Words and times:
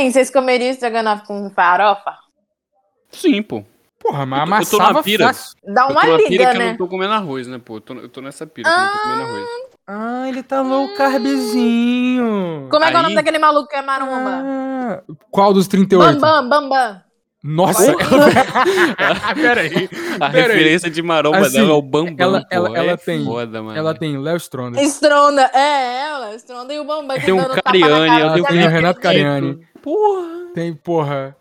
Hein, 0.00 0.10
vocês 0.10 0.30
comeriam 0.30 0.70
estrogonofe 0.70 1.26
com 1.26 1.50
farofa? 1.50 2.14
Sim, 3.10 3.42
pô. 3.42 3.62
Porra, 3.98 4.24
mas 4.24 4.40
Eu 4.40 4.46
tô- 4.46 4.54
eu 4.54 4.70
tô 4.70 4.78
na 4.78 4.84
amassava 4.84 5.02
pira. 5.02 5.26
fácil. 5.26 5.56
Dá 5.62 5.82
eu 5.82 5.88
uma 5.90 6.00
tô 6.00 6.06
na 6.06 6.16
pira 6.16 6.28
liga, 6.30 6.50
que 6.50 6.56
eu 6.56 6.58
né? 6.60 6.70
não 6.70 6.76
tô 6.78 6.88
comendo 6.88 7.12
arroz, 7.12 7.46
né, 7.48 7.60
pô? 7.62 7.76
Eu 7.76 7.80
tô, 7.82 7.94
eu 7.94 8.08
tô 8.08 8.20
nessa 8.22 8.46
pira 8.46 8.70
que 8.70 8.74
eu 8.74 8.80
não 8.82 8.92
tô 8.92 8.98
comendo 8.98 9.22
arroz. 9.22 9.44
Ah, 9.86 10.28
ele 10.28 10.42
tá 10.42 10.62
low 10.62 10.88
carbzinho. 10.96 12.68
Como 12.70 12.84
é 12.84 12.90
que 12.90 12.96
é 12.96 12.98
o 12.98 13.02
nome 13.02 13.14
daquele 13.14 13.38
maluco 13.38 13.68
que 13.68 13.76
é 13.76 13.82
maromba? 13.82 14.42
Ah, 14.42 15.02
qual 15.30 15.52
dos 15.52 15.66
38? 15.68 16.18
Bam, 16.18 16.48
bam, 16.48 16.48
bam, 16.48 16.68
bam. 16.70 17.02
Nossa, 17.42 17.94
peraí. 19.34 19.88
A 20.20 20.28
Pera 20.30 20.52
aí. 20.52 20.58
referência 20.58 20.90
de 20.90 21.00
maromba 21.02 21.38
Assim, 21.38 21.56
dela 21.56 21.70
é 21.70 21.72
o 21.72 21.80
Bambam, 21.82 22.14
ela- 22.18 22.40
pô. 22.42 22.46
ela- 22.50 22.78
ela 22.78 22.92
é 22.92 22.96
tem- 22.98 23.24
Foda, 23.24 23.62
mano. 23.62 23.78
Ela 23.78 23.94
tem 23.94 24.18
Léo 24.18 24.36
Stronda. 24.36 24.80
Stronda. 24.82 25.50
É, 25.54 26.02
ela. 26.08 26.34
Stronda 26.36 26.74
e 26.74 26.78
o 26.78 26.84
Bambam. 26.84 27.16
que 27.18 27.24
Tem 27.24 27.32
um 27.34 27.42
Cariani, 27.48 28.20
eu 28.20 28.32
tenho 28.32 28.44
Gabriel 28.44 28.66
o 28.66 28.70
Renato. 28.70 29.00
Cariani. 29.00 29.58
Porra. 29.82 30.52
Tem, 30.54 30.74
porra. 30.74 31.36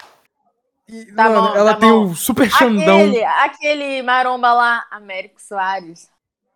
E, 0.87 1.05
Tá 1.13 1.29
mano, 1.29 1.41
bom, 1.41 1.55
ela 1.55 1.73
tá 1.73 1.79
tem 1.79 1.91
o 1.91 2.15
Super 2.15 2.49
Xandão. 2.49 2.99
Aquele, 3.01 3.23
aquele 3.23 4.01
maromba 4.01 4.53
lá, 4.53 4.85
Américo 4.91 5.41
Soares. 5.41 6.09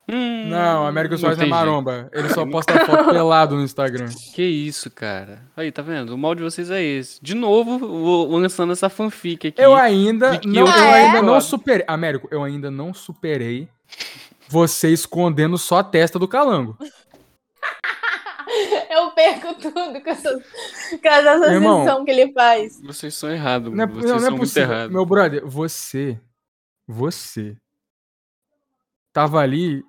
Hum, 0.09 0.49
Não, 0.49 0.85
América 0.85 1.15
Soares 1.17 1.37
não 1.37 1.45
é 1.45 1.49
maromba. 1.49 2.09
Ele 2.11 2.27
só 2.29 2.45
posta 2.49 2.85
foto 2.85 3.05
pelado 3.11 3.55
no 3.55 3.63
Instagram. 3.63 4.07
Que 4.33 4.43
isso, 4.43 4.89
cara. 4.91 5.43
Aí, 5.55 5.71
tá 5.71 5.81
vendo? 5.81 6.13
O 6.13 6.17
mal 6.17 6.35
de 6.35 6.43
vocês 6.43 6.69
é 6.69 6.81
esse. 6.81 7.23
De 7.23 7.33
novo, 7.33 7.77
vou 7.79 8.37
lançando 8.37 8.73
essa 8.73 8.89
fanfic 8.89 9.47
aqui. 9.47 9.61
Eu 9.61 9.75
ainda 9.75 10.41
não, 10.43 10.61
eu 10.61 10.67
eu 10.67 10.73
sou 10.73 10.87
ainda 10.87 11.21
não 11.21 11.41
superei. 11.41 11.85
Américo, 11.87 12.27
eu 12.31 12.43
ainda 12.43 12.69
não 12.69 12.93
superei 12.93 13.69
você 14.49 14.89
escondendo 14.89 15.57
só 15.57 15.77
a 15.77 15.83
testa 15.83 16.19
do 16.19 16.27
calango. 16.27 16.77
Eu 18.89 19.11
perco 19.11 19.53
tudo 19.55 20.01
com 20.01 20.09
essa, 20.09 20.31
com 20.33 21.07
essa 21.07 21.51
Irmão. 21.51 21.81
associação 21.81 22.05
que 22.05 22.11
ele 22.11 22.31
faz. 22.33 22.79
Vocês 22.81 23.15
são 23.15 23.31
errados, 23.31 23.71
Não 23.73 23.83
é, 23.83 23.87
não, 23.87 23.93
Vocês 23.95 24.09
não 24.11 24.17
é 24.17 24.19
são 24.21 24.29
muito 24.31 24.39
possível. 24.41 24.71
errados. 24.71 24.93
Meu 24.93 25.05
brother, 25.05 25.45
você. 25.45 26.19
Você. 26.87 27.57
Tava 29.11 29.39
ali 29.39 29.83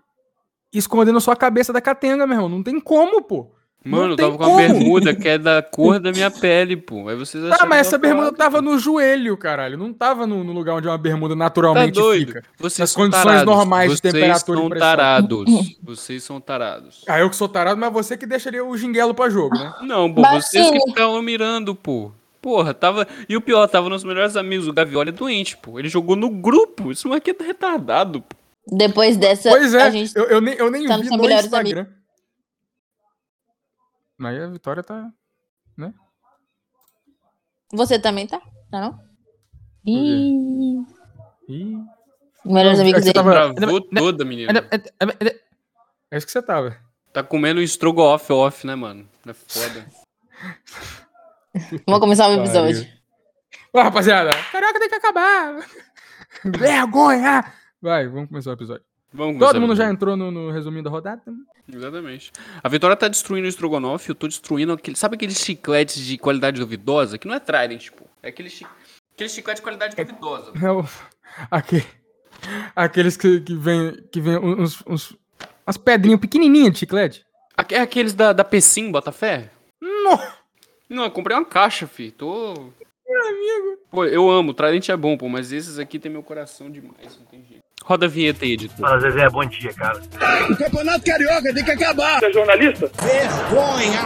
escondendo 0.73 1.21
sua 1.21 1.37
cabeça 1.37 1.73
da 1.73 1.81
catenga, 1.81 2.27
meu 2.27 2.37
irmão. 2.37 2.49
Não 2.49 2.63
tem 2.63 2.81
como, 2.81 3.23
pô. 3.23 3.54
Mano, 3.85 4.13
eu 4.13 4.17
tava 4.17 4.33
com 4.39 4.45
como. 4.45 4.55
a 4.55 4.57
bermuda 4.57 5.15
que 5.15 5.29
é 5.29 5.37
da 5.37 5.61
cor 5.63 6.01
da 6.01 6.11
minha 6.11 6.31
pele, 6.31 6.77
pô. 6.77 7.09
Aí 7.09 7.17
vocês 7.17 7.45
Ah, 7.45 7.49
acharam 7.49 7.69
mas 7.69 7.81
que 7.83 7.87
essa 7.89 7.99
bermuda 7.99 8.33
tava 8.33 8.57
pô. 8.59 8.63
no 8.71 8.79
joelho, 8.79 9.37
caralho. 9.37 9.77
Não 9.77 9.93
tava 9.93 10.27
no, 10.27 10.43
no 10.43 10.53
lugar 10.53 10.75
onde 10.77 10.89
uma 10.89 10.97
bermuda 10.97 11.35
Tá 11.35 11.39
naturalmente 11.39 11.93
doido? 11.95 12.29
fica. 12.29 12.43
Vocês 12.59 12.79
Nas 12.79 12.91
são 12.91 13.03
condições 13.03 13.25
tarados. 13.25 13.55
normais 13.55 13.91
de 13.93 13.99
Vocês 13.99 14.13
temperatura 14.15 14.59
e 14.59 14.61
são 14.61 14.69
pressão. 14.71 14.89
tarados. 14.89 15.45
Vocês 15.85 16.23
são 16.25 16.41
tarados. 16.41 17.05
Ah, 17.07 17.19
eu 17.21 17.29
que 17.29 17.37
sou 17.37 17.49
tarado, 17.49 17.79
mas 17.79 17.93
você 17.93 18.17
que 18.17 18.25
deixaria 18.27 18.65
o 18.65 18.77
jinguelo 18.77 19.13
pra 19.15 19.29
jogo, 19.29 19.55
né? 19.59 19.73
Não, 19.83 20.13
pô, 20.13 20.23
vocês 20.23 20.51
que 20.67 20.73
Vacine. 20.79 20.81
ficavam 20.93 21.21
mirando, 21.21 21.75
pô. 21.75 22.11
Porra, 22.41 22.73
tava. 22.75 23.07
E 23.29 23.37
o 23.37 23.41
pior, 23.41 23.67
tava 23.69 23.89
nos 23.89 24.05
melhores 24.05 24.37
amigos. 24.37 24.67
O 24.69 24.73
Gavioli 24.73 25.09
é 25.11 25.13
doente, 25.13 25.57
pô. 25.57 25.79
Ele 25.79 25.89
jogou 25.89 26.15
no 26.17 26.29
grupo. 26.29 26.91
Isso 26.93 27.11
aqui 27.13 27.31
é 27.31 27.43
retardado, 27.43 28.21
pô. 28.23 28.37
Depois 28.67 29.17
dessa, 29.19 29.51
Pois 29.51 29.75
é, 29.75 29.83
a 29.83 29.91
gente 29.91 30.17
eu, 30.17 30.25
eu 30.25 30.41
nem, 30.41 30.55
eu 30.55 30.71
nem 30.71 30.87
tá 30.87 30.97
vi 30.97 31.11
no 31.11 31.19
melhores 31.19 31.45
Instagram. 31.45 31.87
Mas 34.19 34.41
a 34.41 34.47
Vitória 34.49 34.83
tá... 34.83 35.11
Você 37.73 37.99
também 37.99 38.27
tá? 38.27 38.41
Tá 38.71 38.81
não? 38.81 39.01
Ih, 39.85 40.85
Ih... 41.49 41.77
melhores 42.45 42.79
é 42.79 42.83
amigos 42.83 43.01
que 43.01 43.07
você 43.07 43.13
dele. 43.13 43.25
tava- 43.25 43.55
Travou 43.55 43.81
toda, 43.81 44.25
menina. 44.25 44.53
É 46.11 46.17
isso 46.17 46.27
que 46.27 46.33
você 46.33 46.41
tava. 46.43 46.79
Tá 47.13 47.23
comendo 47.23 47.61
estrogonofe 47.61 48.33
off, 48.33 48.67
né, 48.67 48.75
mano? 48.75 49.09
É 49.27 49.33
foda. 49.33 49.87
Vamos 51.87 52.01
começar 52.01 52.29
o 52.29 52.35
episódio. 52.35 52.87
Ó, 53.73 53.83
rapaziada, 53.83 54.31
carioca 54.53 54.79
tem 54.79 54.89
que 54.89 54.95
acabar. 54.95 55.67
Vergonha! 56.45 57.53
Vai, 57.83 58.07
vamos 58.07 58.29
começar 58.29 58.51
o 58.51 58.55
episódio. 58.55 58.85
Vamos 59.17 59.39
Todo 59.39 59.61
mundo 59.61 59.77
já 59.77 59.89
entrou 59.89 60.17
no, 60.17 60.29
no 60.33 60.51
resuminho 60.51 60.83
da 60.83 60.91
rodada? 60.91 61.23
Exatamente. 61.73 62.33
A 62.63 62.69
Vitória 62.69 62.97
tá 62.97 63.07
destruindo 63.07 63.47
o 63.47 63.49
estrogonofe, 63.49 64.09
eu 64.09 64.15
tô 64.15 64.27
destruindo 64.27 64.73
aquele. 64.73 64.97
Sabe 64.97 65.15
aqueles 65.15 65.39
chicletes 65.39 66.05
de 66.05 66.19
qualidade 66.19 66.61
duvidosa? 66.61 67.17
Que 67.17 67.29
não 67.29 67.35
é 67.35 67.39
Trident, 67.39 67.91
pô. 67.93 68.05
É 68.21 68.29
aquele, 68.29 68.51
chi... 68.51 68.67
aquele 69.15 69.29
chiclete 69.31 69.59
de 69.59 69.63
qualidade 69.63 69.95
duvidosa. 69.95 70.53
É 70.61 70.71
o- 70.71 70.85
aque- 71.49 71.87
aqueles 72.75 73.17
que, 73.17 73.41
que 73.41 73.55
vem, 73.55 74.03
que 74.11 74.21
vem 74.21 74.37
uns, 74.37 74.83
uns, 74.87 75.17
umas 75.65 75.77
pedrinhas 75.77 76.21
pequenininhas 76.21 76.73
de 76.73 76.79
chiclete. 76.81 77.25
É 77.71 77.79
aqueles 77.81 78.15
da, 78.15 78.33
da 78.33 78.43
Pecim, 78.43 78.91
Botafé? 78.91 79.49
Não. 79.81 80.19
Não, 80.91 81.05
eu 81.05 81.11
comprei 81.13 81.37
uma 81.37 81.45
caixa, 81.45 81.87
fi. 81.87 82.11
Tô. 82.11 82.53
Meu 83.09 83.29
amigo. 83.29 83.79
Pô, 83.91 84.05
eu 84.07 84.29
amo, 84.29 84.53
Trident 84.53 84.89
é 84.89 84.97
bom, 84.97 85.17
pô, 85.17 85.29
mas 85.29 85.53
esses 85.53 85.79
aqui 85.79 86.01
tem 86.01 86.11
meu 86.11 86.23
coração 86.23 86.69
demais, 86.69 87.17
não 87.19 87.27
tem 87.27 87.45
jeito. 87.45 87.63
Roda 87.87 88.07
a 88.07 88.09
vinheta 88.09 88.47
aí, 88.47 88.53
editor. 88.53 88.79
Fala, 88.79 88.99
Zezé, 88.99 89.29
bom 89.29 89.45
dia, 89.45 89.73
cara. 89.75 90.01
O 90.51 90.57
Campeonato 90.57 91.05
Carioca 91.05 91.53
tem 91.53 91.63
que 91.63 91.71
acabar. 91.71 92.19
Você 92.19 92.27
é 92.27 92.33
jornalista? 92.33 92.91
Vergonha! 93.03 94.01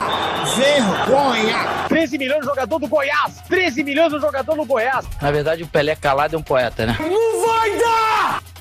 Vergonha! 0.56 1.56
13 1.88 2.18
milhões 2.18 2.40
de 2.40 2.46
jogador 2.46 2.78
do 2.80 2.88
Goiás! 2.88 3.40
13 3.48 3.84
milhões 3.84 4.12
de 4.12 4.20
jogador 4.20 4.56
no 4.56 4.64
Goiás! 4.66 5.06
Na 5.22 5.30
verdade, 5.30 5.62
o 5.62 5.66
Pelé 5.68 5.94
calado 5.94 6.34
é 6.34 6.38
um 6.38 6.42
poeta, 6.42 6.86
né? 6.86 6.96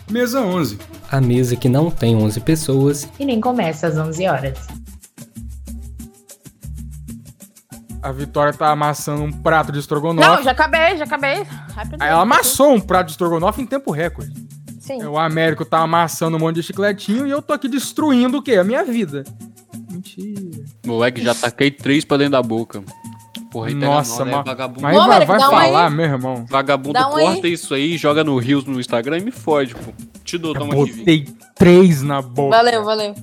Mesa 0.07 0.39
11. 0.39 0.77
A 1.11 1.19
mesa 1.19 1.55
que 1.55 1.67
não 1.67 1.89
tem 1.89 2.15
11 2.15 2.39
pessoas 2.41 3.09
e 3.19 3.25
nem 3.25 3.41
começa 3.41 3.87
às 3.87 3.97
11 3.97 4.27
horas. 4.27 4.67
A 8.03 8.11
Vitória 8.11 8.53
tá 8.53 8.69
amassando 8.69 9.23
um 9.23 9.31
prato 9.31 9.71
de 9.71 9.79
estrogonofe. 9.79 10.27
Não, 10.27 10.43
já 10.43 10.51
acabei, 10.51 10.95
já 10.95 11.03
acabei. 11.05 11.43
Rapidinho. 11.75 11.97
Aí 12.03 12.09
Ela 12.09 12.21
amassou 12.21 12.71
um 12.71 12.79
prato 12.79 13.07
de 13.07 13.13
estrogonofe 13.13 13.61
em 13.61 13.65
tempo 13.65 13.91
recorde. 13.91 14.31
Sim. 14.87 15.03
O 15.03 15.17
Américo 15.19 15.65
tá 15.65 15.79
amassando 15.79 16.37
um 16.37 16.39
monte 16.39 16.55
de 16.55 16.63
chicletinho 16.63 17.27
e 17.27 17.29
eu 17.29 17.41
tô 17.41 17.51
aqui 17.51 17.67
destruindo 17.67 18.37
o 18.37 18.41
quê? 18.41 18.53
A 18.53 18.63
minha 18.63 18.85
vida. 18.85 19.25
Mentira. 19.91 20.63
Moleque, 20.85 21.21
já 21.21 21.35
taquei 21.35 21.69
três 21.69 22.05
pra 22.05 22.15
dentro 22.15 22.31
da 22.31 22.41
boca. 22.41 22.81
Porra, 23.51 23.67
aí 23.67 23.73
pega 23.75 23.85
Nossa, 23.85 24.23
mal, 24.23 24.37
né? 24.37 24.43
Vagabundo. 24.45 24.81
Mas 24.81 24.97
Ô, 24.97 25.07
vai, 25.07 25.25
vai 25.25 25.39
dá 25.39 25.49
um 25.49 25.57
aí. 25.57 25.65
falar, 25.67 25.89
meu 25.89 26.05
irmão. 26.05 26.45
Vagabundo 26.49 26.93
Dá 26.93 27.09
um 27.09 27.15
aí. 27.17 27.25
corta 27.25 27.47
isso 27.49 27.73
aí, 27.73 27.97
joga 27.97 28.23
no 28.23 28.37
Rios 28.37 28.63
no 28.63 28.79
Instagram 28.79 29.17
e 29.17 29.25
me 29.25 29.31
fode, 29.31 29.75
pô. 29.75 29.91
Te 30.23 30.37
dou, 30.37 30.53
Eu 30.53 30.59
toma 30.59 30.73
aqui. 30.73 30.93
Botei 30.93 31.27
três 31.55 32.01
na 32.01 32.21
boca. 32.21 32.55
Valeu, 32.55 32.85
valeu. 32.85 33.13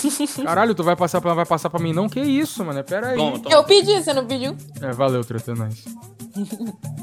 Caralho, 0.44 0.74
tu 0.74 0.82
vai 0.82 0.96
passar 0.96 1.20
pra, 1.20 1.34
vai 1.34 1.46
passar 1.46 1.70
pra 1.70 1.80
mim 1.80 1.92
não? 1.92 2.08
Que 2.08 2.20
isso, 2.20 2.64
mano? 2.64 2.82
Pera 2.82 3.08
aí. 3.10 3.16
Toma, 3.16 3.38
toma. 3.38 3.54
Eu 3.54 3.62
pedi, 3.64 4.02
você 4.02 4.12
não 4.12 4.26
pediu? 4.26 4.56
É, 4.80 4.92
valeu, 4.92 5.22
treta, 5.24 5.52
é. 5.52 5.54
É 5.54 6.99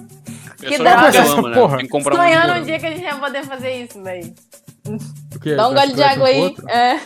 Que 0.60 0.82
hora. 0.82 1.24
lama, 1.26 1.50
né? 1.50 1.56
Porra. 1.56 1.78
Um 1.78 2.00
de 2.00 2.04
Sonhando 2.16 2.54
um 2.54 2.64
dia 2.64 2.80
que 2.80 2.86
a 2.86 2.90
gente 2.92 3.04
vai 3.04 3.20
poder 3.20 3.44
fazer 3.46 3.84
isso, 3.84 4.02
velho. 4.04 4.34
O 5.36 5.40
quê? 5.40 5.56
Dá 5.56 5.68
um 5.70 5.74
Dá 5.74 5.82
gole 5.82 5.94
de 5.94 6.04
água 6.04 6.28
aí. 6.28 6.56
É, 6.70 7.00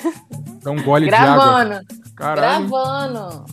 Dá 0.63 0.71
um 0.71 0.81
gole 0.83 1.07
de 1.07 1.13
água. 1.13 1.33
gravando. 1.63 1.85
Caralho. 2.15 2.67
Gravando. 2.69 3.45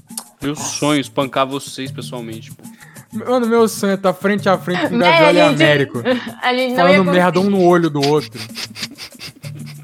Meu 0.43 0.55
sonho 0.55 0.99
é 0.99 1.01
espancar 1.01 1.47
vocês 1.47 1.91
pessoalmente, 1.91 2.53
pô. 2.53 2.63
Mano, 3.11 3.47
meu 3.47 3.67
sonho 3.67 3.93
é 3.93 3.95
estar 3.95 4.13
frente 4.13 4.49
a 4.49 4.59
frente 4.59 4.87
com 4.89 4.95
o 4.95 4.99
Né, 4.99 5.09
a 5.09 5.33
gente- 5.33 5.63
Américo. 5.63 6.03
A 6.43 6.53
gente 6.55 6.77
Falando 6.77 7.05
merda 7.11 7.41
um 7.41 7.49
no 7.51 7.63
olho 7.65 7.89
do 7.89 8.07
outro. 8.07 8.39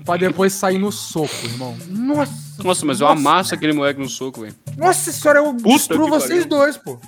pra 0.04 0.16
depois 0.18 0.52
sair 0.52 0.78
no 0.78 0.92
soco, 0.92 1.34
irmão. 1.44 1.74
Nossa. 1.88 2.44
Nossa, 2.62 2.86
mas 2.86 3.00
eu 3.00 3.08
Nossa. 3.08 3.18
amasso 3.20 3.54
aquele 3.54 3.72
moleque 3.72 3.98
no 3.98 4.08
soco, 4.08 4.42
velho. 4.42 4.54
Nossa 4.76 5.10
senhora, 5.10 5.40
eu 5.40 5.54
destruo 5.54 6.04
que 6.04 6.10
vocês 6.10 6.44
pariu. 6.44 6.48
dois, 6.48 6.76
pô. 6.76 6.98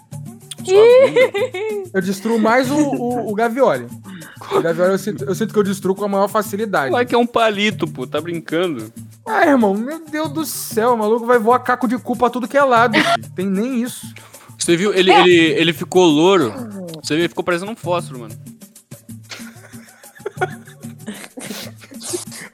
Eu 1.93 2.01
destruo 2.01 2.39
mais 2.39 2.71
o, 2.71 2.77
o, 2.77 3.31
o 3.31 3.35
Gavioli. 3.35 3.87
O 4.53 4.61
Gavioli 4.61 4.93
eu 4.93 4.99
sinto, 4.99 5.25
eu 5.25 5.35
sinto 5.35 5.53
que 5.53 5.59
eu 5.59 5.63
destruo 5.63 5.95
com 5.95 6.05
a 6.05 6.09
maior 6.09 6.29
facilidade. 6.29 6.91
moleque 6.91 7.15
é 7.15 7.19
um 7.19 7.27
palito, 7.27 7.87
pô. 7.87 8.07
Tá 8.07 8.21
brincando. 8.21 8.93
Ah, 9.25 9.47
irmão, 9.47 9.75
meu 9.75 10.05
Deus 10.07 10.31
do 10.31 10.45
céu, 10.45 10.95
o 10.95 10.99
maluco 10.99 11.27
vai 11.27 11.39
voar 11.39 11.59
caco 11.61 11.89
de 11.89 11.99
cu 11.99 12.17
pra 12.17 12.31
tudo 12.31 12.49
que 12.49 12.57
é 12.57 12.63
lado. 12.63 12.97
Tem 13.35 13.47
nem 13.47 13.83
isso. 13.83 14.07
Você 14.59 14.77
viu? 14.77 14.95
Ele, 14.95 15.13
ele, 15.13 15.35
ele 15.35 15.73
ficou 15.73 16.05
louro. 16.07 16.53
Você 17.03 17.15
viu? 17.15 17.23
Ele 17.23 17.29
ficou 17.29 17.45
parecendo 17.45 17.73
um 17.73 17.77
fósforo, 17.77 18.21
mano. 18.21 18.35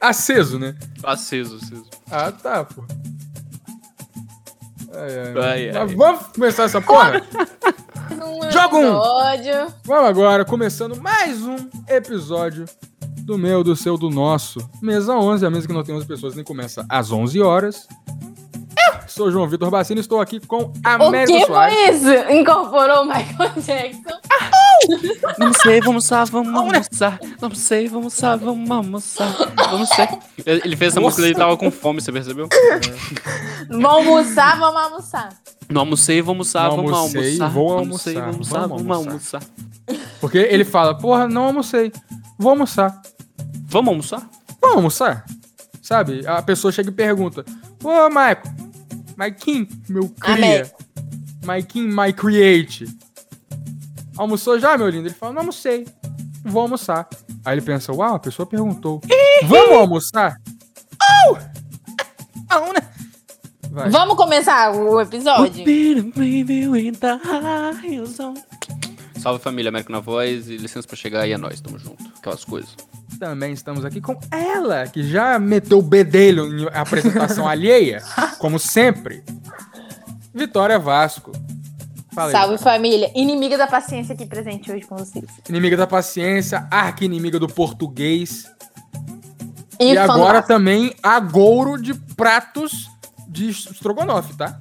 Aceso, 0.00 0.58
né? 0.58 0.74
Aceso, 1.02 1.56
aceso. 1.56 1.88
Ah, 2.10 2.32
tá, 2.32 2.64
pô. 2.64 2.84
Ai, 4.94 5.18
ai. 5.18 5.34
Ai, 5.36 5.70
ai. 5.70 5.72
Mas 5.72 5.92
vamos 5.94 6.26
começar 6.28 6.64
essa 6.64 6.80
porra? 6.80 7.22
Joga 8.50 8.76
um. 8.76 8.88
Episódio. 8.88 9.74
Vamos 9.84 10.08
agora, 10.08 10.44
começando 10.44 11.00
mais 11.00 11.42
um 11.42 11.56
episódio 11.88 12.64
do 13.20 13.38
meu, 13.38 13.62
do 13.62 13.76
seu, 13.76 13.96
do 13.96 14.10
nosso. 14.10 14.58
Mesa 14.80 15.14
11, 15.14 15.46
a 15.46 15.50
mesa 15.50 15.66
que 15.66 15.72
não 15.72 15.82
tem 15.82 15.94
11 15.94 16.06
pessoas, 16.06 16.34
nem 16.34 16.44
começa 16.44 16.84
às 16.88 17.12
11 17.12 17.40
horas. 17.40 17.86
Sou 19.14 19.30
João 19.30 19.46
Vitor 19.46 19.70
Bacini, 19.70 20.00
estou 20.00 20.20
aqui 20.20 20.40
com 20.40 20.64
O 20.64 20.72
Américo 20.84 21.38
que 21.38 21.44
Soares. 21.46 21.76
foi 21.76 21.94
isso? 21.94 22.32
Incorporou 22.32 23.02
o 23.02 23.04
Michael 23.04 23.52
Jackson. 23.56 24.18
Não 25.38 25.52
sei, 25.52 25.80
vamos 25.80 26.10
almoçar, 26.10 26.26
vamos 26.26 26.54
almoçar. 26.54 27.20
Não 27.40 27.54
sei, 27.54 27.88
vamos 27.88 28.24
almoçar, 28.24 28.38
vamos 28.38 28.70
almoçar. 28.70 29.36
Vamos 29.70 29.88
ser. 29.90 30.08
Ele 30.46 30.76
fez 30.76 30.92
essa 30.92 31.00
música 31.00 31.22
ele 31.26 31.34
tava 31.34 31.56
com 31.58 31.70
fome, 31.70 32.00
você 32.00 32.10
percebeu? 32.10 32.48
Vamos 33.68 33.84
almoçar, 33.84 34.58
vamos 34.58 34.80
almoçar. 34.82 35.28
Não 35.68 35.80
almocei, 35.82 36.22
vamos 36.22 36.54
almoçar, 36.56 36.68
Não 36.70 36.76
vamos 36.76 36.92
almocei, 36.92 37.20
almoçar. 37.40 37.48
vou 37.50 37.72
almoçar, 37.78 38.12
vamos 38.14 38.48
vamos 38.48 38.52
almoçar, 38.52 38.68
vamos 38.68 38.96
almoçar. 38.96 39.38
almoçar. 39.40 40.12
Porque 40.20 40.38
ele 40.38 40.64
fala, 40.64 40.96
porra, 40.96 41.28
não 41.28 41.44
almocei. 41.44 41.92
Vou 42.38 42.50
almoçar. 42.50 43.00
Vamos 43.66 43.88
almoçar? 43.90 44.22
Vamos 44.60 44.76
almoçar? 44.76 45.24
Sabe? 45.82 46.26
A 46.26 46.40
pessoa 46.42 46.72
chega 46.72 46.88
e 46.90 46.92
pergunta: 46.92 47.44
Ô, 47.82 48.08
Maico, 48.10 48.48
Maikin, 49.16 49.68
meu 49.88 50.08
cria. 50.08 50.34
Américo. 50.34 50.82
Maikin, 51.44 51.88
my 51.88 52.12
create. 52.12 52.86
Almoçou 54.16 54.58
já, 54.58 54.76
meu 54.76 54.88
lindo? 54.88 55.08
Ele 55.08 55.14
fala: 55.14 55.32
Não 55.32 55.40
almocei. 55.40 55.86
Vou 56.44 56.62
almoçar. 56.62 57.08
Aí 57.44 57.54
ele 57.54 57.62
pensa: 57.62 57.92
Uau, 57.92 58.14
a 58.14 58.18
pessoa 58.18 58.46
perguntou: 58.46 59.00
Vamos 59.44 59.76
almoçar? 59.76 60.36
Oh! 61.28 61.36
Não, 62.50 62.72
né? 62.72 62.80
Vai. 63.70 63.88
Vamos 63.88 64.16
começar 64.16 64.74
o 64.74 65.00
episódio? 65.00 65.64
Salve 69.18 69.42
família, 69.42 69.70
América 69.70 69.92
na 69.92 70.00
Voz 70.00 70.48
e 70.48 70.56
licença 70.56 70.86
pra 70.86 70.96
chegar 70.96 71.20
aí 71.22 71.32
é 71.32 71.38
nóis, 71.38 71.60
tamo 71.60 71.78
junto. 71.78 72.04
Aquelas 72.18 72.44
coisas. 72.44 72.76
Também 73.22 73.52
estamos 73.52 73.84
aqui 73.84 74.00
com 74.00 74.18
ela, 74.32 74.84
que 74.88 75.00
já 75.00 75.38
meteu 75.38 75.78
o 75.78 75.82
bedelho 75.82 76.44
em 76.58 76.66
apresentação 76.74 77.46
alheia, 77.46 78.02
como 78.40 78.58
sempre. 78.58 79.22
Vitória 80.34 80.76
Vasco. 80.76 81.30
Fala 82.12 82.30
aí. 82.30 82.32
Salve 82.32 82.58
família. 82.58 83.12
Inimiga 83.14 83.56
da 83.56 83.68
paciência 83.68 84.12
aqui 84.12 84.26
presente 84.26 84.72
hoje 84.72 84.84
com 84.84 84.96
vocês. 84.96 85.24
Inimiga 85.48 85.76
da 85.76 85.86
paciência, 85.86 86.66
arqui-inimiga 86.68 87.38
do 87.38 87.46
português. 87.46 88.50
E, 89.78 89.92
E, 89.92 89.96
agora 89.96 90.42
também 90.42 90.92
agouro 91.00 91.80
de 91.80 91.94
pratos 91.94 92.90
de 93.28 93.50
estrogonofe, 93.50 94.36
tá? 94.36 94.58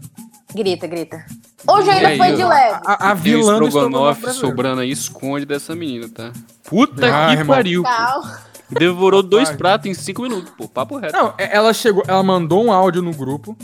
Grita, 0.53 0.85
grita. 0.85 1.25
Hoje 1.67 1.89
ainda 1.89 2.09
aí, 2.09 2.17
foi 2.19 2.35
de 2.35 2.43
leve. 2.43 2.79
A, 2.85 3.09
a 3.09 3.13
o 3.13 3.15
vilã 3.15 3.57
do 3.57 3.65
estrogonofe 3.69 4.21
brasileiro. 4.21 4.49
sobrando 4.55 4.81
aí, 4.81 4.91
esconde 4.91 5.47
dessa 5.47 5.75
menina, 5.75 6.07
tá? 6.09 6.31
Puta 6.63 7.07
Ah, 7.07 7.29
que 7.29 7.39
irmão. 7.39 7.55
pariu. 7.55 7.81
Calma. 7.81 8.50
Devorou 8.71 9.21
dois 9.21 9.51
pratos 9.51 9.88
em 9.89 9.94
cinco 9.94 10.21
minutos, 10.23 10.51
pô. 10.57 10.68
Papo 10.68 10.97
reto. 10.97 11.13
Não, 11.13 11.33
é- 11.38 11.56
ela 11.56 11.73
chegou, 11.73 12.03
ela 12.07 12.23
mandou 12.23 12.63
um 12.65 12.71
áudio 12.71 13.01
no 13.01 13.12
grupo 13.13 13.57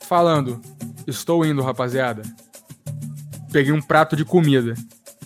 falando: 0.00 0.60
Estou 1.06 1.44
indo, 1.44 1.62
rapaziada. 1.62 2.22
Peguei 3.52 3.72
um 3.72 3.80
prato 3.80 4.14
de 4.16 4.24
comida. 4.24 4.74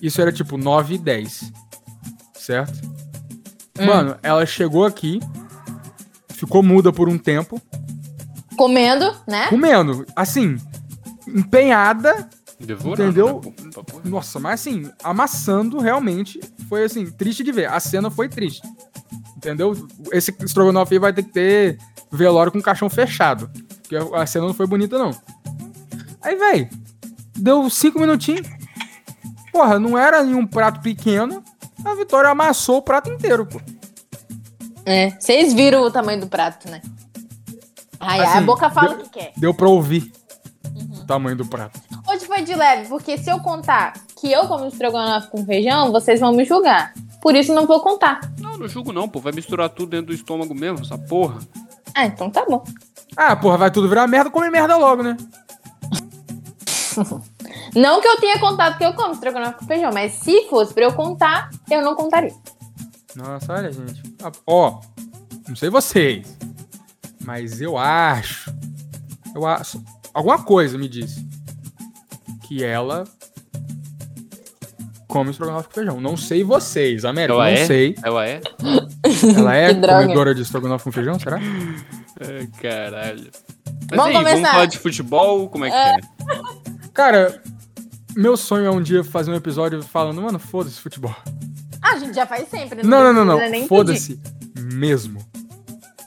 Isso 0.01 0.21
era 0.21 0.33
tipo 0.33 0.57
9 0.57 0.95
e 0.95 0.99
10. 0.99 1.53
Certo? 2.35 2.73
Hum. 3.79 3.87
Mano, 3.87 4.17
ela 4.23 4.45
chegou 4.45 4.85
aqui, 4.85 5.21
ficou 6.29 6.63
muda 6.63 6.93
por 6.93 7.09
um 7.09 7.17
tempo, 7.19 7.61
Comendo, 8.57 9.15
né? 9.27 9.49
comendo. 9.49 10.05
Assim, 10.15 10.57
empenhada. 11.27 12.29
Devorando, 12.61 13.03
Entendeu? 13.03 13.41
né, 13.61 13.71
pô? 13.75 14.01
Nossa, 14.09 14.39
mas 14.39 14.61
assim, 14.61 14.89
amassando 15.03 15.79
realmente 15.81 16.39
foi 16.69 16.85
assim, 16.85 17.07
triste 17.11 17.43
de 17.43 17.51
ver. 17.51 17.69
A 17.69 17.81
cena 17.81 18.09
foi 18.11 18.29
triste. 18.29 18.63
Entendeu? 19.43 19.75
Esse 20.13 20.33
estrogonofe 20.45 20.95
aí 20.95 20.99
vai 21.01 21.13
ter 21.13 21.25
que 21.25 21.33
ter 21.33 21.79
velório 22.13 22.53
com 22.53 22.63
caixão 22.63 22.89
fechado. 22.89 23.51
Porque 23.83 23.97
a 24.15 24.25
cena 24.25 24.47
não 24.47 24.55
foi 24.55 24.69
bonita, 24.69 24.97
não. 24.97 25.11
Aí, 26.23 26.37
véi, 26.37 26.71
deu 27.37 27.69
cinco 27.69 27.99
minutinhos. 27.99 28.47
Porra, 29.53 29.81
não 29.81 29.99
era 29.99 30.23
nenhum 30.23 30.47
prato 30.47 30.81
pequeno. 30.81 31.43
A 31.85 31.95
Vitória 31.97 32.31
amassou 32.31 32.77
o 32.77 32.83
prato 32.83 33.11
inteiro, 33.11 33.45
pô. 33.45 33.61
É. 34.87 35.11
Vocês 35.11 35.53
viram 35.53 35.83
o 35.83 35.91
tamanho 35.91 36.21
do 36.21 36.29
prato, 36.29 36.71
né? 36.71 36.81
Ai, 37.99 38.21
ai, 38.21 38.27
a 38.27 38.33
Assim, 38.37 38.47
boca 38.47 38.71
fala 38.71 38.91
deu- 38.95 38.99
o 38.99 39.03
que 39.03 39.11
quer. 39.11 39.33
Deu 39.37 39.53
pra 39.53 39.69
ouvir 39.69 40.13
o 41.01 41.05
tamanho 41.05 41.37
do 41.37 41.45
prato. 41.47 41.81
Hoje 42.09 42.27
foi 42.27 42.43
de 42.43 42.55
leve, 42.55 42.89
porque 42.89 43.19
se 43.19 43.29
eu 43.31 43.41
contar 43.41 43.95
que 44.21 44.31
eu 44.31 44.47
como 44.47 44.67
estrogonofe 44.67 45.29
com 45.31 45.45
feijão, 45.45 45.91
vocês 45.91 46.21
vão 46.21 46.33
me 46.33 46.45
julgar. 46.45 46.95
Por 47.23 47.37
isso 47.37 47.55
não 47.55 47.67
vou 47.67 47.81
contar. 47.81 48.21
Não, 48.41 48.59
não 48.59 48.67
julgo 48.69 48.93
não, 48.93 49.09
pô. 49.09 49.21
Vai 49.21 49.33
misturar 49.33 49.69
tudo 49.71 49.91
dentro 49.91 50.07
do 50.07 50.13
estômago 50.13 50.53
mesmo, 50.55 50.81
essa 50.81 50.99
porra. 50.99 51.39
Ah, 51.95 52.05
então 52.05 52.29
tá 52.29 52.45
bom. 52.45 52.65
Ah, 53.17 53.37
porra, 53.37 53.57
vai 53.57 53.71
tudo 53.71 53.89
virar 53.89 54.09
merda, 54.09 54.29
come 54.29 54.51
merda 54.51 54.77
logo, 54.77 55.05
né? 55.05 55.17
Não 57.75 58.01
que 58.03 58.09
eu 58.09 58.19
tenha 58.19 58.39
contado 58.39 58.77
que 58.77 58.85
eu 58.85 58.93
como 58.93 59.13
estrogonofe 59.15 59.61
com 59.61 59.67
feijão, 59.67 59.91
mas 59.95 60.13
se 60.15 60.47
fosse 60.49 60.75
pra 60.75 60.85
eu 60.85 60.93
contar, 60.93 61.49
eu 61.71 61.81
não 61.81 61.95
contaria. 61.95 62.35
Nossa, 63.17 63.51
olha, 63.55 63.73
gente. 63.73 64.03
Ah, 64.23 64.31
Ó, 64.47 64.81
não 65.49 65.57
sei 65.57 65.71
vocês, 65.71 66.37
mas 67.25 67.63
eu 67.63 67.79
acho. 67.79 68.55
Eu 69.35 69.47
acho. 69.47 69.83
Alguma 70.13 70.43
coisa 70.43 70.77
me 70.77 70.87
disse 70.87 71.27
que 72.43 72.63
ela 72.63 73.05
come 75.13 75.31
estrogonofe 75.31 75.69
com 75.69 75.75
feijão. 75.75 76.01
Não 76.01 76.17
sei 76.17 76.43
vocês, 76.43 77.05
América, 77.05 77.35
Ela 77.35 77.45
não 77.45 77.51
é? 77.51 77.67
sei. 77.67 77.95
Ela 78.03 78.27
é? 78.27 78.41
Ela 79.37 79.55
é 79.55 79.75
comedora 79.77 80.35
de 80.35 80.41
estrogonofe 80.41 80.85
com 80.85 80.91
feijão, 80.93 81.19
será? 81.19 81.39
Ai, 81.39 82.49
caralho. 82.63 83.31
Mas 83.91 83.97
Vamos 83.99 84.07
aí, 84.07 84.13
começar. 84.15 84.35
vamos 84.37 84.51
falar 84.51 84.67
de 84.67 84.79
futebol? 84.79 85.51
Como 85.51 85.67
é 85.67 85.71
que 85.71 85.77
é? 85.77 85.97
Cara, 86.95 87.43
meu 88.17 88.39
sonho 88.39 88.65
é 88.65 88.71
um 88.71 88.81
dia 88.81 89.05
fazer 89.05 89.31
um 89.31 89.35
episódio 89.35 89.83
falando, 89.83 90.23
mano, 90.23 90.39
foda-se 90.39 90.81
futebol. 90.81 91.15
Ah, 91.83 91.93
a 91.93 91.99
gente 91.99 92.15
já 92.15 92.25
faz 92.25 92.49
sempre. 92.49 92.83
Não, 92.83 93.13
não, 93.13 93.25
não, 93.25 93.37
precisa 93.37 93.51
nem 93.51 93.61
não. 93.61 93.69
pedir. 93.69 93.69
Foda-se 93.69 94.21
mesmo. 94.57 95.21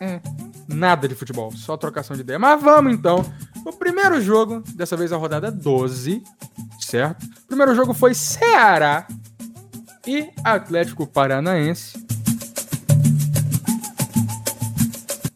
Hum. 0.01 0.19
Nada 0.68 1.08
de 1.08 1.13
futebol, 1.13 1.51
só 1.51 1.78
trocação 1.78 2.16
de 2.16 2.24
ideia. 2.24 2.40
Mas 2.40 2.60
vamos 2.60 2.92
então. 2.92 3.24
O 3.66 3.74
primeiro 3.74 4.22
jogo, 4.22 4.62
dessa 4.76 4.96
vez 4.96 5.12
a 5.12 5.18
rodada 5.18 5.52
12, 5.52 6.22
certo? 6.80 7.26
O 7.26 7.48
primeiro 7.48 7.74
jogo 7.74 7.96
foi 7.96 8.14
Ceará 8.14 9.08
e 10.06 10.30
Atlético 10.44 11.08
Paranaense. 11.08 12.06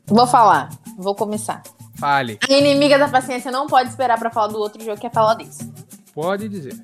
Vou 0.06 0.28
falar. 0.28 0.70
Vou 0.96 1.16
começar. 1.16 1.64
Fale, 1.96 2.38
A 2.48 2.54
inimiga 2.54 2.98
da 3.00 3.10
paciência 3.10 3.52
não 3.52 3.66
pode 3.68 3.90
esperar 3.90 4.18
pra 4.20 4.30
falar 4.30 4.48
do 4.48 4.60
outro 4.60 4.84
jogo 4.84 5.00
que 5.00 5.08
é 5.08 5.10
falar 5.10 5.34
desse. 5.34 5.66
pode 6.14 6.48
dizer. 6.48 6.80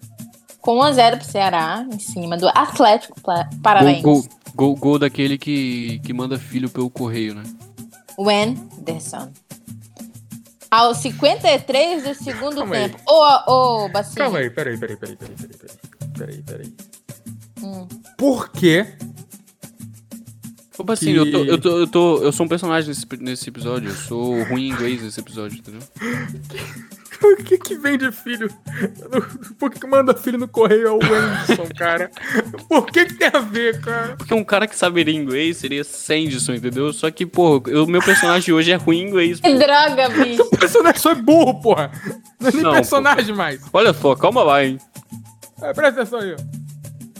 Com 0.59 0.79
1x0 0.79 1.17
pro 1.19 1.27
Ceará, 1.27 1.85
em 1.93 1.99
cima 1.99 2.37
do 2.37 2.47
Atlético 2.49 3.15
Paranaense. 3.61 4.01
Gol, 4.01 4.21
gol, 4.21 4.29
gol, 4.55 4.75
gol 4.75 4.99
daquele 4.99 5.37
que, 5.37 5.99
que 5.99 6.11
manda 6.11 6.39
filho 6.39 6.69
pelo 6.69 6.89
correio, 6.89 7.35
né? 7.35 7.43
Wenderson. 8.17 9.31
Aos 10.75 10.97
53 10.97 12.03
do 12.03 12.13
segundo 12.15 12.57
Calma 12.57 12.75
tempo. 12.75 12.97
Ô, 13.07 13.51
ô, 13.85 13.89
Bacinho. 13.89 14.15
Calma 14.17 14.39
aí, 14.39 14.49
peraí, 14.49 14.77
peraí, 14.77 14.97
peraí, 14.97 15.15
peraí, 15.15 15.35
peraí, 15.37 15.57
peraí. 15.57 15.77
Peraí, 16.17 16.41
peraí. 16.43 16.73
Hum. 17.63 17.87
Por 18.17 18.49
quê? 18.51 18.85
Opa, 20.77 20.91
assim, 20.93 21.13
Que- 21.13 21.17
eu, 21.19 21.31
tô, 21.31 21.37
eu, 21.45 21.57
tô, 21.61 21.79
eu, 21.79 21.87
tô, 21.87 22.23
eu 22.23 22.31
sou 22.33 22.45
um 22.45 22.49
personagem 22.49 22.89
nesse, 22.89 23.05
nesse 23.21 23.49
episódio. 23.49 23.89
Eu 23.89 23.95
sou 23.95 24.43
ruim 24.43 24.67
em 24.67 24.71
inglês 24.71 25.01
nesse 25.01 25.19
episódio, 25.19 25.57
entendeu? 25.57 25.81
Por 27.19 27.37
que 27.37 27.57
que 27.57 27.75
vem 27.75 27.97
de 27.97 28.11
filho? 28.11 28.49
Por 29.57 29.69
que 29.71 29.79
que 29.79 29.87
manda 29.87 30.13
filho 30.13 30.37
no 30.37 30.47
correio 30.47 30.87
é 30.87 30.91
o 30.91 30.99
Wenderson, 30.99 31.67
cara? 31.77 32.11
Por 32.67 32.85
que 32.87 33.05
que 33.05 33.13
tem 33.15 33.29
a 33.33 33.39
ver, 33.39 33.79
cara? 33.81 34.15
Porque 34.17 34.33
um 34.33 34.43
cara 34.43 34.67
que 34.67 34.75
saberia 34.75 35.13
inglês 35.15 35.57
seria 35.57 35.83
Sanderson, 35.83 36.53
entendeu? 36.53 36.91
Só 36.93 37.09
que, 37.11 37.25
pô, 37.25 37.57
o 37.59 37.87
meu 37.87 38.01
personagem 38.01 38.53
hoje 38.53 38.71
é 38.71 38.75
ruim 38.75 38.99
em 39.01 39.07
inglês. 39.07 39.39
Que 39.39 39.53
droga, 39.55 40.09
bicho. 40.09 40.43
O 40.43 40.57
personagem 40.57 40.99
só 41.01 41.11
é 41.11 41.15
burro, 41.15 41.61
porra. 41.61 41.91
Não 42.39 42.49
é 42.49 42.51
nem 42.51 42.61
Não, 42.63 42.71
personagem 42.73 43.35
mais. 43.35 43.61
Olha 43.71 43.93
só, 43.93 44.15
calma 44.15 44.43
lá, 44.43 44.63
hein? 44.63 44.77
É, 45.61 45.73
presta 45.73 46.01
atenção 46.01 46.19
aí, 46.19 46.33
ó. 46.33 46.37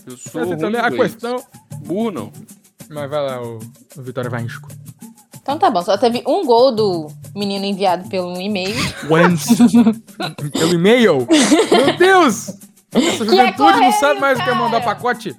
Eu 0.08 0.18
sou 0.18 0.32
Presta 0.32 0.40
ruim 0.40 0.52
atenção 0.54 0.70
em 0.70 0.74
né? 0.74 0.80
a 0.82 0.88
inglês. 0.90 1.12
questão. 1.14 1.44
Burro, 1.86 2.12
não. 2.12 2.34
Mas 2.90 3.10
vai 3.10 3.22
lá, 3.24 3.42
o, 3.42 3.60
o 3.98 4.02
Vitória 4.02 4.30
Vasco. 4.30 4.68
Então 5.46 5.60
tá 5.60 5.70
bom, 5.70 5.84
só 5.84 5.96
teve 5.96 6.24
um 6.26 6.44
gol 6.44 6.72
do 6.72 7.06
menino 7.36 7.66
enviado 7.66 8.10
pelo 8.10 8.36
e-mail. 8.42 8.76
Wentz. 9.08 9.46
Pelo 10.52 10.74
e-mail? 10.74 11.28
Meu 11.72 11.96
Deus! 11.96 12.48
Essa 12.92 13.24
é 13.24 13.28
juventude 13.28 13.60
não 13.60 13.74
correio, 13.74 13.94
sabe 14.00 14.20
mais 14.20 14.40
o 14.40 14.44
que 14.44 14.50
é 14.50 14.54
mandar 14.56 14.82
cara. 14.82 14.96
pacote. 14.96 15.36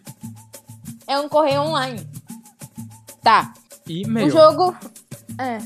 É 1.08 1.18
um 1.18 1.28
correio 1.28 1.62
online. 1.62 2.08
Tá. 3.20 3.52
O 3.84 3.90
E-mail. 3.90 4.30
jogo. 4.30 4.76
É. 5.40 5.58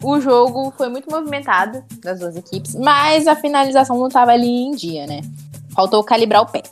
O 0.00 0.20
jogo 0.20 0.72
foi 0.76 0.88
muito 0.88 1.10
movimentado 1.10 1.82
das 2.04 2.20
duas 2.20 2.36
equipes, 2.36 2.76
mas 2.76 3.26
a 3.26 3.34
finalização 3.34 3.98
não 3.98 4.08
tava 4.08 4.30
ali 4.30 4.46
em 4.46 4.70
dia, 4.76 5.08
né? 5.08 5.22
Faltou 5.74 6.04
calibrar 6.04 6.42
o 6.42 6.46
pé. 6.46 6.62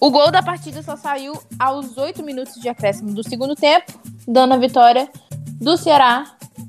O 0.00 0.10
gol 0.10 0.30
da 0.30 0.42
partida 0.42 0.82
só 0.82 0.96
saiu 0.96 1.38
aos 1.58 1.98
8 1.98 2.22
minutos 2.22 2.54
de 2.54 2.70
acréscimo 2.70 3.12
do 3.12 3.22
segundo 3.22 3.54
tempo, 3.54 3.92
dando 4.26 4.54
a 4.54 4.56
vitória 4.56 5.10
do 5.54 5.76
Ceará 5.76 6.24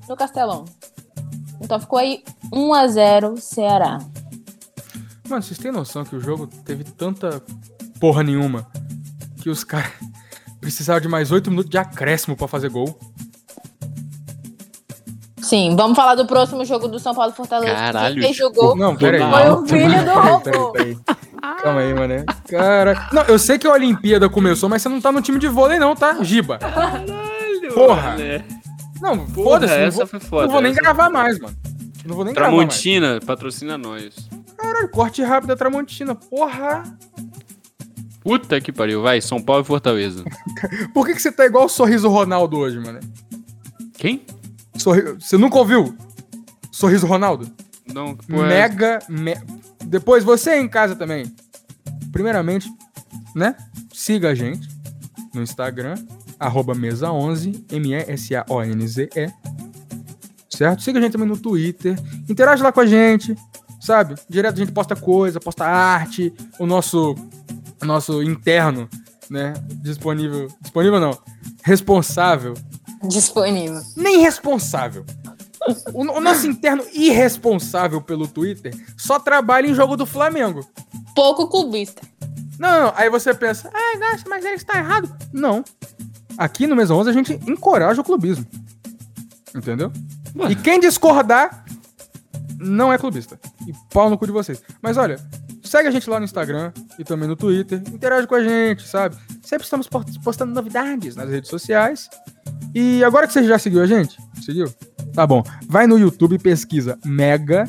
no 0.08 0.16
Castelão. 0.16 0.66
Então 1.62 1.80
ficou 1.80 2.00
aí 2.00 2.24
1 2.54 2.74
a 2.74 2.88
0 2.88 3.38
Ceará. 3.38 4.00
Mano, 5.28 5.42
vocês 5.44 5.58
têm 5.58 5.72
noção 5.72 6.06
que 6.06 6.16
o 6.16 6.20
jogo 6.20 6.48
teve 6.66 6.84
tanta 6.84 7.42
porra 8.00 8.24
nenhuma 8.24 8.68
que 9.42 9.50
os 9.50 9.64
caras 9.64 9.92
precisavam 10.62 11.02
de 11.02 11.08
mais 11.08 11.32
8 11.32 11.50
minutos 11.50 11.70
de 11.70 11.78
acréscimo 11.78 12.36
pra 12.36 12.48
fazer 12.48 12.70
gol. 12.70 12.98
Sim, 15.42 15.76
vamos 15.78 15.96
falar 15.96 16.16
do 16.16 16.26
próximo 16.26 16.66
jogo 16.66 16.90
do 16.90 17.00
São 17.00 17.16
Paulo 17.16 17.32
Fortaleza. 17.32 17.74
Caralho, 17.74 18.22
Quem 18.22 18.34
jogou 18.34 18.76
Não, 18.76 18.96
peraí. 18.98 19.22
foi 19.22 19.50
o 19.50 19.66
filho 19.66 20.04
do 20.06 20.12
robô. 20.12 20.72
Peraí, 20.72 20.96
peraí. 20.98 21.18
Calma 21.64 21.80
aí, 21.80 21.94
mano. 21.94 22.26
Cara. 22.50 23.08
Não, 23.14 23.22
eu 23.24 23.40
sei 23.40 23.58
que 23.58 23.66
a 23.66 23.72
Olimpíada 23.72 24.28
começou, 24.28 24.68
mas 24.68 24.82
você 24.82 24.90
não 24.90 25.00
tá 25.00 25.10
no 25.10 25.22
time 25.22 25.40
de 25.40 25.48
vôlei, 25.48 25.80
não, 25.80 25.96
tá? 25.96 26.22
Giba. 26.22 26.60
Porra. 27.74 28.16
Olha. 28.16 28.46
Não, 29.02 29.28
foda-se. 29.28 29.74
Não 29.78 29.84
essa 29.84 29.98
vou, 29.98 30.08
foi 30.08 30.20
foda. 30.20 30.46
não 30.46 30.52
vou 30.54 30.62
nem 30.62 30.74
gravar 30.74 31.10
mais, 31.10 31.40
mano. 31.40 31.56
Não 32.06 32.16
vou 32.16 32.26
nem 32.26 32.34
gravar 32.34 32.52
mais. 32.56 32.68
Tramontina, 32.68 33.20
patrocina 33.26 33.78
nós. 33.78 34.16
Caralho, 34.58 34.90
corte 34.90 35.22
rápido 35.22 35.50
da 35.50 35.56
Tramontina. 35.56 36.16
Porra. 36.16 36.84
Puta 38.22 38.60
que 38.60 38.72
pariu, 38.72 39.02
vai, 39.02 39.22
São 39.22 39.42
Paulo 39.42 39.62
e 39.62 39.66
Fortaleza. 39.66 40.24
Por 40.94 41.06
que, 41.06 41.14
que 41.14 41.22
você 41.22 41.32
tá 41.32 41.46
igual 41.46 41.66
o 41.66 41.70
Sorriso 41.70 42.10
Ronaldo 42.10 42.58
hoje, 42.58 42.80
mano? 42.80 43.00
Quem? 43.94 44.26
Sorri... 44.78 45.02
Você 45.14 45.38
nunca 45.38 45.58
ouviu? 45.58 45.96
Sorriso 46.72 47.08
Ronaldo? 47.08 47.50
Não, 47.94 48.16
que 48.16 48.28
porra 48.28 48.46
é 48.46 48.50
Mega. 48.50 49.00
me- 49.08 49.38
Depois, 49.86 50.24
você 50.24 50.52
aí 50.52 50.62
em 50.62 50.68
casa 50.68 50.96
também. 50.96 51.34
Primeiramente, 52.12 52.70
né? 53.34 53.56
Siga 53.94 54.30
a 54.30 54.36
gente 54.36 54.68
no 55.34 55.42
Instagram, 55.42 55.96
arroba 56.40 56.74
mesa11, 56.76 57.66
M-E-S-A-O-N-Z-E. 57.72 59.34
Certo? 60.50 60.82
Siga 60.82 61.00
a 61.00 61.02
gente 61.02 61.12
também 61.12 61.28
no 61.28 61.38
Twitter. 61.38 61.96
Interage 62.30 62.64
lá 62.64 62.72
com 62.72 62.80
a 62.80 62.86
gente, 62.86 63.36
sabe? 63.80 64.16
Direto 64.30 64.56
a 64.56 64.60
gente 64.60 64.72
posta 64.72 64.96
coisa, 64.96 65.40
posta 65.40 65.66
arte. 65.66 66.34
O 66.58 66.66
nosso, 66.66 67.16
o 67.82 67.86
nosso 67.86 68.24
interno, 68.24 68.90
né? 69.30 69.54
Disponível. 69.82 70.48
Disponível 70.62 71.00
não. 71.00 71.18
Responsável 71.64 72.54
disponível. 73.04 73.82
nem 73.96 74.20
responsável. 74.20 75.06
O, 75.94 76.02
o 76.02 76.22
nosso 76.22 76.48
interno 76.48 76.84
irresponsável 76.94 78.02
pelo 78.02 78.28
Twitter 78.28 78.74
só 78.96 79.20
trabalha 79.20 79.68
em 79.68 79.74
jogo 79.74 79.98
do 79.98 80.06
Flamengo. 80.06 80.66
Pouco 81.14 81.48
clubista. 81.48 82.02
Não, 82.58 82.86
não, 82.86 82.94
aí 82.96 83.10
você 83.10 83.34
pensa, 83.34 83.70
ah, 83.74 84.00
nossa, 84.00 84.24
mas 84.28 84.46
ele 84.46 84.56
está 84.56 84.78
errado. 84.80 85.14
Não. 85.32 85.64
Aqui 86.38 86.68
no 86.68 86.76
Mesa 86.76 86.94
11 86.94 87.10
a 87.10 87.14
gente 87.14 87.34
encoraja 87.48 88.00
o 88.02 88.04
clubismo. 88.04 88.46
Entendeu? 89.56 89.92
E 90.50 90.56
quem 90.56 90.80
discordar 90.80 91.66
não 92.60 92.92
é 92.94 92.98
clubista. 92.98 93.40
E 93.68 93.74
pau 93.94 94.10
no 94.10 94.18
cu 94.18 94.26
de 94.28 94.32
vocês. 94.32 94.62
Mas 94.82 94.98
olha, 94.98 95.20
segue 95.64 95.88
a 95.88 95.92
gente 95.92 96.10
lá 96.10 96.20
no 96.20 96.26
Instagram 96.26 96.72
e 97.00 97.04
também 97.04 97.28
no 97.28 97.36
Twitter. 97.36 97.82
Interage 97.92 98.28
com 98.28 98.36
a 98.36 98.44
gente, 98.44 98.88
sabe? 98.88 99.16
Sempre 99.42 99.64
estamos 99.64 99.88
po- 99.88 100.06
postando 100.24 100.54
novidades 100.54 101.16
nas 101.16 101.30
redes 101.30 101.50
sociais. 101.50 102.10
E 102.76 103.04
agora 103.04 103.26
que 103.28 103.34
você 103.34 103.44
já 103.46 103.58
seguiu 103.58 103.82
a 103.82 103.88
gente? 103.88 104.18
Seguiu? 104.44 104.68
Tá 105.14 105.26
bom. 105.26 105.42
Vai 105.68 105.88
no 105.88 105.98
YouTube 105.98 106.36
e 106.36 106.40
pesquisa 106.40 107.00
Mega 107.04 107.64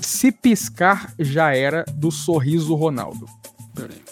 Se 0.00 0.30
Piscar 0.30 1.12
Já 1.18 1.54
Era 1.54 1.84
do 1.94 2.10
Sorriso 2.10 2.74
Ronaldo. 2.74 3.26
Peraí. 3.74 4.02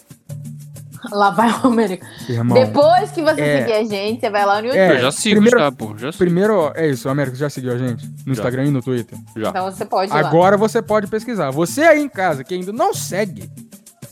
Lá 1.12 1.30
vai 1.30 1.50
o 1.50 1.66
América. 1.66 2.06
Irmão. 2.28 2.54
Depois 2.58 3.10
que 3.10 3.22
você 3.22 3.40
é- 3.40 3.58
seguir 3.60 3.72
a 3.74 3.84
gente, 3.84 4.20
você 4.20 4.30
vai 4.30 4.44
lá 4.44 4.60
no 4.60 4.66
YouTube. 4.68 4.78
É, 4.80 4.92
Eu 4.96 5.00
já 5.00 5.12
sigo, 5.12 5.34
primeiro- 5.36 5.58
já, 5.58 5.72
pô. 5.72 5.96
Já 5.96 6.12
sigo. 6.12 6.24
Primeiro, 6.24 6.54
ó, 6.58 6.72
é 6.74 6.88
isso, 6.88 7.08
América, 7.08 7.36
você 7.36 7.40
já 7.40 7.50
seguiu 7.50 7.72
a 7.72 7.78
gente? 7.78 8.06
No 8.26 8.34
Já. 8.34 8.40
Instagram 8.40 8.64
e 8.66 8.70
no 8.70 8.82
Twitter? 8.82 9.18
Já. 9.36 9.48
Então 9.50 9.64
você 9.70 9.84
pode 9.84 10.10
ir 10.10 10.14
lá. 10.14 10.20
Agora 10.28 10.56
você 10.56 10.82
pode 10.82 11.06
pesquisar. 11.06 11.50
Você 11.50 11.82
aí 11.82 12.00
em 12.02 12.08
casa 12.08 12.42
que 12.44 12.54
ainda 12.54 12.72
não 12.72 12.92
segue 12.94 13.50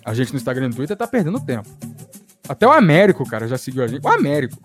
a 0.05 0.15
gente 0.15 0.33
no 0.33 0.37
Instagram 0.37 0.67
e 0.67 0.69
no 0.69 0.75
Twitter 0.75 0.97
tá 0.97 1.07
perdendo 1.07 1.41
tempo. 1.41 1.69
Até 2.49 2.67
o 2.67 2.71
Américo, 2.73 3.29
cara, 3.29 3.49
já 3.49 3.59
seguiu 3.59 3.83
a 3.83 3.87
gente. 3.89 4.05
O 4.05 4.09
Américo. 4.09 4.57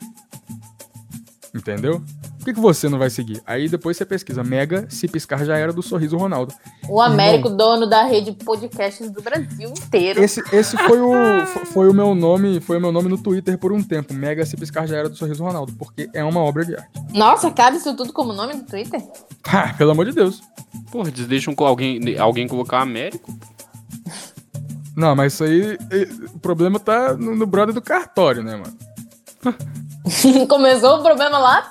Entendeu? 1.53 2.01
Por 2.41 2.45
que, 2.45 2.53
que 2.55 2.59
você 2.59 2.89
não 2.89 2.97
vai 2.97 3.11
seguir? 3.11 3.39
Aí 3.45 3.69
depois 3.69 3.95
você 3.95 4.03
pesquisa. 4.03 4.43
Mega, 4.43 4.87
se 4.89 5.07
piscar 5.07 5.45
já 5.45 5.55
era 5.55 5.71
do 5.71 5.83
Sorriso 5.83 6.17
Ronaldo. 6.17 6.51
O 6.89 6.99
Américo, 6.99 7.51
dono 7.51 7.85
da 7.85 8.03
rede 8.03 8.31
podcasts 8.31 9.11
do 9.11 9.21
Brasil 9.21 9.69
inteiro. 9.69 10.23
Esse, 10.23 10.41
esse 10.51 10.75
foi, 10.75 10.99
o, 10.99 11.45
fo- 11.45 11.65
foi 11.67 11.87
o 11.87 11.93
meu 11.93 12.15
nome, 12.15 12.59
foi 12.59 12.77
o 12.77 12.81
meu 12.81 12.91
nome 12.91 13.09
no 13.09 13.17
Twitter 13.19 13.59
por 13.59 13.71
um 13.71 13.83
tempo. 13.83 14.11
Mega, 14.15 14.43
se 14.43 14.57
piscar 14.57 14.87
já 14.87 14.97
era 14.97 15.07
do 15.07 15.15
Sorriso 15.15 15.43
Ronaldo, 15.43 15.71
porque 15.73 16.09
é 16.15 16.23
uma 16.23 16.39
obra 16.39 16.65
de 16.65 16.75
arte. 16.75 16.89
Nossa, 17.13 17.51
cabe 17.51 17.77
isso 17.77 17.95
tudo 17.95 18.11
como 18.11 18.33
nome 18.33 18.55
do 18.55 18.63
Twitter? 18.63 18.99
Ah, 19.45 19.75
pelo 19.77 19.91
amor 19.91 20.05
de 20.05 20.13
Deus. 20.13 20.41
Porra, 20.91 21.09
eles 21.09 21.27
deixam 21.27 21.53
com 21.53 21.63
alguém, 21.67 22.17
alguém 22.17 22.47
colocar 22.47 22.81
Américo. 22.81 23.31
Não, 24.97 25.15
mas 25.15 25.33
isso 25.33 25.43
aí, 25.43 25.77
o 26.33 26.39
problema 26.39 26.79
tá 26.79 27.13
no, 27.15 27.35
no 27.35 27.45
brother 27.45 27.73
do 27.75 27.81
cartório, 27.83 28.41
né, 28.43 28.55
mano? 28.55 28.75
Começou 30.49 30.99
o 30.99 31.03
problema 31.03 31.37
lá. 31.37 31.69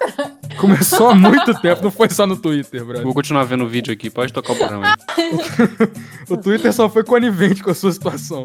Começou 0.58 1.10
há 1.10 1.14
muito 1.14 1.54
tempo, 1.60 1.82
não 1.82 1.90
foi 1.90 2.08
só 2.10 2.26
no 2.26 2.36
Twitter, 2.36 2.84
brother. 2.84 3.02
Vou 3.04 3.14
continuar 3.14 3.44
vendo 3.44 3.64
o 3.64 3.68
vídeo 3.68 3.92
aqui, 3.92 4.08
pode 4.10 4.32
tocar 4.32 4.52
o 4.52 4.56
programa 4.56 4.94
aí. 5.16 5.30
O 6.30 6.36
Twitter 6.36 6.72
só 6.72 6.88
foi 6.88 7.02
conivente 7.02 7.62
com 7.62 7.70
a 7.70 7.74
sua 7.74 7.92
situação. 7.92 8.44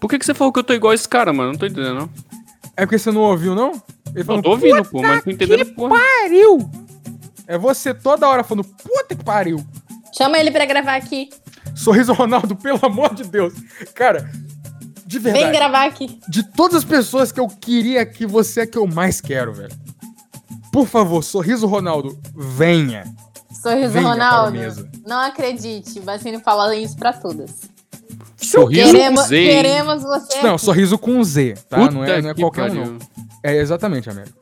Por 0.00 0.08
que, 0.08 0.18
que 0.18 0.24
você 0.24 0.32
falou 0.34 0.52
que 0.52 0.58
eu 0.60 0.64
tô 0.64 0.72
igual 0.72 0.94
esse 0.94 1.08
cara, 1.08 1.32
mano? 1.32 1.52
Não 1.52 1.58
tô 1.58 1.66
entendendo, 1.66 1.94
não. 2.00 2.10
É 2.76 2.86
porque 2.86 2.98
você 2.98 3.10
não 3.10 3.20
ouviu, 3.22 3.54
não? 3.54 3.72
Ele 4.10 4.20
Eu 4.20 4.24
falou, 4.24 4.42
tô 4.42 4.50
ouvindo, 4.50 4.84
pô, 4.84 5.02
mas 5.02 5.16
não 5.16 5.22
tô 5.22 5.30
entendendo 5.30 5.66
porra. 5.74 5.96
pariu! 5.96 6.70
É 7.46 7.58
você 7.58 7.92
toda 7.92 8.28
hora 8.28 8.44
falando, 8.44 8.64
puta 8.64 9.14
que 9.14 9.24
pariu! 9.24 9.62
Chama 10.16 10.38
ele 10.38 10.50
pra 10.50 10.64
gravar 10.64 10.94
aqui. 10.96 11.28
Sorriso 11.74 12.12
Ronaldo, 12.12 12.56
pelo 12.56 12.78
amor 12.82 13.14
de 13.14 13.24
Deus. 13.24 13.52
Cara, 13.94 14.30
de 15.08 15.18
Vem 15.18 15.32
verdade, 15.32 15.56
gravar 15.56 15.86
aqui. 15.86 16.20
de 16.28 16.42
todas 16.42 16.76
as 16.78 16.84
pessoas 16.84 17.32
que 17.32 17.40
eu 17.40 17.48
queria 17.48 18.02
aqui, 18.02 18.26
você 18.26 18.60
é 18.60 18.66
que 18.66 18.76
eu 18.78 18.86
mais 18.86 19.20
quero, 19.20 19.52
velho. 19.54 19.72
Por 20.72 20.86
favor, 20.86 21.22
Sorriso 21.24 21.66
Ronaldo, 21.66 22.18
venha. 22.36 23.04
Sorriso 23.62 23.92
Venha 23.92 24.06
Ronaldo. 24.08 24.58
Não 25.06 25.18
acredite, 25.20 25.98
Vacino 26.00 26.38
fala 26.40 26.76
isso 26.76 26.96
pra 26.96 27.12
todas. 27.12 27.50
Sorriso 28.36 28.92
Queremos, 28.92 29.26
Z. 29.26 29.44
queremos 29.44 30.02
você 30.02 30.42
Não, 30.42 30.54
aqui. 30.54 30.64
sorriso 30.64 30.98
com 30.98 31.24
Z, 31.24 31.54
tá? 31.68 31.78
Puta 31.78 31.90
não 31.92 32.04
é, 32.04 32.22
não 32.22 32.30
é 32.30 32.34
que 32.34 32.40
qualquer 32.40 32.70
um, 32.70 32.76
pariu. 32.76 32.92
não. 32.92 32.98
É 33.42 33.56
exatamente, 33.56 34.08
Américo. 34.10 34.36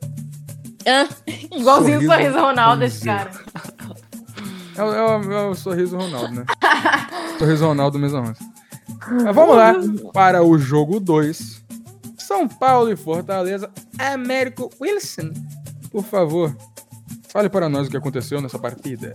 Hã? 0.85 1.07
Igualzinho 1.51 1.99
o 1.99 2.01
Sorriso 2.03 2.23
Sorriso 2.33 2.39
Ronaldo, 2.45 2.83
esse 2.83 3.03
cara. 3.05 3.31
É, 4.75 4.83
o- 4.83 4.93
é 4.93 5.17
o- 5.17 5.31
é 5.33 5.47
o 5.49 5.55
sorriso 5.55 5.97
Ronaldo, 5.97 6.33
né? 6.35 6.45
sorriso 7.39 7.65
Ronaldo 7.65 7.97
mesmo. 7.97 8.33
Mas 9.09 9.35
vamos 9.35 9.55
lá 9.55 9.73
para 10.13 10.43
o 10.43 10.57
jogo 10.57 10.99
2. 10.99 11.61
São 12.17 12.47
Paulo 12.47 12.91
e 12.91 12.95
Fortaleza. 12.95 13.69
Américo 13.97 14.69
Wilson. 14.81 15.31
Por 15.89 16.03
favor, 16.03 16.55
fale 17.29 17.49
para 17.49 17.69
nós 17.69 17.87
o 17.87 17.89
que 17.89 17.97
aconteceu 17.97 18.41
nessa 18.41 18.59
partida. 18.59 19.13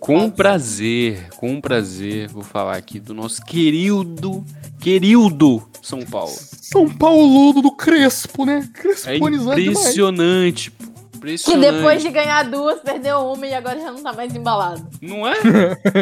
Com 0.00 0.28
prazer, 0.28 1.28
com 1.36 1.60
prazer, 1.60 2.28
vou 2.28 2.42
falar 2.42 2.76
aqui 2.76 2.98
do 2.98 3.14
nosso 3.14 3.44
querido, 3.44 4.44
querido 4.80 5.62
São 5.80 6.00
Paulo. 6.04 6.34
São 6.60 6.88
Paulo 6.88 7.60
do 7.60 7.70
Crespo, 7.70 8.44
né? 8.44 8.68
É 8.74 8.80
Cresponizado 8.80 9.60
demais. 9.60 9.78
impressionante, 9.78 10.70
pô. 10.72 10.81
Que 11.22 11.56
depois 11.56 12.02
de 12.02 12.10
ganhar 12.10 12.42
duas, 12.44 12.80
perdeu 12.80 13.18
uma 13.32 13.46
e 13.46 13.54
agora 13.54 13.80
já 13.80 13.92
não 13.92 14.02
tá 14.02 14.12
mais 14.12 14.34
embalado. 14.34 14.86
Não 15.00 15.26
é? 15.26 15.34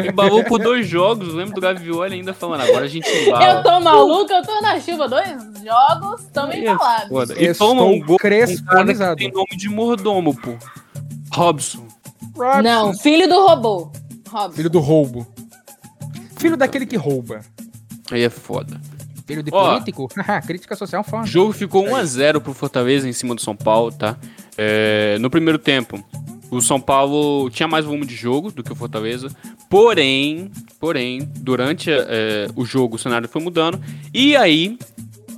Embalou 0.09 0.43
por 0.43 0.59
dois 0.59 0.87
jogos. 0.87 1.33
Lembro 1.33 1.53
do 1.55 1.61
Gavioli 1.61 2.15
ainda 2.15 2.33
falando, 2.33 2.61
agora 2.61 2.85
a 2.85 2.87
gente 2.87 3.07
embala. 3.07 3.45
Eu 3.45 3.63
tô 3.63 3.79
maluca, 3.79 4.33
eu 4.33 4.41
tô 4.43 4.61
na 4.61 4.79
chuva. 4.79 5.07
Dois 5.07 5.29
jogos, 5.63 6.23
tamo 6.33 6.51
é 6.53 6.59
embalados. 6.59 7.29
E 7.37 7.53
toma 7.53 7.83
um 7.83 7.99
gol 7.99 8.15
um 8.15 8.17
cresponizado. 8.17 9.17
tem 9.17 9.31
nome 9.31 9.55
de 9.55 9.69
mordomo, 9.69 10.35
pô. 10.35 10.55
Robson. 11.33 11.85
Robson, 12.35 12.61
Não, 12.61 12.93
filho 12.93 13.27
do 13.27 13.45
robô. 13.45 13.91
Robson. 14.29 14.55
Filho 14.55 14.69
do 14.69 14.79
roubo. 14.79 15.27
Filho 16.37 16.57
daquele 16.57 16.85
que 16.85 16.95
rouba. 16.97 17.41
Aí 18.11 18.23
é 18.23 18.29
foda. 18.29 18.79
Filho 19.27 19.43
de 19.43 19.51
Ó. 19.53 19.73
político? 19.73 20.09
Crítica 20.45 20.75
social 20.75 21.01
O 21.01 21.09
foda. 21.09 21.25
jogo 21.25 21.53
ficou 21.53 21.83
1x0 21.85 22.41
pro 22.41 22.53
Fortaleza 22.53 23.07
em 23.07 23.13
cima 23.13 23.35
do 23.35 23.41
São 23.41 23.55
Paulo, 23.55 23.91
tá? 23.91 24.17
É, 24.57 25.17
no 25.19 25.29
primeiro 25.29 25.57
tempo, 25.57 26.03
o 26.49 26.61
São 26.61 26.79
Paulo 26.79 27.49
tinha 27.49 27.67
mais 27.67 27.85
volume 27.85 28.05
de 28.05 28.15
jogo 28.15 28.51
do 28.51 28.63
que 28.63 28.71
o 28.71 28.75
Fortaleza. 28.75 29.29
Porém, 29.69 30.51
porém, 30.79 31.19
durante 31.37 31.89
é, 31.89 32.47
o 32.55 32.65
jogo 32.65 32.95
o 32.95 32.99
cenário 32.99 33.29
foi 33.29 33.41
mudando. 33.41 33.81
E 34.13 34.35
aí, 34.35 34.77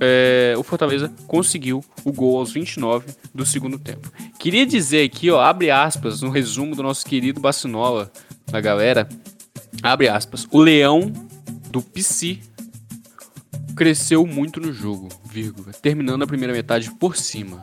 é, 0.00 0.54
o 0.58 0.62
Fortaleza 0.62 1.12
conseguiu 1.26 1.84
o 2.04 2.12
gol 2.12 2.38
aos 2.38 2.52
29 2.52 3.06
do 3.34 3.46
segundo 3.46 3.78
tempo. 3.78 4.10
Queria 4.38 4.66
dizer 4.66 5.04
aqui, 5.04 5.30
ó, 5.30 5.40
abre 5.40 5.70
aspas, 5.70 6.20
no 6.20 6.30
resumo 6.30 6.74
do 6.74 6.82
nosso 6.82 7.06
querido 7.06 7.40
Bacinola, 7.40 8.10
da 8.50 8.60
galera. 8.60 9.08
Abre 9.82 10.08
aspas. 10.08 10.46
O 10.50 10.60
leão 10.60 11.12
do 11.70 11.80
PC 11.80 12.38
cresceu 13.76 14.26
muito 14.26 14.60
no 14.60 14.72
jogo, 14.72 15.08
vírgula, 15.24 15.72
terminando 15.72 16.22
a 16.22 16.26
primeira 16.26 16.52
metade 16.52 16.90
por 16.92 17.16
cima. 17.16 17.62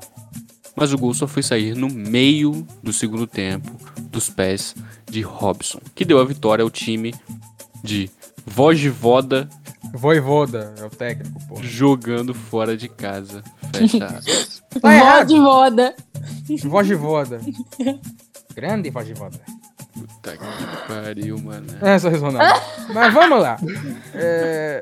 Mas 0.75 0.93
o 0.93 0.97
gol 0.97 1.13
só 1.13 1.27
foi 1.27 1.43
sair 1.43 1.75
no 1.75 1.89
meio 1.89 2.65
do 2.81 2.93
segundo 2.93 3.27
tempo 3.27 3.71
dos 4.09 4.29
pés 4.29 4.75
de 5.09 5.21
Robson, 5.21 5.79
que 5.93 6.05
deu 6.05 6.19
a 6.19 6.25
vitória 6.25 6.63
ao 6.63 6.69
time 6.69 7.13
de 7.83 8.09
Vojivoda 8.45 9.49
Voivoda 9.93 10.73
é 10.79 10.85
o 10.85 10.89
técnico, 10.89 11.39
pô. 11.47 11.61
Jogando 11.61 12.33
fora 12.33 12.77
de 12.77 12.87
casa. 12.87 13.43
Fecha 13.73 14.05
aspas. 14.05 14.61
Tá 14.71 14.79
Vó 14.79 14.89
errado. 14.89 15.27
de 15.27 15.37
voda. 15.37 15.95
Vogivoda. 16.63 17.41
Grande 18.55 18.89
Vogivoda. 18.89 19.37
Puta 19.93 20.37
que 20.37 20.87
pariu, 20.87 21.37
mano. 21.39 21.67
É, 21.81 21.99
só 21.99 22.07
resonado. 22.07 22.61
Mas 22.93 23.13
vamos 23.13 23.41
lá. 23.41 23.57
É, 24.13 24.81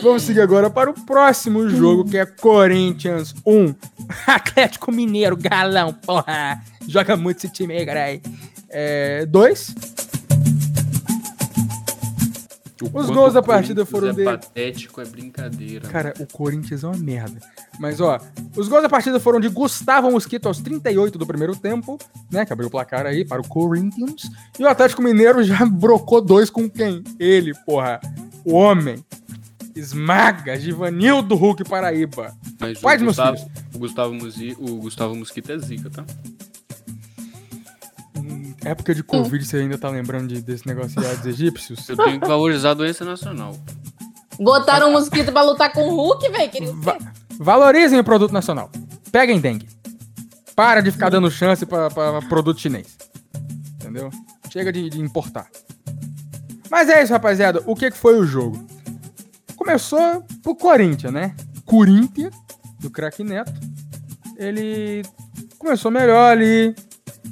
Vamos 0.00 0.22
seguir 0.22 0.40
agora 0.40 0.68
para 0.70 0.90
o 0.90 0.94
próximo 0.94 1.68
jogo, 1.68 2.04
que 2.04 2.16
é 2.18 2.26
Corinthians 2.26 3.34
1. 3.46 3.74
Atlético 4.26 4.90
Mineiro, 4.90 5.36
galão, 5.36 5.92
porra. 5.92 6.60
Joga 6.88 7.16
muito 7.16 7.38
esse 7.38 7.48
time 7.50 7.74
aí, 7.76 7.86
caralho. 7.86 8.20
É, 8.68 9.26
dois. 9.26 9.74
O 12.82 12.98
Os 12.98 13.08
gols 13.10 13.34
da 13.34 13.42
partida 13.42 13.86
foram 13.86 14.08
é 14.08 14.12
dele. 14.12 14.30
patético, 14.30 15.00
é 15.00 15.04
brincadeira. 15.04 15.88
Cara, 15.88 16.12
o 16.18 16.26
Corinthians 16.26 16.82
é 16.82 16.88
uma 16.88 16.96
merda. 16.96 17.38
Mas, 17.78 18.00
ó, 18.00 18.18
os 18.56 18.66
gols 18.66 18.82
da 18.82 18.88
partida 18.88 19.20
foram 19.20 19.38
de 19.38 19.48
Gustavo 19.48 20.10
Mosquito 20.10 20.46
aos 20.46 20.58
38 20.58 21.16
do 21.16 21.24
primeiro 21.24 21.54
tempo, 21.54 21.96
né? 22.30 22.44
Que 22.44 22.52
abriu 22.52 22.66
o 22.66 22.70
placar 22.70 23.06
aí 23.06 23.24
para 23.24 23.40
o 23.40 23.46
Corinthians. 23.46 24.28
E 24.58 24.64
o 24.64 24.68
Atlético 24.68 25.00
Mineiro 25.00 25.44
já 25.44 25.64
brocou 25.64 26.20
dois 26.20 26.50
com 26.50 26.68
quem? 26.68 27.04
Ele, 27.20 27.52
porra. 27.64 28.00
O 28.44 28.54
homem. 28.54 28.96
Esmaga 29.74 30.58
Givanildo 30.58 31.34
Hulk 31.34 31.64
Paraíba. 31.64 32.34
Mas 32.60 32.78
Pai 32.80 32.96
o 32.98 33.04
Gustavo, 33.06 33.36
filhos. 33.38 33.52
o, 33.74 33.78
Gustavo 33.78 34.14
Musi, 34.14 34.56
o 34.58 34.76
Gustavo 34.76 35.14
Mosquito 35.14 35.50
é 35.52 35.58
zica, 35.58 35.88
tá? 35.90 36.04
Hum, 38.16 38.54
Época 38.64 38.94
de 38.94 39.02
Covid, 39.02 39.44
você 39.44 39.56
ainda 39.58 39.78
tá 39.78 39.88
lembrando 39.88 40.28
de- 40.28 40.42
desse 40.42 40.66
negócio 40.66 41.00
dos 41.00 41.26
egípcios? 41.26 41.88
Eu 41.88 41.96
tenho 41.96 42.20
que 42.20 42.26
valorizar 42.28 42.70
a 42.70 42.74
doença 42.74 43.04
nacional. 43.04 43.56
Botaram 44.38 44.88
um 44.90 44.92
mosquito 44.92 45.32
pra 45.32 45.42
lutar 45.42 45.72
com 45.72 45.82
o 45.88 45.94
Hulk, 45.96 46.28
velho. 46.30 46.74
Va- 46.80 46.98
valorizem 47.38 47.98
o 47.98 48.04
produto 48.04 48.32
nacional. 48.32 48.70
Peguem 49.10 49.40
dengue. 49.40 49.68
Para 50.54 50.80
de 50.80 50.90
ficar 50.90 51.08
dando 51.10 51.30
chance 51.30 51.64
pra, 51.64 51.90
pra 51.90 52.20
produto 52.22 52.60
chinês. 52.60 52.96
Entendeu? 53.76 54.10
Chega 54.50 54.72
de, 54.72 54.88
de 54.90 55.00
importar. 55.00 55.46
Mas 56.70 56.88
é 56.88 57.02
isso, 57.02 57.12
rapaziada. 57.12 57.62
O 57.66 57.74
que, 57.74 57.90
que 57.90 57.96
foi 57.96 58.18
o 58.18 58.24
jogo? 58.24 58.66
Começou 59.62 60.24
pro 60.42 60.56
Corinthians, 60.56 61.12
né? 61.12 61.36
Corinthians, 61.64 62.34
do 62.80 62.90
craque 62.90 63.22
Neto. 63.22 63.52
Ele 64.36 65.02
começou 65.56 65.88
melhor 65.88 66.32
ali, 66.32 66.74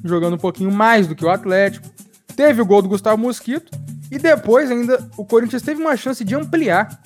jogando 0.05 0.35
um 0.35 0.39
pouquinho 0.39 0.71
mais 0.71 1.09
do 1.09 1.17
que 1.17 1.25
o 1.25 1.29
Atlético. 1.29 1.91
Teve 2.37 2.63
o 2.63 2.65
gol 2.65 2.83
do 2.83 2.89
Gustavo 2.89 3.21
Mosquito. 3.21 3.77
E 4.13 4.17
depois 4.17 4.71
ainda 4.71 5.11
o 5.17 5.25
Corinthians 5.25 5.63
teve 5.63 5.81
uma 5.81 5.97
chance 5.97 6.23
de 6.23 6.37
ampliar 6.37 7.03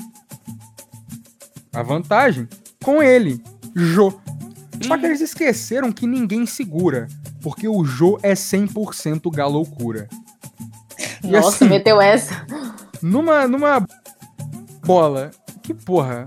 a 1.72 1.82
vantagem 1.82 2.46
com 2.84 3.02
ele, 3.02 3.42
Jô. 3.74 4.12
Só 4.82 4.98
que 4.98 5.06
eles 5.06 5.22
esqueceram 5.22 5.90
que 5.90 6.06
ninguém 6.06 6.44
segura, 6.44 7.08
porque 7.40 7.66
o 7.66 7.82
Jô 7.82 8.18
é 8.22 8.34
100% 8.34 9.34
galoucura. 9.34 10.06
E 11.22 11.28
Nossa, 11.28 11.48
assim, 11.48 11.68
meteu 11.68 11.98
essa. 11.98 12.46
numa, 13.00 13.48
numa 13.48 13.86
bola, 14.84 15.30
que 15.62 15.74
porra, 15.74 16.26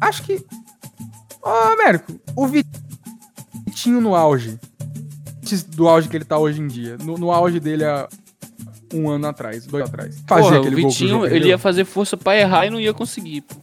acho 0.00 0.22
que... 0.22 0.44
Ô, 1.42 1.48
Américo, 1.72 2.18
o 2.34 2.46
Vitinho 2.46 4.00
no 4.00 4.14
auge, 4.14 4.58
do 5.68 5.88
auge 5.88 6.08
que 6.08 6.16
ele 6.16 6.24
tá 6.24 6.38
hoje 6.38 6.60
em 6.60 6.66
dia, 6.66 6.96
no, 6.98 7.16
no 7.16 7.30
auge 7.30 7.60
dele 7.60 7.84
há 7.84 8.08
um 8.92 9.08
ano 9.08 9.26
atrás, 9.28 9.66
dois 9.66 9.84
atrás. 9.84 10.22
Fazia 10.26 10.44
Porra, 10.44 10.56
o 10.56 10.60
aquele 10.60 10.82
gol 10.82 10.90
que 10.90 10.98
Vitinho, 10.98 11.26
ele 11.26 11.48
ia 11.48 11.58
fazer 11.58 11.84
força 11.84 12.16
pra 12.16 12.36
errar 12.36 12.66
e 12.66 12.70
não 12.70 12.80
ia 12.80 12.92
conseguir, 12.94 13.42
pô. 13.42 13.54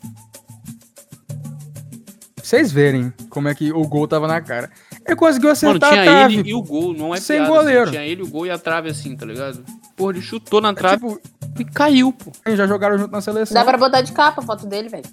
Vocês 2.41 2.71
verem 2.71 3.11
como 3.29 3.47
é 3.47 3.55
que 3.55 3.71
o 3.71 3.87
gol 3.87 4.07
tava 4.07 4.27
na 4.27 4.39
cara. 4.39 4.69
Ele 5.05 5.15
conseguiu 5.15 5.47
Mano, 5.47 5.53
acertar 5.53 5.89
tinha 5.91 6.01
a 6.01 6.05
trave. 6.05 6.39
ele 6.39 6.49
e 6.49 6.53
o 6.53 6.61
gol, 6.61 6.93
não 6.93 7.13
é 7.13 7.19
Sem 7.19 7.37
piada, 7.37 7.51
goleiro. 7.51 7.81
assim, 7.83 7.91
tinha 7.91 8.05
ele, 8.05 8.21
o 8.21 8.27
gol 8.27 8.45
e 8.45 8.51
a 8.51 8.57
trave 8.57 8.89
assim, 8.89 9.15
tá 9.15 9.25
ligado? 9.25 9.63
Porra, 9.95 10.11
ele 10.11 10.21
chutou 10.21 10.61
na 10.61 10.73
trave 10.73 10.97
Tipo, 10.97 11.19
e 11.59 11.65
caiu, 11.65 12.11
pô. 12.11 12.31
já 12.55 12.67
jogaram 12.67 12.97
junto 12.97 13.11
na 13.11 13.21
seleção. 13.21 13.53
Dá 13.53 13.63
pra 13.63 13.77
botar 13.77 14.01
de 14.01 14.11
capa 14.11 14.41
a 14.41 14.45
foto 14.45 14.65
dele, 14.65 14.89
velho. 14.89 15.05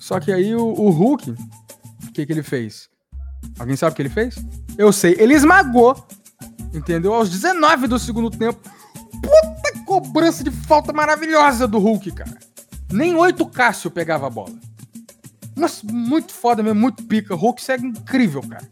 Só 0.00 0.18
que 0.20 0.32
aí 0.32 0.54
o, 0.54 0.64
o 0.64 0.90
Hulk, 0.90 1.30
o 1.30 2.12
que 2.12 2.24
que 2.24 2.32
ele 2.32 2.42
fez? 2.42 2.88
Alguém 3.58 3.76
sabe 3.76 3.92
o 3.92 3.96
que 3.96 4.02
ele 4.02 4.08
fez? 4.08 4.36
Eu 4.76 4.92
sei, 4.92 5.16
ele 5.18 5.34
esmagou. 5.34 6.06
Entendeu? 6.72 7.14
Aos 7.14 7.30
19 7.30 7.86
do 7.86 7.98
segundo 7.98 8.30
tempo. 8.30 8.60
Puta 9.22 9.84
cobrança 9.84 10.44
de 10.44 10.50
falta 10.50 10.92
maravilhosa 10.92 11.66
do 11.66 11.78
Hulk, 11.78 12.12
cara. 12.12 12.38
Nem 12.92 13.14
oito 13.14 13.46
Cássio 13.46 13.90
pegava 13.90 14.26
a 14.26 14.30
bola. 14.30 14.54
Nossa, 15.56 15.84
muito 15.90 16.32
foda 16.32 16.62
mesmo, 16.62 16.80
muito 16.80 17.02
pica. 17.04 17.34
O 17.34 17.36
Hulk 17.36 17.62
segue 17.62 17.86
incrível, 17.86 18.42
cara. 18.42 18.68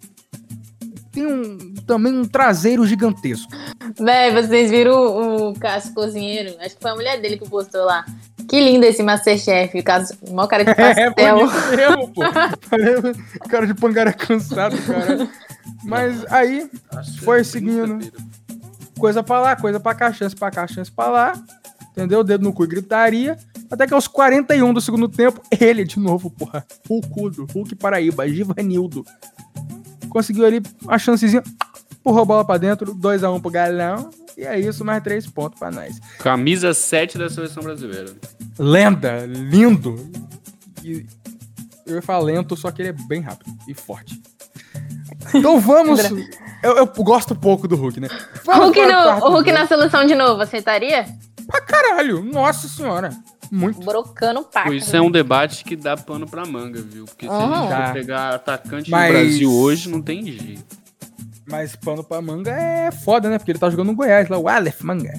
Tem 1.11 1.27
um, 1.27 1.75
também 1.87 2.15
um 2.15 2.25
traseiro 2.25 2.87
gigantesco. 2.87 3.51
Véi, 3.99 4.33
vocês 4.33 4.71
viram 4.71 4.95
o, 5.01 5.49
o 5.51 5.59
Cássio 5.59 5.93
Cozinheiro? 5.95 6.57
Acho 6.61 6.75
que 6.77 6.83
foi 6.83 6.91
a 6.91 6.95
mulher 6.95 7.21
dele 7.21 7.39
que 7.39 7.49
postou 7.49 7.85
lá. 7.85 8.05
Que 8.49 8.61
lindo 8.61 8.85
esse 8.87 9.03
Masterchef. 9.03 9.79
O 9.79 9.85
Cássio, 9.85 10.17
maior 10.31 10.47
cara 10.49 10.65
de 10.65 10.71
É, 10.81 11.11
pastel. 11.11 11.37
bonito 11.37 11.77
mesmo, 11.77 12.09
pô. 12.13 12.21
Cara 13.49 13.67
de 13.67 13.75
pangaré 13.75 14.13
cansado, 14.13 14.77
cara. 14.83 15.29
Mas 15.85 16.25
aí, 16.33 16.69
Foi 17.23 17.43
seguindo. 17.45 17.99
coisa 18.99 19.23
pra 19.23 19.41
lá, 19.41 19.57
coisa 19.57 19.79
pra 19.81 19.95
cá, 19.95 20.13
chance 20.13 20.35
pra 20.35 20.51
cá, 20.51 20.67
chance 20.67 20.91
pra 20.91 21.09
lá. 21.09 21.33
Entendeu? 21.93 22.23
Dedo 22.23 22.45
no 22.45 22.53
cu 22.53 22.65
e 22.65 22.69
gritaria. 22.69 23.37
Até 23.71 23.87
que 23.87 23.95
aos 23.95 24.07
41 24.07 24.73
do 24.73 24.81
segundo 24.81 25.09
tempo, 25.09 25.41
ele 25.61 25.85
de 25.85 25.99
novo, 25.99 26.31
porra. 26.31 26.65
Hulkudo, 26.89 27.47
Hulk 27.53 27.75
Paraíba, 27.75 28.29
Givanildo. 28.29 29.05
Conseguiu 30.09 30.45
ali 30.47 30.63
uma 30.83 30.99
chancezinha. 30.99 31.43
Empurrou 32.07 32.23
a 32.23 32.25
bola 32.25 32.45
pra 32.45 32.57
dentro, 32.57 32.95
2x1 32.95 33.41
pro 33.43 33.51
galão. 33.51 34.11
E 34.39 34.43
é 34.45 34.61
isso, 34.61 34.85
mais 34.85 35.03
3 35.03 35.27
pontos 35.27 35.59
pra 35.59 35.73
nós. 35.73 35.99
Camisa 36.21 36.73
7 36.73 37.19
da 37.19 37.29
seleção 37.29 37.65
brasileira. 37.65 38.15
Lenda, 38.57 39.27
lindo. 39.27 39.97
E 40.85 41.05
eu 41.85 41.97
ia 41.97 42.03
falar 42.03 42.21
lento, 42.21 42.57
só 42.57 42.71
que 42.71 42.81
ele 42.83 42.91
é 42.91 42.93
bem 43.09 43.21
rápido 43.23 43.51
e 43.67 43.75
forte. 43.75 44.23
Então 45.35 45.59
vamos. 45.61 45.99
Eu, 46.63 46.77
eu 46.77 46.87
gosto 46.87 47.35
pouco 47.35 47.67
do 47.67 47.75
Hulk, 47.75 47.99
né? 47.99 48.09
Vamos 48.45 48.67
Hulk, 48.67 48.81
para 48.81 49.17
o 49.17 49.21
no, 49.21 49.27
o 49.27 49.31
Hulk 49.33 49.49
jogo. 49.51 49.61
na 49.61 49.67
seleção 49.67 50.07
de 50.07 50.15
novo, 50.15 50.41
aceitaria? 50.43 51.07
Pra 51.49 51.61
caralho, 51.61 52.23
nossa 52.23 52.69
senhora. 52.69 53.11
Muito. 53.51 53.81
Brocando 53.85 54.43
paca. 54.45 54.73
Isso 54.73 54.95
é 54.95 55.01
um 55.01 55.11
debate 55.11 55.65
que 55.65 55.75
dá 55.75 55.97
pano 55.97 56.25
pra 56.29 56.45
manga, 56.47 56.81
viu? 56.83 57.05
Porque 57.05 57.27
se 57.27 57.33
a 57.33 57.35
Aham. 57.35 57.69
gente 57.69 57.87
for 57.87 57.93
pegar 57.95 58.35
atacante 58.35 58.91
Mas- 58.91 59.07
no 59.13 59.19
Brasil 59.19 59.53
hoje, 59.53 59.89
não 59.89 60.01
tem 60.03 60.25
jeito. 60.25 60.86
Mas 61.47 61.77
pano 61.77 62.03
pra 62.03 62.21
manga 62.21 62.51
é 62.51 62.91
foda, 62.91 63.31
né? 63.31 63.39
Porque 63.39 63.53
ele 63.53 63.59
tá 63.59 63.71
jogando 63.71 63.89
no 63.89 63.95
Goiás 63.95 64.29
lá, 64.29 64.39
o 64.39 64.49
Aleph 64.49 64.83
Manga. 64.83 65.13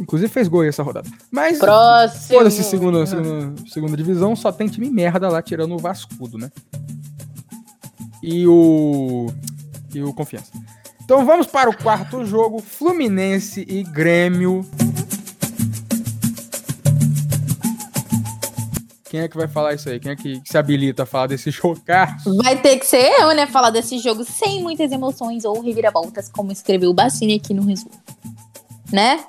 Inclusive 0.00 0.32
fez 0.32 0.48
gol 0.48 0.62
aí 0.62 0.68
essa 0.68 0.82
rodada. 0.82 1.08
Mas 1.30 1.58
Próximo. 1.58 2.38
foda-se, 2.38 2.64
segunda, 2.64 3.06
segunda, 3.06 3.54
segunda 3.68 3.96
divisão, 3.96 4.34
só 4.34 4.50
tem 4.50 4.66
time 4.66 4.90
merda 4.90 5.28
lá, 5.28 5.42
tirando 5.42 5.74
o 5.74 5.78
Vascudo, 5.78 6.38
né? 6.38 6.50
E 8.22 8.46
o. 8.46 9.26
E 9.94 10.02
o 10.02 10.12
Confiança. 10.12 10.50
Então 11.04 11.24
vamos 11.26 11.46
para 11.46 11.68
o 11.68 11.76
quarto 11.76 12.24
jogo: 12.24 12.60
Fluminense 12.60 13.64
e 13.68 13.82
Grêmio. 13.82 14.64
Quem 19.12 19.20
é 19.20 19.28
que 19.28 19.36
vai 19.36 19.46
falar 19.46 19.74
isso 19.74 19.90
aí? 19.90 20.00
Quem 20.00 20.12
é 20.12 20.16
que 20.16 20.40
se 20.42 20.56
habilita 20.56 21.02
a 21.02 21.06
falar 21.06 21.26
desse 21.26 21.50
jogaço? 21.52 22.34
Vai 22.38 22.56
ter 22.62 22.78
que 22.78 22.86
ser 22.86 23.12
eu, 23.20 23.34
né? 23.34 23.46
Falar 23.46 23.68
desse 23.68 23.98
jogo 23.98 24.24
sem 24.24 24.62
muitas 24.62 24.90
emoções 24.90 25.44
ou 25.44 25.60
reviravoltas, 25.60 26.30
como 26.30 26.50
escreveu 26.50 26.88
o 26.88 26.94
Bacini 26.94 27.34
aqui 27.34 27.52
no 27.52 27.62
resumo. 27.62 27.90
Né? 28.90 29.22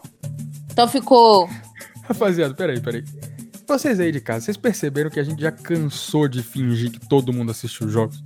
Então 0.71 0.87
ficou. 0.87 1.49
Rapaziada, 2.03 2.53
peraí, 2.53 2.79
peraí. 2.79 3.03
Vocês 3.67 3.99
aí 3.99 4.09
de 4.09 4.21
casa, 4.21 4.45
vocês 4.45 4.55
perceberam 4.55 5.09
que 5.09 5.19
a 5.19 5.23
gente 5.23 5.41
já 5.41 5.51
cansou 5.51 6.29
de 6.29 6.41
fingir 6.41 6.89
que 6.89 6.99
todo 7.05 7.33
mundo 7.33 7.51
assistiu 7.51 7.85
os 7.87 7.91
jogos? 7.91 8.23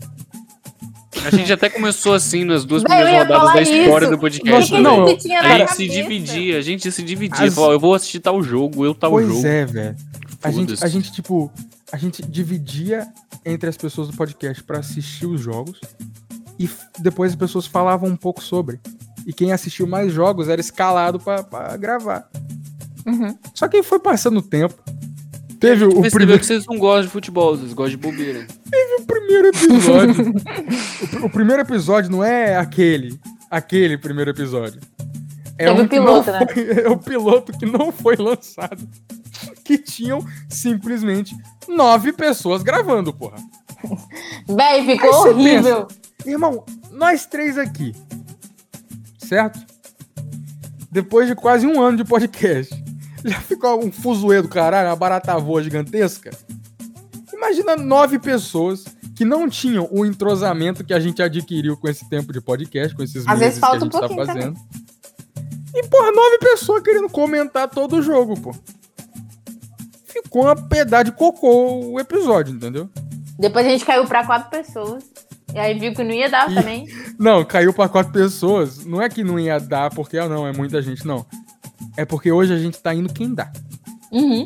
A 1.26 1.32
gente 1.32 1.52
até 1.52 1.70
começou 1.72 2.14
assim 2.14 2.44
nas 2.46 2.66
duas 2.66 2.84
eu 2.84 2.88
primeiras 2.88 3.28
rodadas 3.28 3.54
da 3.54 3.62
história 3.64 4.06
isso. 4.06 4.14
do 4.16 4.20
podcast. 4.20 4.52
Nossa, 4.52 4.72
velho. 4.72 4.84
não, 4.84 5.06
a 5.08 5.58
gente 5.58 5.74
se 5.76 5.88
dividia, 5.88 6.58
a 6.60 6.62
gente 6.62 6.92
se 6.92 7.02
dividia. 7.02 7.46
As- 7.48 7.56
Falava, 7.56 7.74
eu 7.74 7.80
vou 7.80 7.96
assistir 7.96 8.20
tal 8.20 8.44
jogo, 8.44 8.86
eu 8.86 8.94
tal 8.94 9.10
pois 9.10 9.28
jogo. 9.28 9.46
é, 9.48 9.66
velho. 9.66 9.96
A 10.44 10.52
gente, 10.52 10.84
a 10.84 10.88
gente, 10.88 11.12
tipo, 11.12 11.52
a 11.92 11.98
gente 11.98 12.22
dividia 12.24 13.08
entre 13.46 13.70
as 13.70 13.78
pessoas 13.78 14.08
do 14.08 14.16
podcast 14.16 14.64
pra 14.64 14.80
assistir 14.80 15.26
os 15.26 15.42
jogos 15.42 15.80
e 16.60 16.70
depois 17.00 17.32
as 17.32 17.36
pessoas 17.36 17.66
falavam 17.66 18.10
um 18.10 18.16
pouco 18.16 18.44
sobre. 18.44 18.80
E 19.26 19.34
quem 19.34 19.52
assistiu 19.52 19.86
mais 19.88 20.12
jogos 20.14 20.48
era 20.48 20.62
escalado 20.62 21.20
pra, 21.20 21.44
pra 21.44 21.76
gravar. 21.76 22.30
Uhum. 23.06 23.38
Só 23.54 23.68
que 23.68 23.82
foi 23.84 24.00
passando 24.00 24.38
o 24.38 24.42
tempo. 24.42 24.76
Teve 25.60 25.86
o, 25.86 26.02
primeiro, 26.12 26.40
que 26.40 26.46
vocês 26.46 26.66
não 26.68 26.78
gostam 26.78 27.04
de 27.06 27.10
futebol, 27.10 27.58
vocês 27.58 27.74
gostam 27.74 27.90
de 27.92 27.98
bobeira. 27.98 28.46
o 29.00 29.06
primeiro 29.06 29.48
episódio. 29.48 30.30
o, 31.02 31.08
pr- 31.08 31.26
o 31.26 31.30
primeiro 31.30 31.62
episódio 31.64 32.12
não 32.12 32.24
é 32.24 32.56
aquele. 32.58 33.20
Aquele 33.50 33.98
primeiro 33.98 34.30
episódio. 34.32 34.80
É 35.60 35.72
o 35.72 35.76
que 35.76 35.82
não 35.82 35.88
piloto, 35.88 36.32
né? 36.32 36.48
foi- 36.54 36.70
É 36.86 36.90
o 36.90 36.98
piloto 36.98 37.52
que 37.58 37.66
não 37.66 37.92
foi 37.92 38.16
lançado. 38.16 38.88
que 39.64 39.78
tinham 39.78 40.26
simplesmente 40.50 41.36
nove 41.68 42.12
pessoas 42.14 42.64
gravando, 42.64 43.14
porra. 43.14 43.38
Véi, 44.48 44.86
ficou 44.86 45.14
horrível. 45.30 45.88
Irmão, 46.26 46.64
nós 46.92 47.26
três 47.26 47.58
aqui, 47.58 47.94
certo? 49.20 49.60
Depois 50.92 51.28
de 51.28 51.36
quase 51.36 51.68
um 51.68 51.82
ano 51.82 51.98
de 51.98 52.04
podcast, 52.04 52.74
já 53.24 53.40
ficou 53.40 53.84
um 53.84 53.92
fuzuê 53.92 54.42
do 54.42 54.48
caralho, 54.48 54.90
uma 54.90 54.96
barata 54.96 55.38
voa 55.38 55.62
gigantesca. 55.62 56.32
Imagina 57.34 57.76
nove 57.76 58.18
pessoas 58.18 58.86
que 59.16 59.24
não 59.26 59.48
tinham 59.50 59.88
o 59.92 60.06
entrosamento 60.06 60.84
que 60.84 60.94
a 60.94 61.00
gente 61.00 61.22
adquiriu 61.22 61.78
com 61.78 61.88
esse 61.88 62.08
tempo 62.10 62.32
de 62.34 62.42
podcast, 62.42 62.96
com 62.96 63.04
esses 63.04 63.18
Às 63.28 63.40
meses 63.40 63.40
vezes 63.40 63.60
falta 63.60 63.78
que 63.78 63.84
a 63.84 63.88
um 63.88 63.92
gente 63.92 64.00
tá 64.02 64.08
pouquinho 64.08 64.26
fazendo. 64.26 64.60
E, 65.74 65.88
porra, 65.88 66.12
nove 66.12 66.38
pessoas 66.40 66.82
querendo 66.82 67.10
comentar 67.10 67.70
todo 67.70 67.98
o 67.98 68.02
jogo, 68.02 68.40
pô. 68.40 68.54
Ficou 70.06 70.44
uma 70.44 70.56
pedaço 70.56 71.06
de 71.06 71.12
cocô 71.12 71.92
o 71.92 72.00
episódio, 72.00 72.56
entendeu? 72.56 72.90
Depois 73.38 73.66
a 73.66 73.70
gente 73.70 73.86
caiu 73.86 74.06
pra 74.06 74.26
quatro 74.26 74.50
pessoas. 74.50 75.04
E 75.54 75.60
aí 75.60 75.78
viu 75.78 75.94
que 75.94 76.04
não 76.04 76.12
ia 76.12 76.30
dar 76.30 76.52
Ih. 76.52 76.56
também. 76.56 76.88
Não, 77.18 77.44
caiu 77.46 77.74
pra 77.74 77.88
quatro 77.90 78.12
pessoas. 78.12 78.86
Não 78.86 79.02
é 79.02 79.10
que 79.10 79.24
não 79.24 79.40
ia 79.40 79.60
dar 79.60 79.90
porque, 79.94 80.18
ah, 80.18 80.30
não, 80.30 80.46
é 80.46 80.54
muita 80.54 80.80
gente, 80.84 81.06
não. 81.06 81.26
É 81.96 82.06
porque 82.06 82.32
hoje 82.32 82.54
a 82.54 82.58
gente 82.60 82.78
tá 82.80 82.94
indo 82.94 83.12
quem 83.12 83.34
dá. 83.34 83.52
Uhum. 84.12 84.46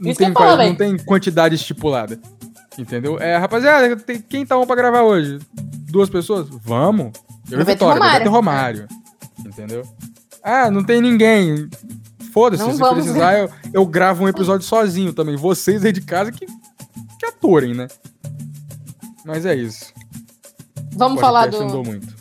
Não, 0.00 0.10
Isso 0.10 0.18
tem, 0.18 0.32
falo, 0.32 0.56
não 0.56 0.74
tem 0.74 0.96
quantidade 0.96 1.54
estipulada. 1.54 2.18
Entendeu? 2.78 3.18
É, 3.18 3.36
rapaziada, 3.36 3.94
tem- 3.96 4.22
quem 4.22 4.46
tá 4.46 4.56
bom 4.56 4.66
pra 4.66 4.74
gravar 4.76 5.02
hoje? 5.02 5.38
Duas 5.90 6.08
pessoas? 6.08 6.48
Vamos. 6.48 7.12
Eu 7.50 7.60
e 7.60 7.64
Vitória, 7.64 7.94
Romário. 8.02 8.30
Romário. 8.30 8.88
Entendeu? 9.44 9.82
Ah, 10.48 10.70
não 10.70 10.82
tem 10.82 11.02
ninguém. 11.02 11.68
Foda-se, 12.32 12.64
se 12.72 12.78
precisar, 12.78 13.38
eu, 13.38 13.50
eu 13.70 13.84
gravo 13.84 14.24
um 14.24 14.28
episódio 14.28 14.66
sozinho 14.66 15.12
também. 15.12 15.36
Vocês 15.36 15.84
aí 15.84 15.92
de 15.92 16.00
casa 16.00 16.32
que, 16.32 16.46
que 16.46 17.26
atorem, 17.26 17.74
né? 17.74 17.86
Mas 19.26 19.44
é 19.44 19.54
isso. 19.54 19.92
Vamos 20.92 21.20
falar 21.20 21.48
do. 21.48 21.58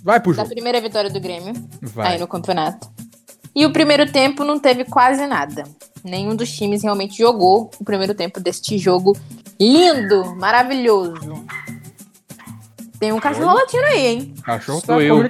Vai 0.03 0.19
pro 0.19 0.33
da 0.33 0.43
jogo. 0.43 0.53
primeira 0.53 0.81
vitória 0.81 1.09
do 1.09 1.21
Grêmio 1.21 1.53
Vai. 1.81 2.13
aí 2.13 2.19
no 2.19 2.27
campeonato. 2.27 2.89
E 3.55 3.65
o 3.65 3.71
primeiro 3.71 4.11
tempo 4.11 4.43
não 4.43 4.59
teve 4.59 4.83
quase 4.83 5.25
nada. 5.25 5.63
Nenhum 6.03 6.35
dos 6.35 6.51
times 6.51 6.83
realmente 6.83 7.17
jogou 7.17 7.71
o 7.79 7.85
primeiro 7.85 8.13
tempo 8.13 8.41
deste 8.41 8.77
jogo 8.77 9.17
lindo, 9.57 10.35
maravilhoso. 10.35 11.45
Tem 12.99 13.13
um 13.13 13.19
cachorro 13.21 13.53
latindo 13.53 13.85
aí, 13.85 14.05
hein? 14.05 14.33
Cachorro 14.43 14.81
Sou 14.85 15.01
eu. 15.01 15.23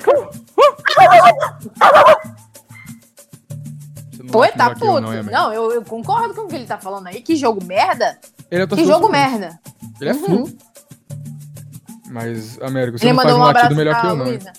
Late 4.39 4.57
tá 4.57 4.69
puto. 4.73 5.01
não, 5.01 5.13
é? 5.13 5.23
Não, 5.23 5.53
eu, 5.53 5.71
eu 5.71 5.81
concordo 5.83 6.33
com 6.33 6.41
o 6.41 6.47
que 6.47 6.55
ele 6.55 6.65
tá 6.65 6.77
falando 6.77 7.07
aí. 7.07 7.21
Que 7.21 7.35
jogo 7.35 7.63
merda. 7.63 8.17
Ele 8.49 8.63
é 8.63 8.67
Que 8.67 8.85
jogo 8.85 9.07
Fluminense. 9.07 9.39
merda. 9.39 9.59
Ele 10.01 10.09
é 10.09 10.13
Uhum. 10.13 10.19
flu. 10.45 10.57
Mas, 12.09 12.57
Américo, 12.61 12.97
você 12.97 13.05
Ele 13.07 13.13
não 13.13 13.21
faz 13.21 13.33
mandou 13.33 13.39
um 13.39 13.43
um 13.43 13.45
latido 13.53 13.59
abraço 13.59 13.75
melhor 13.75 14.01
que 14.01 14.07
eu, 14.07 14.15
não. 14.15 14.25
Luísa. 14.25 14.53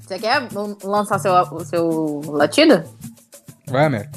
Você 0.00 0.18
quer 0.18 0.48
lançar 0.84 1.18
seu, 1.18 1.32
o 1.32 1.64
seu 1.64 2.20
latido? 2.26 2.82
Vai, 3.66 3.86
Américo. 3.86 4.12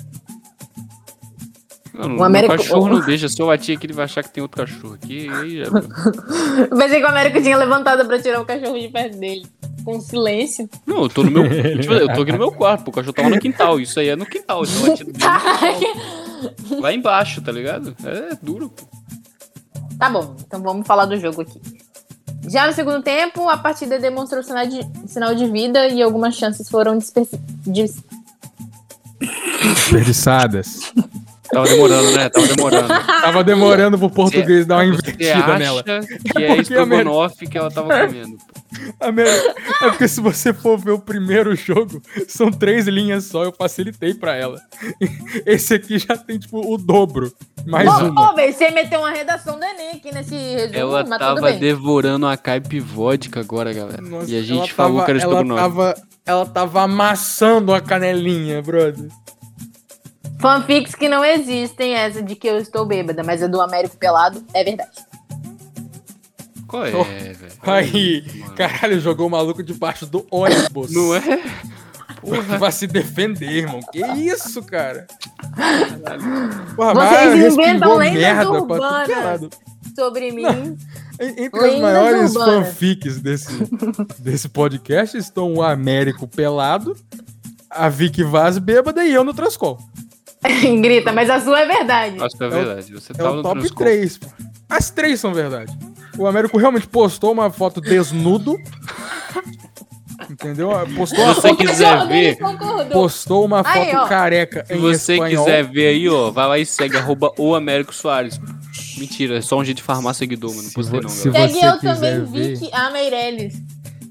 Não, 1.94 2.18
O 2.18 2.24
Américo- 2.24 2.58
cachorro 2.58 2.90
não 2.90 3.00
deixa. 3.06 3.30
Se 3.30 3.42
eu 3.42 3.46
latir 3.46 3.78
aqui, 3.78 3.86
ele 3.86 3.94
vai 3.94 4.04
achar 4.04 4.22
que 4.24 4.30
tem 4.30 4.42
outro 4.44 4.66
cachorro 4.66 4.96
aqui. 4.96 5.30
Aí 5.30 5.64
já... 5.64 5.72
Pensei 6.70 7.00
que 7.00 7.06
o 7.06 7.08
Américo 7.08 7.42
tinha 7.42 7.56
levantado 7.58 8.06
pra 8.06 8.22
tirar 8.22 8.42
o 8.42 8.46
cachorro 8.46 8.78
de 8.78 8.90
perto 8.90 9.18
dele. 9.18 9.48
Com 9.86 10.02
silêncio. 10.02 10.68
Não, 10.86 11.04
eu 11.04 11.10
tô 11.10 11.24
no 11.24 11.30
meu. 11.32 11.44
tipo, 11.80 11.94
eu 11.94 12.12
tô 12.14 12.22
aqui 12.24 12.32
no 12.32 12.40
meu 12.40 12.52
quarto, 12.52 12.84
pô, 12.84 12.90
o 12.92 12.94
cachorro 12.94 13.14
tava 13.14 13.30
no 13.30 13.40
quintal. 13.40 13.80
Isso 13.80 14.00
aí 14.00 14.10
é 14.10 14.16
no 14.16 14.26
quintal. 14.26 14.64
É 14.64 14.90
latido 14.90 15.12
dele 15.14 15.26
no 15.26 16.50
quintal. 16.50 16.80
Lá 16.82 16.92
embaixo, 16.94 17.42
tá 17.42 17.52
ligado? 17.52 17.96
É 18.04 18.36
duro, 18.42 18.70
pô. 18.70 18.84
Tá 19.98 20.10
bom, 20.10 20.36
então 20.46 20.62
vamos 20.62 20.86
falar 20.86 21.06
do 21.06 21.18
jogo 21.18 21.42
aqui. 21.42 21.62
Já 22.50 22.68
no 22.68 22.74
segundo 22.74 23.02
tempo, 23.02 23.48
a 23.48 23.58
partida 23.58 23.98
demonstrou 23.98 24.44
sinal 24.44 24.66
de, 24.68 24.82
sinal 25.08 25.34
de 25.34 25.50
vida 25.50 25.88
e 25.88 26.02
algumas 26.02 26.36
chances 26.36 26.68
foram 26.70 26.98
dispersi- 26.98 27.40
dis- 27.66 28.04
Desperdiçadas. 29.62 30.92
Tava 31.52 31.68
demorando, 31.68 32.12
né? 32.12 32.30
Tava 32.30 32.48
demorando. 32.48 32.88
Tava 32.88 33.44
demorando 33.44 33.98
pro 33.98 34.10
português 34.10 34.66
dar 34.66 34.84
uma 34.86 34.96
acha 34.96 35.58
nela. 35.58 35.84
que 35.84 35.90
é 35.92 36.00
porque, 36.48 36.62
estrogonofe 36.62 37.48
que 37.48 37.58
ela 37.58 37.72
tava 37.72 37.88
comendo. 38.08 38.38
Pô. 39.00 39.06
É 39.86 39.90
porque 39.90 40.08
se 40.08 40.20
você 40.22 40.54
for 40.54 40.78
ver 40.78 40.92
o 40.92 41.00
primeiro 41.00 41.56
jogo, 41.56 42.02
são 42.28 42.52
três 42.52 42.88
linhas 42.88 43.26
só, 43.26 43.44
eu 43.44 43.52
facilitei 43.52 44.14
pra 44.14 44.36
ela. 44.36 44.60
Esse 45.46 45.74
aqui 45.74 45.98
já 46.00 46.16
tem, 46.18 46.38
tipo, 46.40 46.60
o 46.74 46.78
dobro. 46.78 47.32
Mais 47.66 47.88
Ô, 47.90 48.06
uma. 48.10 48.32
ô, 48.32 48.36
velho, 48.36 48.54
você 48.54 48.70
meteu 48.72 49.00
uma 49.00 49.12
redação 49.12 49.58
do 49.58 49.66
Enem 49.66 49.92
aqui 49.92 50.14
nesse 50.14 50.36
resumo, 50.36 50.76
Ela 50.78 51.00
mas 51.04 51.10
tudo 51.10 51.20
tava 51.20 51.42
bem. 51.52 51.60
devorando 51.60 52.28
a 52.28 52.38
caipe 52.38 52.80
vodka 52.80 53.40
agora, 53.40 53.74
galera. 53.74 54.02
Nossa, 54.02 54.30
e 54.30 54.36
a 54.36 54.38
ela 54.38 54.46
gente 54.46 54.74
falou 54.74 54.98
tava- 54.98 55.06
que 55.06 55.12
era 55.12 55.20
ela 55.22 55.32
estrogonofe. 55.32 55.62
tava, 55.62 55.96
ela 56.26 56.46
tava 56.46 56.82
amassando 56.84 57.74
a 57.74 57.82
canelinha, 57.82 58.62
brother. 58.62 59.10
Fanfics 60.40 60.94
que 60.94 61.08
não 61.08 61.24
existem, 61.24 61.96
essa 61.96 62.22
de 62.22 62.36
que 62.36 62.48
eu 62.48 62.58
estou 62.58 62.86
bêbada, 62.86 63.24
mas 63.24 63.42
a 63.42 63.48
do 63.48 63.60
Américo 63.62 63.98
Pelado 63.98 64.44
é 64.54 64.64
verdade. 64.64 64.92
Qual 66.76 66.86
é, 66.86 66.92
Oh, 66.96 67.04
velho? 67.04 67.52
Aí, 67.64 68.24
Mano. 68.40 68.54
caralho, 68.56 69.00
jogou 69.00 69.28
o 69.28 69.30
maluco 69.30 69.64
debaixo 69.64 70.06
do 70.06 70.26
ônibus. 70.32 70.92
Não 70.94 71.16
é? 71.16 71.22
Vai 72.58 72.72
se 72.72 72.88
defender, 72.88 73.50
irmão. 73.52 73.80
Que 73.92 74.00
isso, 74.04 74.62
cara? 74.64 75.06
Porra, 76.76 76.94
Vocês 76.94 77.42
mas 77.44 77.54
inventam 77.54 77.98
lendas 77.98 78.24
é 78.24 78.48
urbanas. 78.48 79.10
lado. 79.10 79.50
Sobre 79.96 80.32
mim, 80.32 80.44
En- 81.20 81.46
Entre 81.46 81.58
as 81.58 81.64
Lendas 81.64 81.80
maiores 81.82 82.36
urbanas. 82.36 82.68
fanfics 82.68 83.22
desse, 83.22 83.54
desse 84.20 84.50
podcast 84.50 85.18
estão 85.18 85.54
o 85.54 85.64
Américo 85.64 86.28
pelado, 86.28 86.98
a 87.70 87.88
Vicky 87.88 88.24
Vaz 88.24 88.58
bêbada 88.58 89.06
e 89.06 89.14
eu 89.14 89.24
no 89.24 89.34
Transcol. 89.34 89.80
grita, 90.82 91.14
mas 91.14 91.30
a 91.30 91.40
sua 91.40 91.62
é 91.62 91.66
verdade. 91.68 92.18
Acho 92.22 92.36
que 92.38 92.44
é 92.44 92.48
É 92.48 92.50
verdade. 92.50 92.94
Você 92.94 93.14
É 93.14 93.16
tava 93.16 93.32
o 93.32 93.36
no 93.38 93.44
top 93.44 93.60
Transcom. 93.60 93.78
3. 93.78 94.18
Pô. 94.18 94.28
As 94.70 94.90
três 94.90 95.20
são 95.20 95.34
verdade. 95.34 95.72
O 96.18 96.26
Américo 96.28 96.58
realmente 96.58 96.88
postou 96.88 97.32
uma 97.32 97.50
foto 97.52 97.80
desnudo. 97.82 98.58
Entendeu? 100.30 100.70
Postou 100.96 101.24
uma 101.24 101.34
Se 101.36 101.42
você 101.42 101.50
foto, 101.50 101.58
quiser 101.58 102.08
ver, 102.08 102.38
postou 102.92 103.46
uma 103.46 103.64
foto 103.64 103.78
Aí, 103.78 104.10
careca 104.10 104.66
se 104.66 104.76
você 104.78 105.14
espanhol. 105.14 105.46
quiser 105.46 105.64
ver 105.66 105.88
aí, 105.90 106.10
ó, 106.10 106.32
vai 106.32 106.48
lá 106.48 106.58
e 106.60 106.66
segue 106.66 106.98
arroba 106.98 107.32
o 107.38 107.54
Américo 107.54 107.94
Soares. 107.94 108.40
Mentira, 108.98 109.38
é 109.38 109.42
só 109.42 109.60
um 109.60 109.64
jeito 109.64 109.78
de 109.78 109.84
farmar 109.84 110.16
seguidor, 110.16 110.50
mano. 110.52 110.64
Não 110.64 110.70
Se 110.70 110.74
postei 110.74 111.00
não, 111.02 111.10
se 111.10 111.30
galera. 111.30 111.50
Segue 111.54 111.60
você 111.60 111.68
eu 111.68 111.80
também, 111.80 112.26
ver- 112.26 112.56
Vicky 112.56 112.70
A. 112.74 112.90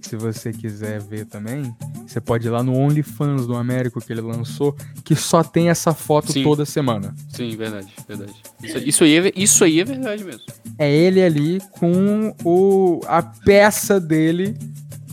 Se 0.04 0.16
você 0.16 0.52
quiser 0.52 1.00
ver 1.00 1.24
também, 1.24 1.74
você 2.06 2.20
pode 2.20 2.46
ir 2.46 2.50
lá 2.50 2.62
no 2.62 2.76
OnlyFans 2.76 3.46
do 3.46 3.54
Américo 3.56 4.00
que 4.00 4.12
ele 4.12 4.20
lançou, 4.20 4.76
que 5.02 5.16
só 5.16 5.42
tem 5.42 5.70
essa 5.70 5.94
foto 5.94 6.30
Sim. 6.32 6.42
toda 6.42 6.64
semana. 6.66 7.14
Sim, 7.30 7.56
verdade, 7.56 7.88
verdade. 8.06 8.34
Isso, 8.62 8.78
isso 8.78 9.04
aí 9.04 9.16
é, 9.18 9.32
isso 9.34 9.64
aí 9.64 9.80
é 9.80 9.84
verdade 9.84 10.22
mesmo. 10.22 10.42
É 10.78 10.92
ele 10.92 11.22
ali 11.22 11.58
com 11.72 12.34
o, 12.44 13.00
a 13.06 13.22
peça 13.22 13.98
dele, 13.98 14.56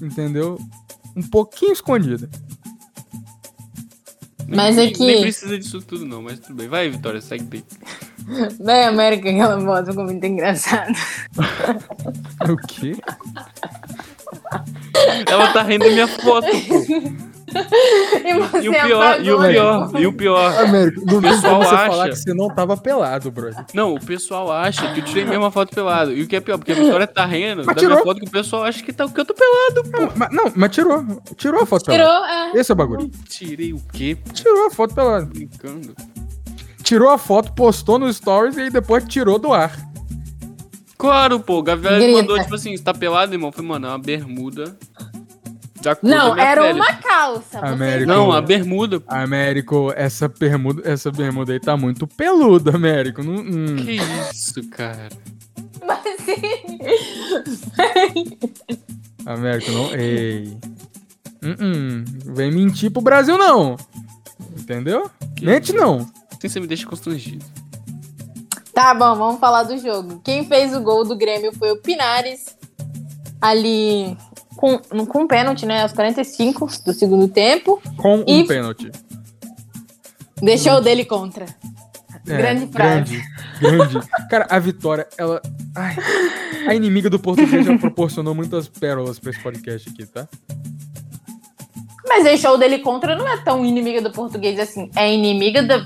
entendeu? 0.02 0.60
Um 1.16 1.22
pouquinho 1.24 1.72
escondida. 1.72 2.30
Nem- 4.48 4.58
Mas 4.58 4.78
é 4.78 4.88
que- 4.92 5.00
nem 5.06 5.22
precisa 5.22 5.58
disso 5.58 5.82
tudo 5.82 6.06
não, 6.06 6.22
mas 6.22 6.38
tudo 6.40 6.56
bem. 6.56 6.68
Vai, 6.68 6.90
Vitória, 6.90 7.22
segue 7.22 7.46
bem. 7.46 7.64
Véi, 8.60 8.84
América, 8.86 9.30
aquela 9.30 9.58
voz 9.58 9.88
ficou 9.88 10.04
muito 10.04 10.26
engraçada. 10.26 10.92
O 12.50 12.58
quê? 12.68 12.96
Ela 15.28 15.48
tá 15.54 15.62
rindo 15.64 15.86
da 15.86 15.92
minha 15.92 16.08
foto, 16.08 16.48
pô. 16.68 17.32
E 17.54 18.34
você 18.34 18.60
E 18.62 18.70
o 18.70 18.72
pior, 18.72 19.20
e 19.22 19.30
o 19.30 19.38
pior, 19.42 19.92
e 20.00 20.08
o 20.08 20.14
pior. 20.14 20.58
Américo, 20.62 21.02
não 21.06 21.20
tem 21.20 21.32
pessoal 21.32 21.62
acha- 21.62 21.70
falar 21.88 22.08
que 22.10 22.16
você 22.16 22.34
não 22.34 22.48
tava 22.48 22.78
pelado, 22.78 23.30
brother. 23.30 23.66
Não, 23.74 23.94
o 23.94 24.00
pessoal 24.00 24.50
acha 24.50 24.94
que 24.94 25.02
eu 25.02 25.04
tirei 25.04 25.26
mesmo 25.26 25.44
a 25.44 25.52
foto 25.52 25.76
pelado. 25.76 26.14
E 26.14 26.22
o 26.22 26.28
que 26.30 26.38
é 26.38 26.40
pior, 26.40 26.58
porque 26.58 26.72
a 26.72 26.76
Vitória 26.76 27.06
tá 27.06 27.26
rindo 27.26 27.64
Mas 27.66 27.76
da 27.76 27.82
minha 27.82 27.90
tirou. 27.90 28.04
foto 28.06 28.22
que 28.22 28.28
o 28.28 28.32
pessoal 28.32 28.64
acha 28.64 28.82
que, 28.82 28.94
tá, 28.94 29.06
que 29.06 29.20
eu 29.20 29.26
tô 29.26 29.34
pelado, 29.34 29.84
pô. 29.92 30.00
Não, 30.02 30.12
mas, 30.16 30.30
não, 30.32 30.52
mas 30.56 30.72
tirou. 30.72 31.06
Tirou 31.36 31.62
a 31.62 31.66
foto 31.66 31.84
Tirou, 31.92 31.98
pelada. 31.98 32.34
é. 32.34 32.58
Esse 32.58 32.72
é 32.72 32.74
o 32.74 32.76
bagulho. 32.78 33.12
Tirei 33.28 33.74
o 33.74 33.82
quê? 33.92 34.16
pô? 34.24 34.32
Tirou 34.32 34.68
a 34.68 34.72
foto 34.72 34.96
pelada. 34.96 35.26
Brincando. 35.26 35.94
Tirou 36.84 37.10
a 37.10 37.18
foto, 37.18 37.52
postou 37.52 38.00
no 38.00 38.12
Stories 38.14 38.56
e 38.56 38.62
aí 38.62 38.70
depois 38.70 39.04
tirou 39.04 39.38
do 39.38 39.52
ar. 39.52 39.78
Claro, 41.02 41.40
pô, 41.40 41.58
o 41.58 41.64
Grita. 41.64 42.12
mandou, 42.12 42.40
tipo 42.40 42.54
assim, 42.54 42.78
você 42.78 42.84
tá 42.84 42.94
pelado, 42.94 43.34
irmão? 43.34 43.52
Foi, 43.52 43.66
mano, 43.66 43.88
é 43.88 43.90
uma 43.90 43.98
bermuda. 43.98 44.78
Não, 46.04 46.38
era 46.38 46.62
pele. 46.62 46.80
uma 46.80 46.94
calça. 46.94 47.58
Você 47.58 47.58
América. 47.58 48.06
Não, 48.06 48.32
a 48.32 48.40
bermuda. 48.40 49.02
Américo, 49.08 49.92
essa 49.96 50.28
bermuda, 50.28 50.88
essa 50.88 51.12
bermuda 51.12 51.54
aí 51.54 51.60
tá 51.60 51.76
muito 51.76 52.06
peluda, 52.06 52.76
Américo. 52.76 53.24
Não, 53.24 53.34
hum. 53.34 53.78
Que 53.78 53.98
isso, 54.32 54.64
cara. 54.70 55.10
Mas 55.84 56.04
sim. 56.24 58.38
Américo, 59.26 59.72
não. 59.72 59.96
Ei. 59.96 60.56
Hum, 61.42 61.56
hum. 61.60 62.06
Vem 62.28 62.52
mentir 62.52 62.92
pro 62.92 63.02
Brasil, 63.02 63.40
não. 63.40 63.76
Entendeu? 64.56 65.10
Mente 65.42 65.74
não. 65.74 66.08
Assim 66.30 66.48
você 66.48 66.60
me 66.60 66.68
deixa 66.68 66.86
constrangido. 66.86 67.44
Tá 68.74 68.94
bom, 68.94 69.16
vamos 69.16 69.40
falar 69.40 69.64
do 69.64 69.78
jogo. 69.78 70.22
Quem 70.24 70.46
fez 70.46 70.74
o 70.76 70.82
gol 70.82 71.04
do 71.04 71.16
Grêmio 71.16 71.52
foi 71.58 71.72
o 71.72 71.78
Pinares. 71.78 72.58
Ali 73.42 74.16
com, 74.56 74.78
com 75.06 75.28
pênalti, 75.28 75.66
né? 75.66 75.82
Aos 75.84 75.92
45 75.94 76.68
do 76.86 76.94
segundo 76.94 77.28
tempo. 77.28 77.82
Com 77.98 78.18
um 78.20 78.24
E- 78.28 78.46
pênalti. 78.48 78.92
Deixou 80.42 80.74
o 80.74 80.82
dele 80.82 81.06
contra. 81.06 81.46
É, 82.28 82.38
Grande 82.38 82.68
frase. 82.72 83.22
Grande, 83.60 83.90
grande. 83.94 84.08
Cara, 84.30 84.48
a 84.50 84.60
vitória, 84.60 85.08
ela. 85.18 85.42
Ai, 85.76 85.96
a 86.68 86.76
inimiga 86.76 87.10
do 87.10 87.20
português 87.20 87.66
já 87.66 87.78
proporcionou 87.78 88.34
muitas 88.36 88.68
pérolas 88.68 89.20
pra 89.20 89.32
esse 89.32 89.40
podcast 89.42 89.90
aqui, 89.90 90.06
tá? 90.06 90.28
Mas 92.08 92.24
deixou 92.24 92.56
o 92.56 92.58
dele 92.58 92.80
contra 92.80 93.16
não 93.16 93.28
é 93.28 93.38
tão 93.38 93.66
inimiga 93.66 94.02
do 94.02 94.12
português 94.12 94.60
assim. 94.60 94.90
É 94.96 95.12
inimiga 95.14 95.64
do 95.64 95.86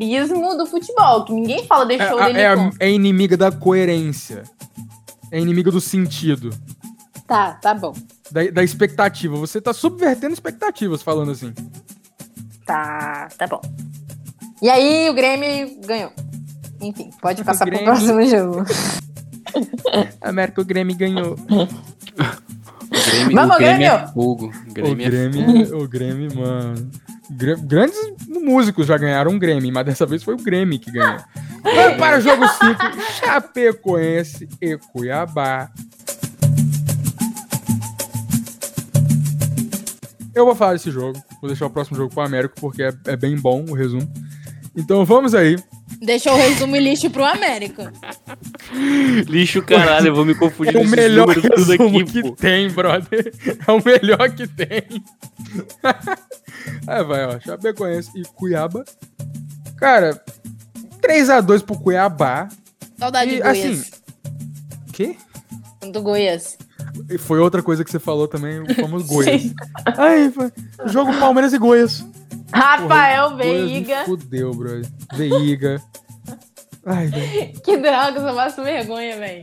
popularismo 0.00 0.56
do 0.56 0.66
futebol. 0.66 1.24
Que 1.24 1.32
ninguém 1.32 1.66
fala 1.66 1.84
É, 1.84 1.98
deixou 1.98 2.16
o 2.18 2.20
a- 2.22 2.26
dele 2.26 2.40
é, 2.40 2.70
é 2.80 2.90
inimiga 2.90 3.36
da 3.36 3.52
coerência. 3.52 4.42
É 5.30 5.38
inimiga 5.38 5.70
do 5.70 5.80
sentido. 5.80 6.50
Tá, 7.26 7.52
tá 7.54 7.74
bom. 7.74 7.92
Da, 8.32 8.44
da 8.50 8.62
expectativa. 8.64 9.36
Você 9.36 9.60
tá 9.60 9.72
subvertendo 9.72 10.32
expectativas 10.34 11.02
falando 11.02 11.30
assim. 11.32 11.52
Tá, 12.66 13.28
tá 13.38 13.46
bom. 13.46 13.60
E 14.62 14.68
aí 14.68 15.08
o 15.08 15.14
Grêmio 15.14 15.80
ganhou. 15.86 16.12
Enfim, 16.80 17.10
pode 17.20 17.44
passar 17.44 17.64
Grêmio- 17.66 17.84
pro 17.84 17.94
próximo 17.94 18.22
jogo. 18.26 18.64
América, 20.20 20.60
o 20.60 20.64
Grêmio 20.64 20.96
ganhou. 20.96 21.32
O 21.34 21.36
Grêmio, 22.90 23.34
Vamos, 23.36 23.56
o 23.56 23.58
Grêmio 23.58 23.78
Grêmio! 23.78 23.86
é 23.86 24.06
fogo. 24.08 24.46
O 24.46 24.70
O 24.70 24.72
Grêmio, 24.74 25.06
é 25.06 25.10
Grêmio, 25.10 25.78
o 25.82 25.88
Grêmio, 25.88 26.36
mano. 26.36 26.90
Gra- 27.30 27.56
Grandes 27.56 27.96
músicos 28.28 28.86
já 28.86 28.96
ganharam 28.98 29.30
um 29.32 29.38
Grêmio, 29.38 29.72
mas 29.72 29.86
dessa 29.86 30.04
vez 30.06 30.22
foi 30.22 30.34
o 30.34 30.38
Grêmio 30.42 30.78
que 30.78 30.90
ganhou. 30.90 31.18
Vamos 31.62 31.96
para 31.98 32.18
o 32.18 32.20
jogo 32.20 32.46
5, 32.46 33.02
Chapecoense 33.20 34.48
e 34.60 34.76
Cuiabá. 34.92 35.70
Eu 40.34 40.44
vou 40.46 40.54
falar 40.54 40.72
desse 40.74 40.90
jogo, 40.90 41.20
vou 41.40 41.48
deixar 41.48 41.66
o 41.66 41.70
próximo 41.70 41.96
jogo 41.96 42.12
pro 42.14 42.22
Américo, 42.22 42.54
porque 42.60 42.82
é, 42.82 42.92
é 43.06 43.16
bem 43.16 43.36
bom 43.36 43.64
o 43.68 43.74
resumo. 43.74 44.10
Então 44.76 45.04
vamos 45.04 45.34
aí. 45.34 45.56
Deixou 46.00 46.32
o 46.32 46.36
resumo 46.36 46.76
e 46.76 46.80
lixo 46.80 47.10
pro 47.10 47.24
América. 47.24 47.92
Lixo 49.28 49.60
caralho, 49.62 50.08
eu 50.08 50.14
vou 50.14 50.24
me 50.24 50.34
confundir 50.34 50.76
É 50.76 50.80
o 50.80 50.88
melhor 50.88 51.28
resumo 51.28 51.98
aqui, 51.98 52.04
que 52.12 52.22
pô. 52.22 52.30
tem, 52.32 52.70
brother. 52.70 53.32
É 53.66 53.72
o 53.72 53.82
melhor 53.84 54.30
que 54.30 54.46
tem. 54.46 54.82
Aí 56.86 57.04
vai, 57.04 57.26
ó. 57.26 57.38
Chapecoense 57.40 58.10
e 58.16 58.22
Cuiabá. 58.24 58.82
Cara, 59.76 60.22
3x2 61.02 61.62
pro 61.64 61.78
Cuiabá. 61.78 62.48
Saudade 62.98 63.30
E, 63.32 63.34
de 63.36 63.40
Goiás. 63.42 63.58
assim, 63.58 63.90
Quê? 64.92 65.16
Do 65.92 66.00
Goiás. 66.02 66.56
E 67.10 67.18
foi 67.18 67.38
outra 67.40 67.62
coisa 67.62 67.84
que 67.84 67.90
você 67.90 67.98
falou 67.98 68.26
também, 68.28 68.60
o 68.60 68.74
famoso 68.74 69.06
Goiás. 69.06 69.52
Ai, 69.98 70.30
foi- 70.30 70.50
jogo 70.86 71.12
Palmeiras 71.18 71.52
e 71.52 71.58
Goiás. 71.58 72.04
Rafael 72.52 73.30
me 73.30 73.42
Veiga. 73.42 74.04
Fudeu, 74.04 74.52
brother. 74.52 74.86
Veiga. 75.14 75.82
Ai, 76.86 77.06
velho. 77.08 77.60
Que 77.62 77.76
droga, 77.76 78.20
eu 78.20 78.34
passo 78.34 78.62
vergonha, 78.62 79.16
velho. 79.18 79.42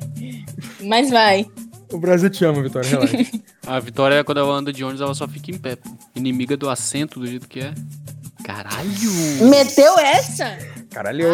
Mas 0.81 1.09
vai. 1.09 1.45
O 1.91 1.97
Brasil 1.97 2.29
te 2.29 2.43
ama, 2.43 2.61
Vitória, 2.61 2.89
relaxa. 2.89 3.17
A 3.65 3.79
Vitória, 3.79 4.15
é 4.15 4.23
quando 4.23 4.39
ela 4.39 4.53
anda 4.53 4.71
de 4.73 4.83
ônibus, 4.83 5.01
ela 5.01 5.13
só 5.13 5.27
fica 5.27 5.51
em 5.51 5.57
pé. 5.57 5.77
Inimiga 6.15 6.55
do 6.57 6.69
assento, 6.69 7.19
do 7.19 7.27
jeito 7.27 7.47
que 7.47 7.59
é. 7.59 7.73
Caralho! 8.43 8.89
Meteu 9.49 9.97
essa? 9.99 10.57
Caralho! 10.89 11.25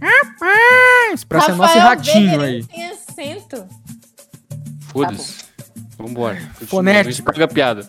Rapaz! 0.00 1.24
Pra 1.24 1.40
ser 1.42 1.54
nosso 1.54 1.78
ratinho 1.78 2.40
Veiga 2.40 2.44
aí. 2.44 2.64
tem 2.64 2.86
acento. 2.90 3.66
Foda-se. 4.88 5.41
Vambora. 6.02 6.38
Isso 7.08 7.22
paga 7.22 7.48
piada. 7.48 7.88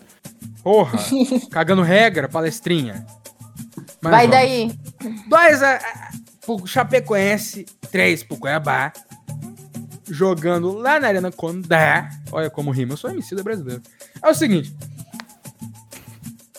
Porra! 0.62 0.98
Cagando 1.50 1.82
regra, 1.82 2.28
palestrinha. 2.28 3.04
Mas 4.00 4.10
vai 4.12 4.26
vamos. 4.28 4.30
daí. 4.30 4.78
2 5.28 5.62
a, 5.62 5.76
a, 5.76 6.10
pro 6.44 6.66
Chapecoense, 6.66 7.66
3 7.90 8.22
pro 8.24 8.36
Cuiabá. 8.36 8.92
Jogando 10.08 10.72
lá 10.72 11.00
na 11.00 11.08
Arena 11.08 11.32
Condá. 11.32 12.10
Olha 12.30 12.50
como 12.50 12.70
rima, 12.70 12.92
eu 12.92 12.96
sou 12.96 13.10
MC 13.10 13.34
da 13.34 13.42
brasileiro. 13.42 13.82
É 14.22 14.28
o 14.28 14.34
seguinte. 14.34 14.74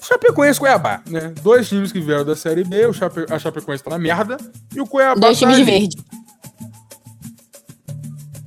Chapecoense 0.01 0.57
e 0.57 0.59
Cuiabá, 0.59 1.01
né? 1.07 1.33
Dois 1.41 1.67
times 1.67 1.91
que 1.91 1.99
vieram 1.99 2.25
da 2.25 2.35
Série 2.35 2.63
B. 2.63 2.85
O 2.87 2.93
Chape, 2.93 3.25
a 3.29 3.39
Chapecoense 3.39 3.83
tá 3.83 3.89
na 3.91 3.97
merda. 3.99 4.37
E 4.75 4.79
o 4.81 4.85
Cuiabá 4.87 5.19
Dois 5.19 5.39
tá 5.39 5.47
times 5.47 5.57
de 5.57 5.61
ali. 5.63 5.71
verde. 5.71 5.97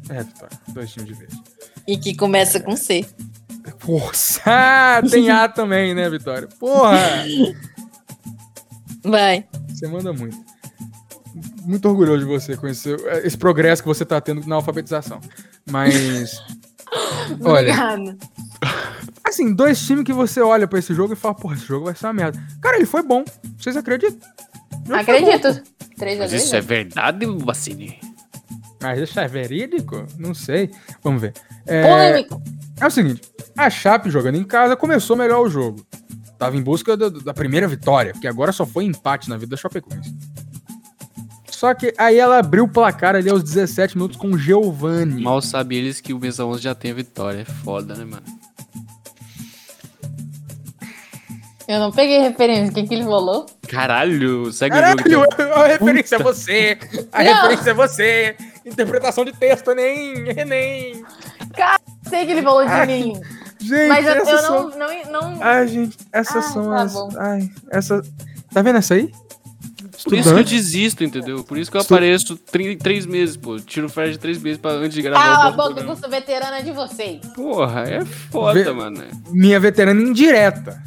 É, 0.08 0.22
Vitória. 0.22 0.58
Dois 0.68 0.90
times 0.92 1.08
de 1.08 1.14
verde. 1.14 1.42
E 1.88 1.96
que 1.96 2.14
começa 2.14 2.60
com 2.60 2.76
C. 2.76 3.06
Força! 3.78 4.42
Ah, 4.44 5.00
tem 5.10 5.30
A 5.30 5.48
também, 5.48 5.94
né, 5.94 6.10
Vitória? 6.10 6.46
Porra! 6.60 7.24
Vai. 9.02 9.46
Você 9.70 9.88
manda 9.88 10.12
muito. 10.12 10.36
Muito 11.64 11.88
orgulhoso 11.88 12.18
de 12.18 12.24
você 12.26 12.58
com 12.58 12.68
esse, 12.68 12.94
esse 13.24 13.38
progresso 13.38 13.82
que 13.82 13.88
você 13.88 14.04
tá 14.04 14.20
tendo 14.20 14.46
na 14.46 14.56
alfabetização. 14.56 15.18
Mas. 15.70 16.38
olha, 17.42 17.72
Obrigada. 17.72 18.18
assim, 19.24 19.54
dois 19.54 19.80
times 19.86 20.04
que 20.04 20.12
você 20.12 20.42
olha 20.42 20.68
pra 20.68 20.78
esse 20.78 20.92
jogo 20.92 21.14
e 21.14 21.16
fala, 21.16 21.34
porra, 21.34 21.54
esse 21.54 21.64
jogo 21.64 21.86
vai 21.86 21.94
ser 21.94 22.04
uma 22.04 22.12
merda. 22.12 22.38
Cara, 22.60 22.76
ele 22.76 22.86
foi 22.86 23.02
bom. 23.02 23.24
Vocês 23.58 23.78
acreditam? 23.78 24.28
O 24.84 24.88
jogo 24.88 25.04
foi 25.04 25.20
bom. 25.22 25.30
Acredito. 25.30 25.62
3 25.96 26.18
a 26.18 26.22
Mas 26.22 26.30
2 26.32 26.42
isso 26.42 26.54
é 26.54 26.60
verdade, 26.60 27.26
Bacini? 27.26 27.98
Mas 28.80 29.00
isso 29.00 29.18
é 29.18 29.26
verídico? 29.26 30.06
Não 30.18 30.34
sei. 30.34 30.70
Vamos 31.02 31.20
ver. 31.20 31.34
É, 31.66 31.82
Polêmico. 31.82 32.42
é 32.80 32.86
o 32.86 32.90
seguinte: 32.90 33.22
a 33.56 33.68
Chape 33.68 34.10
jogando 34.10 34.36
em 34.36 34.44
casa 34.44 34.76
começou 34.76 35.16
melhor 35.16 35.44
o 35.44 35.50
jogo. 35.50 35.84
Tava 36.38 36.56
em 36.56 36.62
busca 36.62 36.96
da, 36.96 37.08
da 37.08 37.34
primeira 37.34 37.66
vitória, 37.66 38.12
porque 38.12 38.28
agora 38.28 38.52
só 38.52 38.64
foi 38.64 38.84
empate 38.84 39.28
na 39.28 39.36
vida 39.36 39.50
da 39.50 39.56
Chapecoense. 39.56 40.14
Só 41.50 41.74
que 41.74 41.92
aí 41.98 42.16
ela 42.16 42.38
abriu 42.38 42.64
o 42.64 42.68
placar 42.68 43.16
ali 43.16 43.28
aos 43.28 43.42
17 43.42 43.96
minutos 43.96 44.16
com 44.16 44.28
o 44.28 44.38
Giovani. 44.38 45.20
Mal 45.20 45.42
sabe 45.42 45.76
eles 45.76 46.00
que 46.00 46.14
o 46.14 46.18
Mesa 46.20 46.44
11 46.44 46.62
já 46.62 46.72
tem 46.72 46.92
a 46.92 46.94
vitória. 46.94 47.40
É 47.40 47.44
foda, 47.44 47.96
né, 47.96 48.04
mano? 48.04 48.22
Eu 51.68 51.78
não 51.80 51.92
peguei 51.92 52.18
referência. 52.20 52.70
O 52.70 52.74
que, 52.74 52.82
que 52.88 52.94
ele 52.94 53.04
falou? 53.04 53.44
Caralho, 53.68 54.50
segue 54.50 54.74
Caralho, 54.74 55.04
o 55.06 55.10
jogo. 55.10 55.26
então. 55.34 55.52
a 55.52 55.66
referência 55.66 56.16
é 56.16 56.18
você. 56.18 56.78
A 57.12 57.22
Não. 57.22 57.34
referência 57.34 57.70
é 57.70 57.74
você. 57.74 58.36
Interpretação 58.64 59.22
de 59.24 59.32
texto, 59.32 59.70
Enem, 59.72 60.30
Enem. 60.30 61.04
Sei 62.08 62.24
que 62.24 62.32
ele 62.32 62.42
falou 62.42 62.64
de 62.64 62.72
Ai, 62.72 62.86
mim. 62.86 63.20
Gente, 63.60 63.88
Mas 63.88 64.06
eu, 64.06 64.14
eu 64.14 64.42
não, 64.42 64.70
não, 64.70 65.10
não. 65.12 65.38
Ai, 65.42 65.68
gente, 65.68 65.96
essas 66.12 66.36
Ah, 66.46 66.48
são 66.52 66.64
tá 66.70 66.82
as... 66.82 66.92
bom. 66.94 67.08
Ai, 67.18 67.50
essa... 67.70 68.00
Tá 68.52 68.62
vendo 68.62 68.78
essa 68.78 68.94
aí? 68.94 69.12
Por 70.04 70.14
isso 70.14 70.32
que 70.32 70.40
eu 70.40 70.44
desisto, 70.44 71.02
entendeu? 71.04 71.42
Por 71.44 71.58
isso 71.58 71.70
que 71.70 71.76
eu 71.76 71.80
Estu- 71.80 71.92
apareço 71.94 72.36
três 72.80 73.04
meses, 73.04 73.36
pô. 73.36 73.56
Tiro 73.58 73.88
férias 73.88 74.12
de 74.14 74.20
três 74.20 74.40
meses 74.40 74.56
pra, 74.58 74.70
antes 74.70 74.94
de 74.94 75.02
gravar 75.02 75.22
Ah, 75.22 75.46
a 75.48 75.50
boca 75.50 75.80
eu 75.80 75.96
sou 75.96 76.08
veterana 76.08 76.62
de 76.62 76.70
vocês. 76.70 77.20
Porra, 77.34 77.82
é 77.82 78.04
foda, 78.30 78.54
Vê- 78.62 78.70
mano. 78.72 79.02
Minha 79.30 79.58
veterana 79.58 80.00
indireta. 80.00 80.80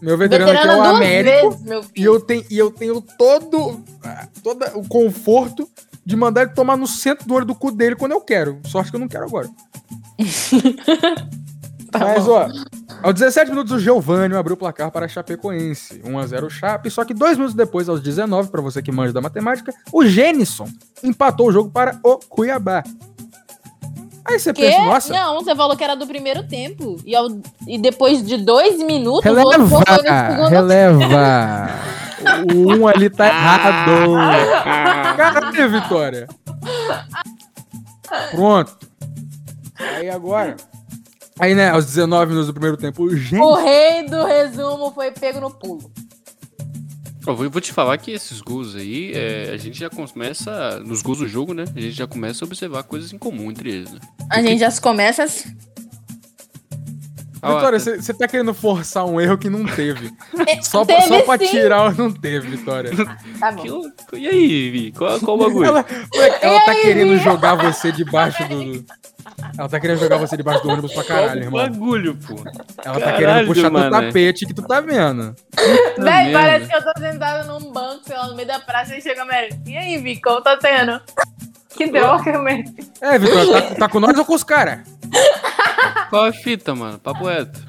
Meu 0.00 0.16
veterano 0.16 0.50
aqui 0.50 0.66
é 0.68 0.76
o 0.76 0.82
Américo. 0.82 1.50
vezes, 1.50 1.90
E 1.96 2.04
eu 2.04 2.20
tenho, 2.20 2.44
e 2.50 2.58
eu 2.58 2.70
tenho 2.70 3.00
todo, 3.00 3.82
ah, 4.02 4.26
todo 4.42 4.64
o 4.74 4.88
conforto 4.88 5.68
de 6.04 6.16
mandar 6.16 6.42
ele 6.42 6.52
tomar 6.52 6.76
no 6.76 6.86
centro 6.86 7.26
do 7.26 7.34
olho 7.34 7.44
do 7.44 7.54
cu 7.54 7.70
dele 7.70 7.94
quando 7.96 8.12
eu 8.12 8.20
quero. 8.20 8.58
Sorte 8.66 8.90
que 8.90 8.96
eu 8.96 9.00
não 9.00 9.08
quero 9.08 9.24
agora. 9.24 9.48
Tá 11.90 11.98
Mas, 11.98 12.24
bom. 12.24 12.32
ó, 12.32 12.48
aos 13.02 13.14
17 13.14 13.50
minutos, 13.50 13.72
o 13.72 13.78
Giovanni 13.80 14.36
abriu 14.36 14.54
o 14.54 14.56
placar 14.56 14.92
para 14.92 15.06
a 15.06 15.08
Chapecoense. 15.08 15.98
1x0 16.04 16.48
Chape. 16.48 16.88
Só 16.88 17.04
que 17.04 17.12
dois 17.12 17.36
minutos 17.36 17.54
depois, 17.54 17.88
aos 17.88 18.00
19, 18.00 18.48
para 18.48 18.60
você 18.60 18.80
que 18.80 18.92
manja 18.92 19.12
da 19.12 19.20
matemática, 19.20 19.72
o 19.92 20.06
Genison 20.06 20.68
empatou 21.02 21.48
o 21.48 21.52
jogo 21.52 21.68
para 21.70 21.98
o 22.04 22.18
Cuiabá. 22.18 22.84
Aí 24.30 24.38
você 24.38 24.52
Quê? 24.52 24.62
pensa, 24.62 24.82
nossa, 24.84 25.12
Não, 25.12 25.34
você 25.40 25.54
falou 25.56 25.76
que 25.76 25.84
era 25.84 25.94
do 25.96 26.06
primeiro 26.06 26.42
tempo. 26.46 26.96
E, 27.04 27.14
ao- 27.14 27.28
e 27.66 27.78
depois 27.78 28.24
de 28.24 28.36
dois 28.36 28.78
minutos, 28.78 29.24
releva, 29.24 30.48
releva. 30.48 31.70
O 32.54 32.76
um 32.76 32.86
ali 32.86 33.08
tá 33.08 33.26
errado. 33.28 34.12
Caralho, 35.16 35.70
Vitória. 35.70 36.28
Pronto. 38.30 38.76
Aí 39.78 40.10
agora. 40.10 40.56
Aí, 41.38 41.54
né, 41.54 41.70
aos 41.70 41.86
19 41.86 42.26
minutos 42.26 42.48
do 42.48 42.52
primeiro 42.52 42.76
tempo, 42.76 43.04
o 43.04 43.06
O 43.42 43.54
rei 43.54 44.04
do 44.06 44.24
resumo 44.26 44.92
foi 44.92 45.10
pego 45.10 45.40
no 45.40 45.50
pulo. 45.50 45.90
Eu 47.26 47.36
vou, 47.36 47.50
vou 47.50 47.60
te 47.60 47.72
falar 47.72 47.98
que 47.98 48.10
esses 48.10 48.40
gols 48.40 48.74
aí, 48.74 49.12
é, 49.14 49.50
a 49.52 49.56
gente 49.56 49.78
já 49.78 49.90
começa. 49.90 50.80
Nos 50.80 51.02
gols 51.02 51.18
do 51.18 51.28
jogo, 51.28 51.52
né? 51.52 51.64
A 51.74 51.80
gente 51.80 51.92
já 51.92 52.06
começa 52.06 52.44
a 52.44 52.46
observar 52.46 52.82
coisas 52.84 53.12
em 53.12 53.18
comum 53.18 53.50
entre 53.50 53.70
eles, 53.70 53.92
né? 53.92 54.00
A 54.30 54.42
gente 54.42 54.60
já 54.60 54.72
começa. 54.80 55.24
Ah, 57.42 57.54
Vitória, 57.54 57.78
tá. 57.80 57.96
você 57.96 58.12
tá 58.14 58.28
querendo 58.28 58.52
forçar 58.52 59.04
um 59.06 59.20
erro 59.20 59.38
que 59.38 59.48
não 59.48 59.64
teve. 59.64 60.12
Só, 60.62 60.84
Teve 60.84 61.02
só 61.02 61.22
pra 61.22 61.38
tirar, 61.38 61.94
não 61.96 62.10
teve, 62.12 62.48
Vitória. 62.56 62.90
Tá 63.38 63.52
bom. 63.52 63.62
Que 63.62 63.68
louco. 63.70 63.94
E 64.16 64.28
aí, 64.28 64.70
Vi? 64.70 64.92
Qual, 64.92 65.18
qual 65.20 65.36
o 65.36 65.40
bagulho? 65.40 65.66
Ela, 65.66 65.84
ela 66.42 66.60
tá 66.64 66.72
aí, 66.72 66.82
querendo 66.82 67.16
Vi? 67.16 67.24
jogar 67.24 67.54
você 67.54 67.90
debaixo 67.92 68.42
do. 68.48 68.84
Ela 69.58 69.68
tá 69.68 69.80
querendo 69.80 69.98
jogar 70.00 70.18
você 70.18 70.36
debaixo 70.36 70.62
do 70.62 70.68
ônibus 70.70 70.92
pra 70.92 71.04
caralho, 71.04 71.50
Qual 71.50 71.62
o 71.62 71.66
irmão. 71.66 71.70
bagulho, 71.70 72.16
pô? 72.16 72.34
Ela 72.84 72.94
tá 72.94 73.00
Caralho, 73.00 73.16
querendo 73.18 73.46
puxar 73.46 73.70
mano. 73.70 73.90
teu 73.90 74.00
tapete 74.06 74.46
que 74.46 74.54
tu 74.54 74.62
tá 74.62 74.80
vendo. 74.80 75.34
Véi, 75.98 76.04
merda. 76.24 76.32
parece 76.38 76.66
que 76.68 76.76
eu 76.76 76.82
tô 76.82 76.92
sentada 77.00 77.44
num 77.44 77.72
banco, 77.72 78.02
sei 78.06 78.16
lá, 78.18 78.26
no 78.28 78.34
meio 78.36 78.48
da 78.48 78.60
praça 78.60 78.94
e 78.96 79.00
chega 79.00 79.22
a 79.22 79.24
Mary. 79.24 79.48
E 79.66 79.76
aí, 79.76 79.96
Vi, 79.98 80.20
como 80.20 80.42
tá 80.42 80.56
tendo? 80.58 81.00
Que 81.70 81.86
droga, 81.90 82.36
Mary. 82.38 82.64
É, 83.00 83.18
Vitória, 83.18 83.62
tá, 83.62 83.74
tá 83.76 83.88
com 83.88 84.00
nós 84.00 84.16
ou 84.18 84.24
com 84.26 84.34
os 84.34 84.44
caras? 84.44 84.80
Qual 86.10 86.24
a 86.24 86.32
fita, 86.32 86.74
mano? 86.74 86.98
Papo 86.98 87.24
reto. 87.24 87.64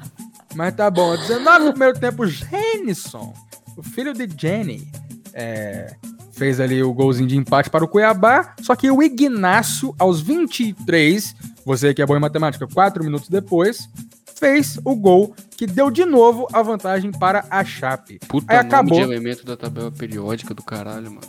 Mas 0.54 0.74
tá 0.74 0.90
bom. 0.90 1.16
19 1.16 1.64
no 1.66 1.70
primeiro 1.70 1.98
tempo, 1.98 2.26
Jenison, 2.26 3.32
o 3.76 3.82
filho 3.82 4.12
de 4.12 4.28
Jenny, 4.36 4.90
é, 5.32 5.94
fez 6.32 6.58
ali 6.58 6.82
o 6.82 6.92
golzinho 6.92 7.28
de 7.28 7.36
empate 7.36 7.70
para 7.70 7.84
o 7.84 7.88
Cuiabá. 7.88 8.54
Só 8.60 8.74
que 8.74 8.90
o 8.90 9.02
Ignácio, 9.02 9.94
aos 9.98 10.20
23, 10.20 11.34
você 11.64 11.94
que 11.94 12.02
é 12.02 12.06
bom 12.06 12.16
em 12.16 12.20
matemática, 12.20 12.66
4 12.66 13.04
minutos 13.04 13.28
depois, 13.28 13.88
fez 14.34 14.76
o 14.84 14.96
gol 14.96 15.34
que 15.56 15.64
deu 15.64 15.88
de 15.88 16.04
novo 16.04 16.48
a 16.52 16.60
vantagem 16.62 17.12
para 17.12 17.44
a 17.48 17.64
Chape. 17.64 18.18
Puta 18.26 18.52
Aí 18.52 18.58
acabou. 18.58 18.98
de 18.98 19.04
elemento 19.04 19.46
da 19.46 19.56
tabela 19.56 19.92
periódica 19.92 20.52
do 20.52 20.64
caralho, 20.64 21.12
mano. 21.12 21.28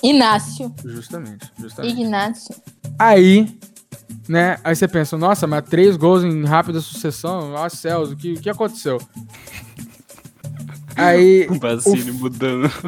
Inácio. 0.00 0.72
Justamente, 0.84 1.50
justamente. 1.58 2.00
Ignácio. 2.00 2.54
Aí, 2.96 3.58
né? 4.28 4.58
Aí 4.64 4.74
você 4.74 4.88
pensa, 4.88 5.16
nossa, 5.16 5.46
mas 5.46 5.64
três 5.68 5.96
gols 5.96 6.24
em 6.24 6.44
rápida 6.44 6.80
sucessão, 6.80 7.52
ó 7.54 7.68
céus, 7.68 8.10
o 8.12 8.16
que, 8.16 8.34
o 8.34 8.40
que 8.40 8.50
aconteceu? 8.50 8.98
Aí, 10.96 11.46
O 11.50 11.58
Bacine 11.58 12.12
mudando. 12.12 12.70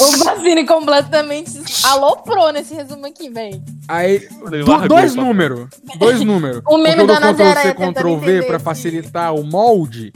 O 0.00 0.24
Bacini 0.24 0.64
completamente 0.66 1.60
aloprou 1.84 2.52
nesse 2.52 2.74
resumo 2.74 3.06
aqui, 3.06 3.28
véi. 3.28 3.60
aí 3.88 4.28
do- 4.28 4.88
dois 4.88 5.14
o 5.14 5.16
números, 5.16 5.68
dois 5.98 6.20
números. 6.20 6.62
O 6.68 6.78
meme 6.78 7.06
da 7.06 7.16
Ctrl 7.16 7.26
Nazaré 7.26 7.62
C, 7.62 7.74
tentando 7.74 7.94
Ctrl 7.94 8.16
V 8.16 8.42
pra 8.44 8.58
facilitar 8.58 9.34
o 9.34 9.42
molde. 9.42 10.12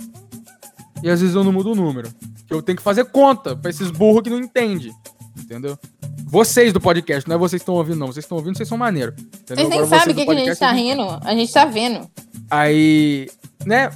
E 1.02 1.10
às 1.10 1.20
vezes 1.20 1.34
eu 1.34 1.42
não 1.44 1.52
mudo 1.52 1.72
o 1.72 1.74
número. 1.74 2.08
Que 2.46 2.54
eu 2.54 2.62
tenho 2.62 2.76
que 2.76 2.82
fazer 2.82 3.04
conta 3.06 3.56
pra 3.56 3.70
esses 3.70 3.90
burros 3.90 4.22
que 4.22 4.30
não 4.30 4.38
entendem. 4.38 4.92
Entendeu? 5.40 5.78
Vocês 6.24 6.72
do 6.72 6.80
podcast, 6.80 7.26
não 7.28 7.36
é 7.36 7.38
vocês 7.38 7.60
que 7.60 7.64
estão 7.64 7.74
ouvindo, 7.74 7.98
não. 7.98 8.06
Vocês 8.08 8.24
estão 8.24 8.36
ouvindo, 8.36 8.56
vocês 8.56 8.68
são 8.68 8.76
maneiros. 8.78 9.14
entendeu? 9.18 9.44
Vocês 9.46 9.68
nem 9.68 9.78
Agora 9.80 9.98
sabem 9.98 10.14
o 10.14 10.18
que, 10.18 10.24
que 10.26 10.30
a 10.30 10.34
gente 10.34 10.58
tá 10.58 10.68
vocês- 10.72 10.80
rindo. 10.82 11.02
A 11.24 11.34
gente 11.34 11.52
tá 11.52 11.64
vendo. 11.64 12.10
Aí, 12.50 13.30
né? 13.64 13.90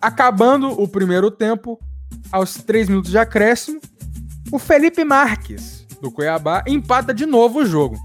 Acabando 0.00 0.68
o 0.80 0.86
primeiro 0.86 1.30
tempo, 1.30 1.78
aos 2.30 2.54
três 2.54 2.88
minutos 2.88 3.10
de 3.10 3.18
acréscimo, 3.18 3.80
o 4.52 4.58
Felipe 4.58 5.04
Marques, 5.04 5.86
do 6.00 6.10
Cuiabá, 6.10 6.62
empata 6.66 7.12
de 7.14 7.24
novo 7.26 7.60
o 7.60 7.66
jogo. 7.66 7.96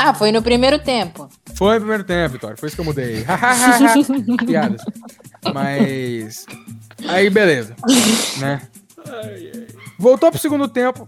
Ah, 0.00 0.14
foi 0.14 0.32
no 0.32 0.42
primeiro 0.42 0.78
tempo. 0.82 1.28
Foi 1.54 1.74
no 1.74 1.80
primeiro 1.80 2.04
tempo, 2.04 2.32
Vitória. 2.32 2.56
Foi 2.56 2.66
isso 2.68 2.76
que 2.76 2.80
eu 2.80 2.86
mudei. 2.86 3.24
Piadas. 4.46 4.82
Mas. 5.52 6.46
Aí, 7.06 7.28
beleza. 7.30 7.76
Né? 8.38 8.62
Voltou 9.98 10.30
pro 10.30 10.40
segundo 10.40 10.66
tempo. 10.68 11.06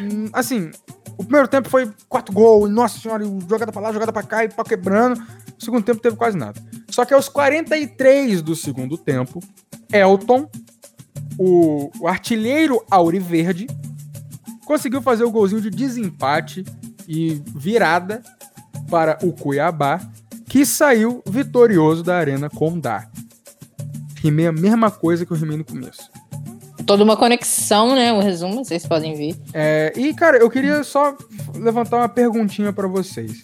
Hum, 0.00 0.28
Assim, 0.32 0.70
o 1.16 1.22
primeiro 1.24 1.48
tempo 1.48 1.68
foi 1.68 1.90
quatro 2.08 2.32
gols. 2.32 2.70
Nossa 2.70 2.98
senhora, 2.98 3.24
jogada 3.24 3.72
pra 3.72 3.80
lá, 3.82 3.92
jogada 3.92 4.12
pra 4.12 4.22
cá 4.22 4.44
e 4.44 4.48
pau 4.48 4.64
quebrando. 4.64 5.20
O 5.60 5.64
segundo 5.64 5.84
tempo 5.84 6.00
teve 6.00 6.16
quase 6.16 6.36
nada. 6.36 6.60
Só 6.90 7.04
que 7.04 7.14
aos 7.14 7.28
43 7.28 8.42
do 8.42 8.54
segundo 8.54 8.98
tempo, 8.98 9.40
Elton, 9.92 10.48
o, 11.38 11.90
o 12.00 12.08
artilheiro 12.08 12.84
Auriverde, 12.90 13.66
conseguiu 14.64 15.00
fazer 15.02 15.24
o 15.24 15.30
golzinho 15.30 15.60
de 15.60 15.70
desempate 15.70 16.64
e 17.06 17.42
virada 17.54 18.22
para 18.90 19.18
o 19.22 19.32
Cuiabá, 19.32 20.00
que 20.48 20.64
saiu 20.64 21.22
vitorioso 21.28 22.02
da 22.02 22.16
Arena 22.16 22.48
Condá. 22.48 23.08
Rimei 24.16 24.46
a 24.46 24.52
mesma 24.52 24.90
coisa 24.90 25.26
que 25.26 25.32
eu 25.32 25.36
rimei 25.36 25.56
no 25.56 25.64
começo. 25.64 26.10
Toda 26.86 27.02
uma 27.02 27.16
conexão, 27.16 27.94
né? 27.94 28.12
O 28.12 28.20
resumo, 28.20 28.64
vocês 28.64 28.86
podem 28.86 29.14
ver. 29.14 29.34
É, 29.52 29.92
e, 29.96 30.12
cara, 30.12 30.38
eu 30.38 30.50
queria 30.50 30.82
só 30.84 31.16
levantar 31.54 31.96
uma 31.96 32.08
perguntinha 32.08 32.72
pra 32.72 32.86
vocês. 32.86 33.42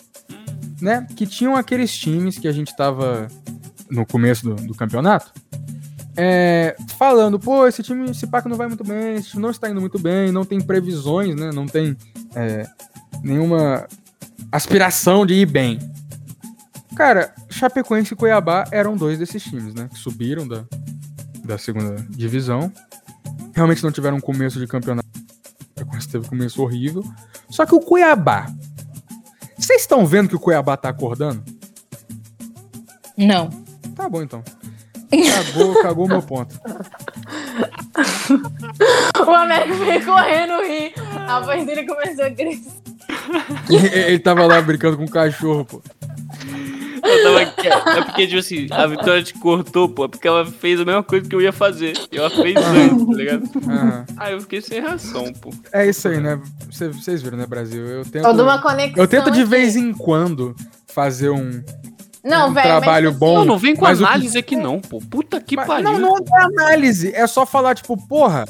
Né? 0.81 1.07
Que 1.17 1.27
tinham 1.27 1.57
aqueles 1.57 1.95
times 1.97 2.39
que 2.39 2.49
a 2.49 2.53
gente 2.53 2.75
tava 2.77 3.29
no 3.91 4.07
começo 4.07 4.45
do, 4.45 4.55
do 4.55 4.75
campeonato. 4.75 5.33
é, 6.17 6.77
falando, 6.99 7.39
pô, 7.39 7.67
esse 7.67 7.83
time, 7.83 8.11
esse 8.11 8.27
pack 8.27 8.49
não 8.49 8.57
vai 8.57 8.67
muito 8.67 8.85
bem, 8.85 9.15
esse 9.15 9.31
time 9.31 9.43
não 9.43 9.51
está 9.51 9.71
indo 9.71 9.81
muito 9.81 9.99
bem, 9.99 10.31
não 10.31 10.45
tem 10.45 10.61
previsões, 10.61 11.35
né? 11.35 11.51
Não 11.53 11.67
tem 11.67 11.97
é, 12.35 12.67
nenhuma 13.23 13.87
aspiração 14.53 15.25
de 15.25 15.35
ir 15.35 15.47
bem. 15.47 15.79
Cara, 16.95 17.33
Chapecoense 17.49 18.13
e 18.13 18.17
Cuiabá 18.17 18.67
eram 18.71 18.97
dois 18.97 19.19
desses 19.19 19.43
times, 19.43 19.75
né? 19.75 19.89
Que 19.91 19.99
subiram 19.99 20.47
da, 20.47 20.65
da 21.45 21.57
segunda 21.57 21.97
divisão. 22.11 22.71
Realmente 23.61 23.83
não 23.83 23.93
tiveram 23.93 24.17
um 24.17 24.21
começo 24.21 24.59
de 24.59 24.67
campeonato. 24.67 25.07
Teve 26.11 26.25
um 26.25 26.31
começo 26.31 26.63
horrível. 26.63 27.05
Só 27.51 27.67
que 27.67 27.75
o 27.75 27.81
Cuiabá. 27.81 28.47
Vocês 29.59 29.83
estão 29.83 30.07
vendo 30.07 30.31
que 30.31 30.35
o 30.37 30.41
Cuiabá 30.41 30.79
tá 30.79 30.89
acordando? 30.89 31.45
Não. 33.19 33.51
Tá 33.95 34.09
bom 34.09 34.23
então. 34.23 34.43
Cagou, 35.11 35.75
cagou 35.85 36.09
meu 36.09 36.23
ponto. 36.23 36.59
O 39.27 39.31
Américo 39.31 39.85
veio 39.85 40.07
correndo 40.07 40.63
rir. 40.63 40.95
A 41.29 41.41
voz 41.41 41.67
dele 41.67 41.87
começou 41.87 42.25
a 42.25 42.31
crescer. 42.31 42.73
Ele 43.69 44.19
tava 44.21 44.47
lá 44.47 44.63
brincando 44.63 44.97
com 44.97 45.05
o 45.05 45.11
cachorro, 45.11 45.67
pô. 45.67 45.83
Eu 47.11 47.23
tava 47.25 47.41
é 47.99 48.03
porque, 48.05 48.27
tipo 48.27 48.39
assim, 48.39 48.67
a 48.71 48.87
Vitória 48.87 49.23
te 49.23 49.35
cortou, 49.35 49.89
pô, 49.89 50.05
é 50.05 50.09
porque 50.09 50.27
ela 50.29 50.47
fez 50.47 50.81
a 50.81 50.85
mesma 50.85 51.03
coisa 51.03 51.29
que 51.29 51.35
eu 51.35 51.41
ia 51.41 51.53
fazer. 51.53 51.95
E 52.13 52.17
ela 52.19 52.31
fez 52.31 52.57
antes, 52.57 53.07
tá 53.07 53.13
ligado? 53.15 53.51
Aham. 53.69 54.05
Aí 54.17 54.33
eu 54.33 54.41
fiquei 54.41 54.61
sem 54.61 54.81
reação, 54.81 55.33
pô. 55.41 55.51
É 55.73 55.87
isso 55.89 56.07
aí, 56.09 56.21
né? 56.21 56.41
Cê- 56.71 56.89
Vocês 56.89 57.23
viram, 57.23 57.37
né, 57.39 57.47
Brasil? 57.47 57.85
Eu 57.87 58.05
tento, 58.05 58.23
Toda 58.23 58.43
uma 58.45 58.61
conexão. 58.63 59.03
eu 59.03 59.09
tento 59.09 59.31
de 59.31 59.41
aqui. 59.41 59.51
vez 59.51 59.77
em 59.77 59.93
quando 59.93 60.55
fazer 60.87 61.31
um. 61.31 61.63
Não, 62.23 62.51
um 62.51 62.53
velho. 62.53 62.67
trabalho 62.67 63.11
mas, 63.11 63.19
bom. 63.19 63.35
Não, 63.39 63.45
não 63.47 63.59
vem 63.59 63.75
com 63.75 63.83
mas 63.85 63.99
o 63.99 64.03
que- 64.05 64.09
análise 64.09 64.39
aqui 64.39 64.55
não, 64.57 64.81
pô. 64.81 64.99
Puta 65.01 65.41
que 65.41 65.57
Mas- 65.57 65.67
pariu. 65.67 65.85
não, 65.99 65.99
não 65.99 66.17
é 66.17 66.43
análise. 66.45 67.13
É 67.15 67.27
só 67.27 67.47
falar, 67.47 67.75
tipo, 67.75 67.97
porra, 68.07 68.45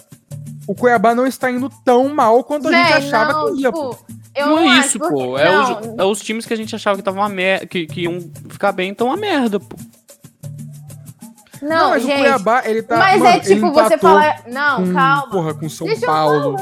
o 0.66 0.75
Cuiabá 0.75 1.14
não 1.14 1.27
está 1.27 1.51
indo 1.51 1.70
tão 1.85 2.09
mal 2.12 2.42
quanto 2.42 2.68
a 2.68 2.73
gente 2.73 2.92
achava 2.92 3.33
não, 3.33 3.55
que 3.55 3.62
ia, 3.62 3.68
tipo, 3.70 3.94
pô. 3.94 3.96
Eu 4.35 4.47
não, 4.47 4.57
não, 4.57 4.73
é 4.73 4.79
acho, 4.79 4.88
isso, 4.88 4.99
porque- 4.99 5.14
pô. 5.14 5.38
É 5.38 5.45
não, 5.53 5.81
os, 5.81 5.99
é 5.99 6.05
os 6.05 6.21
times 6.21 6.47
que 6.47 6.53
a 6.53 6.57
gente 6.57 6.75
achava 6.75 6.97
que 6.97 7.03
tava 7.03 7.19
uma 7.19 7.29
merda, 7.29 7.66
que, 7.66 7.87
que 7.87 8.03
iam 8.03 8.21
ficar 8.49 8.73
bem, 8.73 8.90
então 8.90 9.09
uma 9.09 9.16
merda, 9.16 9.59
pô. 9.59 9.77
Não, 11.62 11.90
mas 11.90 12.03
gente. 12.03 12.14
o 12.14 12.19
Cuiabá, 12.21 12.62
ele 12.64 12.83
tá. 12.83 12.97
mas 12.97 13.19
mano, 13.21 13.31
é 13.37 13.40
tipo 13.40 13.53
ele 13.53 13.61
você 13.61 13.95
empatou 13.95 13.99
falar. 13.99 14.43
Não, 14.47 14.87
com, 14.87 14.95
calma. 14.95 15.31
Porra, 15.31 15.55
com 15.55 15.69
São 15.69 15.87
Deixa 15.87 16.07
Paulo. 16.07 16.57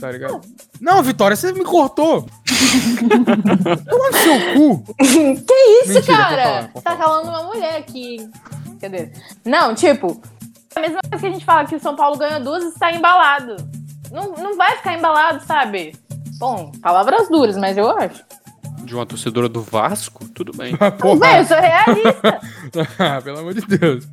Tá 0.00 0.10
ligado? 0.10 0.40
Não, 0.80 1.02
Vitória, 1.02 1.36
você 1.36 1.52
me 1.52 1.62
cortou. 1.62 2.26
Toma 3.88 4.10
no 4.10 4.16
seu 4.18 4.54
cu. 4.54 4.94
que 4.96 5.54
isso, 5.84 5.92
Mentira, 5.94 6.16
cara? 6.16 6.70
falar, 6.72 6.82
tá 6.82 6.96
calando 6.96 7.28
uma 7.28 7.44
mulher 7.44 7.76
aqui. 7.76 8.28
Cadê? 8.80 9.12
Não, 9.44 9.74
tipo, 9.74 10.20
a 10.74 10.80
mesma 10.80 11.00
coisa 11.02 11.18
que 11.18 11.26
a 11.26 11.30
gente 11.30 11.44
fala 11.44 11.64
que 11.66 11.76
o 11.76 11.80
São 11.80 11.94
Paulo 11.94 12.16
ganhou 12.18 12.40
duas 12.40 12.64
e 12.64 12.68
está 12.68 12.90
embalado. 12.92 13.56
Não, 14.10 14.32
não 14.32 14.56
vai 14.56 14.76
ficar 14.78 14.94
embalado, 14.96 15.44
sabe? 15.46 15.94
Bom, 16.40 16.72
palavras 16.82 17.28
duras, 17.28 17.56
mas 17.56 17.76
eu 17.76 17.88
acho. 17.96 18.24
De 18.82 18.94
uma 18.94 19.04
torcedora 19.06 19.48
do 19.48 19.60
Vasco, 19.60 20.26
tudo 20.30 20.52
bem. 20.56 20.74
Porra. 20.98 21.20
Véi, 21.20 21.40
eu 21.40 21.44
sou 21.44 21.56
realista. 21.60 22.40
Ah, 22.98 23.20
Pelo 23.22 23.38
amor 23.40 23.54
de 23.54 23.60
Deus. 23.60 24.08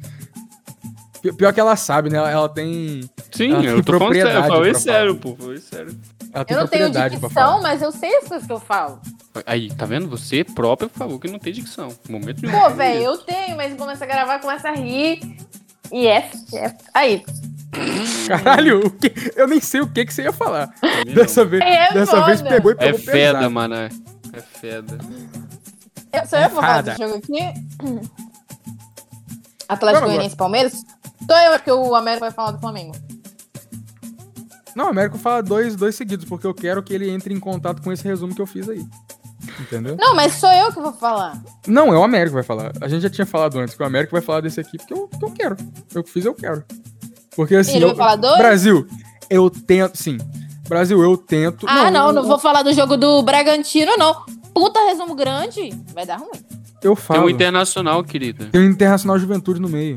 Pi- 1.22 1.34
Pior 1.34 1.54
que 1.54 1.60
ela 1.60 1.76
sabe, 1.76 2.10
né? 2.10 2.18
Ela, 2.18 2.50
tem. 2.50 3.10
Sim, 3.32 3.54
Ela 3.54 3.64
eu 3.64 3.74
tem 3.76 3.84
tô 3.84 3.98
falando 3.98 4.14
sério, 4.14 4.32
eu 4.40 4.44
falei 4.44 4.74
sério, 4.76 5.16
pô. 5.16 5.36
Falei 5.36 5.58
sério. 5.58 6.00
Ela 6.34 6.46
tem 6.46 6.56
eu 6.58 6.62
não 6.62 6.68
tenho 6.68 6.92
dicção, 6.92 7.62
mas 7.62 7.82
eu 7.82 7.92
sei 7.92 8.18
as 8.18 8.28
coisas 8.28 8.46
que 8.46 8.54
eu 8.54 8.60
falo. 8.60 9.00
Aí, 9.46 9.70
tá 9.74 9.86
vendo? 9.86 10.08
Você 10.10 10.44
próprio 10.44 10.90
falou 10.90 11.18
que 11.20 11.30
não 11.32 11.40
tem 11.40 11.54
dicção. 11.54 11.88
Momento 12.10 12.42
nenhum. 12.46 12.60
Pô, 12.60 12.70
velho, 12.72 13.02
eu 13.04 13.18
tenho, 13.20 13.56
mas 13.56 13.74
começa 13.76 14.04
a 14.04 14.08
gravar, 14.08 14.40
começa 14.40 14.68
a 14.70 14.74
rir. 14.74 15.20
E 15.92 16.06
é. 16.08 16.30
é- 16.54 16.76
Aí. 16.94 17.24
Caralho, 18.28 18.86
o 18.88 18.90
que? 18.90 19.12
eu 19.36 19.48
nem 19.48 19.60
sei 19.62 19.82
o 19.82 19.88
que, 19.88 20.06
que 20.06 20.14
você 20.14 20.24
ia 20.24 20.34
falar. 20.34 20.74
Dessa 21.14 21.44
não. 21.44 21.50
vez, 21.52 21.62
É 21.64 21.94
dessa 21.94 22.26
vez 22.26 22.40
foda. 22.40 22.50
pegou 22.52 22.72
e 22.72 22.76
É 22.76 22.78
pegou 22.78 23.00
feda, 23.00 23.34
pesado. 23.40 23.52
mano. 23.52 23.76
É 23.76 23.90
É 24.34 24.42
feda. 24.42 24.98
Eu, 26.14 26.26
sou 26.26 26.40
eu 26.40 26.48
que 26.48 26.54
vou 26.56 26.62
falar 26.64 26.82
desse 26.82 26.98
jogo 26.98 27.16
aqui? 27.16 28.10
Atlético 29.70 30.06
Goianiense 30.06 30.36
e 30.36 30.38
Palmeiras? 30.38 30.74
Sou 30.74 31.38
eu, 31.38 31.52
porque 31.54 31.72
o 31.72 31.94
Américo 31.96 32.22
vai 32.22 32.32
falar 32.32 32.52
do 32.52 32.60
Flamengo. 32.60 32.94
Não, 34.76 34.86
o 34.86 34.90
Américo 34.90 35.18
fala 35.18 35.42
dois, 35.42 35.76
dois 35.76 35.96
seguidos, 35.96 36.26
porque 36.26 36.46
eu 36.48 36.54
quero 36.54 36.82
que 36.84 36.94
ele 36.94 37.10
entre 37.10 37.34
em 37.34 37.40
contato 37.40 37.82
com 37.82 37.92
esse 37.92 38.04
resumo 38.04 38.34
que 38.34 38.42
eu 38.42 38.46
fiz 38.48 38.70
aí. 38.70 38.86
Entendeu? 39.60 39.98
Não, 40.00 40.14
mas 40.16 40.34
sou 40.34 40.52
eu 40.52 40.72
que 40.72 40.80
vou 40.80 40.94
falar. 40.94 41.42
Não, 41.68 41.94
é 41.94 41.98
o 41.98 42.04
Américo 42.04 42.30
que 42.30 42.36
vai 42.36 42.44
falar. 42.44 42.72
A 42.80 42.88
gente 42.88 43.02
já 43.02 43.10
tinha 43.10 43.26
falado 43.26 43.58
antes 43.60 43.76
que 43.76 43.82
o 43.82 43.86
Américo 43.86 44.12
vai 44.14 44.22
falar 44.22 44.42
desse 44.42 44.60
aqui 44.60 44.78
porque 44.78 44.94
eu, 44.94 45.08
porque 45.08 45.26
eu 45.26 45.32
quero. 45.32 45.58
Eu 45.94 46.04
que 46.04 46.10
fiz, 46.12 46.26
eu 46.26 46.34
quero. 46.36 46.64
Porque 47.38 47.56
assim. 47.56 47.78
Ele 47.78 47.86
vai 47.86 47.94
eu- 47.94 47.96
falar 47.98 48.16
dois? 48.18 48.38
Brasil, 48.38 48.86
eu 49.30 49.50
tento. 49.50 49.96
Sim. 49.98 50.18
Brasil, 50.68 51.02
eu 51.02 51.16
tento. 51.16 51.66
Ah, 51.70 51.90
não, 51.90 52.12
não, 52.12 52.24
eu- 52.24 52.28
vou 52.28 52.38
falar 52.40 52.64
do 52.64 52.74
jogo 52.74 52.98
do 52.98 53.22
Bragantino, 53.24 53.96
não. 53.96 54.26
Puta 54.54 54.80
resumo 54.88 55.16
grande. 55.16 55.70
Vai 55.94 56.06
dar 56.06 56.18
ruim. 56.18 56.32
Eu 56.84 56.96
Tem 56.96 57.04
falo. 57.06 57.26
um 57.26 57.30
internacional, 57.30 58.04
querida. 58.04 58.48
Tem 58.52 58.60
um 58.62 58.66
Internacional 58.70 59.18
Juventude 59.18 59.62
no 59.62 59.70
meio. 59.70 59.96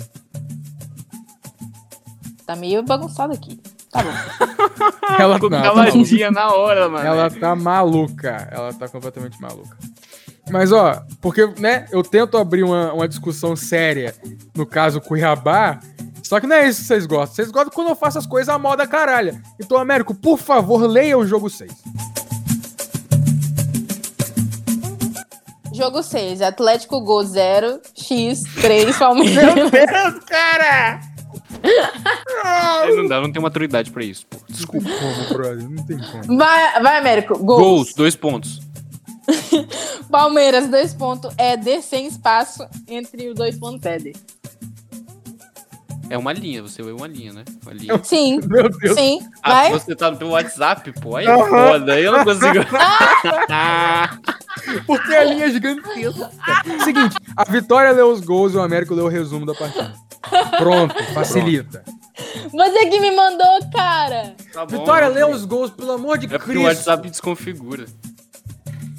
Tá 2.46 2.56
meio 2.56 2.82
bagunçado 2.82 3.32
aqui. 3.32 3.58
Tá 3.90 4.02
bom. 4.02 4.10
Ela, 5.18 5.34
Ficou 5.34 5.50
não, 5.50 5.58
tá 5.62 5.70
caladinha 5.70 6.30
na 6.30 6.52
hora, 6.54 6.88
mano. 6.88 7.04
ela 7.06 7.28
tá 7.28 7.54
maluca. 7.56 8.48
Ela 8.50 8.72
tá 8.72 8.88
completamente 8.88 9.40
maluca. 9.40 9.76
Mas, 10.50 10.72
ó, 10.72 11.02
porque, 11.20 11.46
né, 11.58 11.86
eu 11.90 12.02
tento 12.02 12.38
abrir 12.38 12.62
uma, 12.62 12.92
uma 12.92 13.08
discussão 13.08 13.54
séria, 13.56 14.14
no 14.56 14.64
caso 14.64 15.00
Cuiabá, 15.00 15.80
só 16.30 16.38
que 16.38 16.46
não 16.46 16.54
é 16.54 16.68
isso 16.68 16.82
que 16.82 16.86
vocês 16.86 17.06
gostam. 17.06 17.34
Vocês 17.34 17.50
gostam 17.50 17.72
quando 17.74 17.88
eu 17.88 17.96
faço 17.96 18.16
as 18.16 18.24
coisas 18.24 18.48
à 18.48 18.56
moda 18.56 18.86
caralha. 18.86 19.42
Então, 19.58 19.76
Américo, 19.76 20.14
por 20.14 20.38
favor, 20.38 20.86
leia 20.86 21.18
o 21.18 21.26
jogo 21.26 21.50
6. 21.50 21.72
Jogo 25.74 26.04
6, 26.04 26.40
Atlético 26.40 27.00
Gol 27.00 27.24
0, 27.24 27.80
X, 27.96 28.44
3, 28.62 28.94
Palmeiras. 28.96 29.70
Deus, 29.72 30.24
cara! 30.24 31.00
Ele 32.86 33.02
não 33.02 33.08
dá, 33.08 33.20
não 33.20 33.32
tem 33.32 33.42
maturidade 33.42 33.90
pra 33.90 34.04
isso, 34.04 34.24
pô. 34.28 34.36
Desculpa. 34.48 34.88
Como, 34.88 35.34
brother? 35.36 35.68
Não 35.68 35.84
tem 35.84 35.98
como. 35.98 36.38
Vai, 36.38 36.80
vai, 36.80 36.98
Américo. 36.98 37.36
Gols. 37.38 37.60
Gols, 37.60 37.94
dois 37.94 38.14
pontos. 38.14 38.60
Palmeiras, 40.08 40.68
2 40.68 40.94
pontos. 40.94 41.34
Éder, 41.36 41.82
sem 41.82 42.06
espaço 42.06 42.64
entre 42.86 43.28
os 43.28 43.34
dois 43.34 43.58
pontos 43.58 43.84
Éder. 43.84 44.14
É 46.10 46.18
uma 46.18 46.32
linha, 46.32 46.60
você 46.60 46.82
vê 46.82 46.90
uma 46.90 47.06
linha, 47.06 47.32
né? 47.32 47.44
Uma 47.62 47.72
linha. 47.72 47.98
Sim, 48.04 48.40
Meu 48.46 48.68
Deus. 48.68 48.98
sim. 48.98 49.20
Ah, 49.42 49.50
Vai. 49.50 49.70
você 49.72 49.94
tá 49.94 50.10
no 50.10 50.16
teu 50.16 50.28
WhatsApp, 50.30 50.92
pô. 51.00 51.16
Aí 51.16 51.26
é 51.26 51.48
foda, 51.48 51.92
aí 51.94 52.04
eu 52.04 52.12
não 52.12 52.24
consigo. 52.24 52.46
Porque 54.86 55.14
a 55.14 55.24
linha 55.24 55.46
é 55.46 55.50
gigantesca. 55.50 56.30
Seguinte, 56.84 57.16
a 57.36 57.44
Vitória 57.44 57.90
leu 57.92 58.10
os 58.10 58.20
gols 58.20 58.54
e 58.54 58.56
o 58.56 58.62
Américo 58.62 58.94
leu 58.94 59.06
o 59.06 59.08
resumo 59.08 59.46
da 59.46 59.54
partida. 59.54 59.92
Pronto, 60.58 60.94
facilita. 61.14 61.82
Você 62.52 62.86
que 62.86 63.00
me 63.00 63.10
mandou, 63.12 63.60
cara. 63.72 64.34
Tá 64.52 64.66
bom, 64.66 64.78
Vitória, 64.78 65.08
lê 65.08 65.24
os 65.24 65.44
gols, 65.44 65.70
pelo 65.70 65.92
amor 65.92 66.18
de 66.18 66.26
É 66.26 66.30
porque 66.30 66.44
Cristo. 66.46 66.62
o 66.62 66.66
WhatsApp 66.66 67.08
desconfigura. 67.08 67.86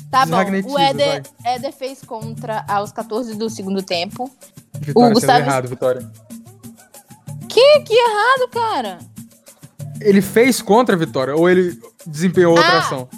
Tá 0.09 0.25
bom. 0.25 0.35
O 0.71 0.79
Éder, 0.79 1.23
Éder 1.45 1.71
fez 1.71 2.01
contra 2.01 2.65
aos 2.67 2.91
14 2.91 3.35
do 3.35 3.49
segundo 3.49 3.81
tempo. 3.83 4.29
Vitória, 4.79 4.91
O 4.93 4.93
você 4.93 5.03
leu 5.03 5.13
Gustavo- 5.13 5.39
errado, 5.39 5.67
Vitória. 5.67 6.11
Que, 7.53 7.79
que 7.81 7.93
errado, 7.93 8.49
cara. 8.51 8.97
Ele 9.99 10.21
fez 10.21 10.61
contra 10.61 10.95
a 10.95 10.97
Vitória 10.99 11.35
ou 11.35 11.49
ele 11.49 11.77
desempenhou 12.05 12.55
outra 12.55 12.71
Ah. 12.73 12.79
ação? 12.79 13.09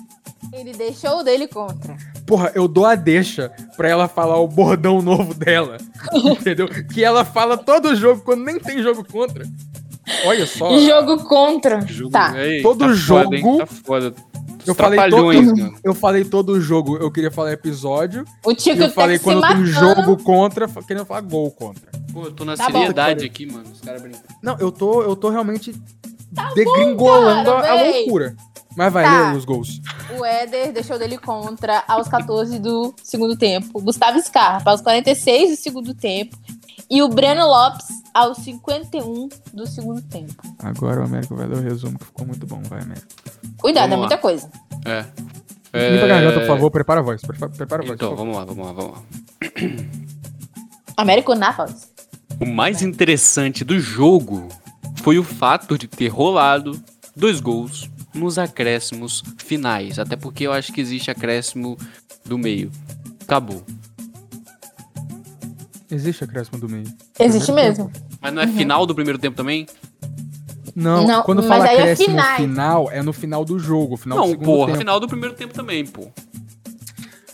Ele 0.52 0.74
deixou 0.74 1.20
o 1.20 1.24
dele 1.24 1.48
contra. 1.48 1.96
Porra, 2.28 2.52
eu 2.54 2.68
dou 2.68 2.86
a 2.86 2.96
deixa 2.96 3.52
pra 3.76 3.90
ela 3.90 4.08
falar 4.08 4.38
o 4.40 4.48
bordão 4.48 5.02
novo 5.02 5.34
dela. 5.34 5.78
entendeu? 6.14 6.68
Que 6.68 7.04
ela 7.04 7.24
fala 7.26 7.58
todo 7.58 7.96
jogo 7.96 8.22
quando 8.22 8.44
nem 8.44 8.60
tem 8.60 8.82
jogo 8.84 9.04
contra. 9.10 9.46
Olha 10.26 10.46
só. 10.46 10.78
Jogo 10.80 11.24
contra. 11.24 11.82
Jogo, 11.88 12.12
Tá. 12.12 12.34
Ei, 12.38 12.62
Todo 12.62 12.80
tá 12.80 12.96
Foda, 12.96 13.36
hein? 13.36 13.42
jogo- 13.42 13.58
Tá 13.60 13.66
foda. 13.66 14.14
Eu 14.66 14.76
falei, 14.76 15.10
todo, 15.10 15.76
eu 15.84 15.94
falei 15.96 16.26
todo 16.26 16.62
jogo, 16.62 16.98
eu 16.98 17.12
queria 17.12 17.30
falar 17.32 17.52
episódio. 17.52 18.24
O 18.46 18.52
E 18.52 18.56
Tico 18.56 18.82
eu 18.82 18.88
tá 18.90 18.94
falei 18.94 19.20
quando 19.20 19.42
tem 19.48 19.66
jogo 19.66 20.18
contra, 20.24 20.68
querendo 20.68 21.06
falar 21.06 21.22
gol 21.22 21.52
contra. 21.52 21.92
Pô, 22.12 22.26
eu 22.26 22.32
tô 22.32 22.46
na 22.46 22.56
Tá 22.56 22.70
bom. 22.70 22.80
seriedade 22.80 23.26
aqui, 23.26 23.46
mano. 23.46 23.66
Os 23.72 23.82
caras 23.82 24.02
brincam. 24.02 24.22
Não, 24.42 24.58
eu 24.60 24.72
tô, 24.72 25.02
eu 25.04 25.16
tô 25.16 25.30
realmente 25.30 25.74
degringolando 26.56 27.46
Tá 27.52 27.62
cara, 27.62 27.74
a, 27.74 27.80
a 27.80 27.84
loucura. 27.92 28.36
Mas 28.76 28.92
vai, 28.92 29.04
Tá. 29.04 29.32
lê 29.32 29.38
os 29.38 29.46
gols. 29.46 29.82
O 30.18 30.26
Éder 30.26 30.72
deixou 30.74 30.98
dele 30.98 31.18
contra 31.18 31.84
aos 31.88 32.08
14 32.08 32.58
do 32.60 32.94
segundo 33.04 33.36
tempo. 33.38 33.80
Gustavo 33.82 34.20
Scarpa 34.22 34.72
aos 34.72 34.82
46 34.82 35.52
do 35.52 35.56
segundo 35.58 35.94
tempo. 35.94 36.36
E 36.94 37.02
o 37.02 37.10
Breno 37.10 37.48
Lopes 37.48 37.88
aos 38.14 38.38
51 38.38 39.28
do 39.52 39.66
segundo 39.66 40.00
tempo. 40.00 40.44
Agora 40.60 41.02
o 41.02 41.06
Américo 41.06 41.36
vai 41.36 41.48
ler 41.48 41.58
o 41.58 41.62
resumo, 41.62 41.98
que 41.98 42.06
ficou 42.06 42.28
muito 42.28 42.46
bom. 42.46 42.62
Vai, 42.70 42.84
Américo. 42.84 43.08
Cuidado, 43.58 43.90
Vamos 43.90 43.94
é 43.94 43.96
lá. 43.96 43.98
muita 43.98 44.18
coisa. 44.20 44.52
É. 44.86 45.90
Limpa 45.90 46.06
a 46.06 46.08
garganta, 46.08 46.40
por 46.42 46.48
favor. 46.48 46.70
Prepara 46.70 47.00
a 47.00 47.04
voz. 47.04 47.20
Prepara, 47.24 47.82
a 47.82 47.88
voz. 47.88 47.96
Então, 47.96 48.16
vamos 48.16 48.38
lá, 48.38 48.46
vamos 48.46 48.64
lá, 48.64 48.74
vamos 48.74 48.92
lá. 48.92 49.04
Américo 50.96 51.34
na 51.34 51.50
voz. 51.50 51.92
O 52.40 52.46
mais 52.46 52.84
interessante 52.84 53.64
do 53.64 53.80
jogo 53.80 54.48
foi 54.98 55.18
o 55.18 55.24
fato 55.24 55.80
de 55.80 55.88
ter 55.88 56.10
rolado 56.10 56.80
dois 57.16 57.40
gols 57.40 57.90
nos 58.14 58.38
acréscimos 58.38 59.24
finais. 59.40 59.98
Até 59.98 60.16
porque 60.16 60.46
eu 60.46 60.54
acho 60.54 60.72
que 60.72 60.80
existe 60.80 61.10
acréscimo 61.10 61.76
do 62.24 62.38
meio. 62.38 62.72
Acabou. 63.24 63.64
Existe 65.92 66.24
acréscimo 66.24 66.58
do 66.60 66.68
meio. 66.70 66.86
Existe 67.20 67.52
mesmo. 67.52 67.92
Mas 68.22 68.34
não 68.34 68.42
é 68.42 68.48
final 68.48 68.86
do 68.86 68.96
primeiro 68.96 69.20
tempo 69.20 69.36
também? 69.38 69.68
Não, 70.76 71.06
Não, 71.06 71.24
quando 71.24 71.44
fala 71.44 71.68
é 71.68 71.74
acréscimo 71.80 72.10
finais. 72.10 72.38
final, 72.38 72.90
é 72.92 73.02
no 73.04 73.14
final 73.14 73.46
do 73.46 73.60
jogo, 73.60 73.96
final 73.96 74.18
do 74.18 74.22
Não, 74.24 74.30
segundo 74.32 74.46
porra. 74.46 74.66
tempo. 74.68 74.78
Final 74.80 75.00
do 75.00 75.08
primeiro 75.08 75.36
tempo 75.36 75.54
também, 75.54 75.86
pô. 75.86 76.08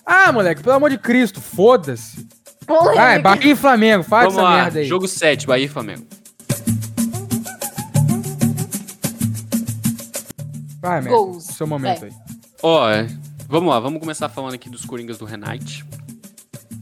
Ah, 0.06 0.32
moleque, 0.32 0.62
pelo 0.62 0.76
amor 0.76 0.90
de 0.90 0.98
Cristo, 0.98 1.40
foda-se. 1.40 2.28
Vai, 2.68 3.20
Bahia 3.20 3.54
e 3.54 3.56
Flamengo, 3.56 4.04
faz 4.04 4.26
Vamos 4.34 4.40
essa 4.40 4.44
lá. 4.44 4.64
merda 4.64 4.80
aí. 4.80 4.86
Jogo 4.86 5.08
7, 5.08 5.48
Bahia 5.48 5.66
e 5.66 5.70
Flamengo. 5.70 6.06
Vai, 10.82 11.02
Gols. 11.04 11.44
seu 11.46 11.68
momento 11.68 12.02
Vai. 12.02 12.10
aí. 12.10 12.16
Ó, 12.62 12.90
é, 12.90 13.08
vamos 13.48 13.70
lá, 13.70 13.80
vamos 13.80 14.00
começar 14.00 14.30
falando 14.30 14.54
aqui 14.54 14.70
dos 14.70 14.86
Coringas 14.86 15.18
do 15.18 15.26
Renate. 15.26 15.86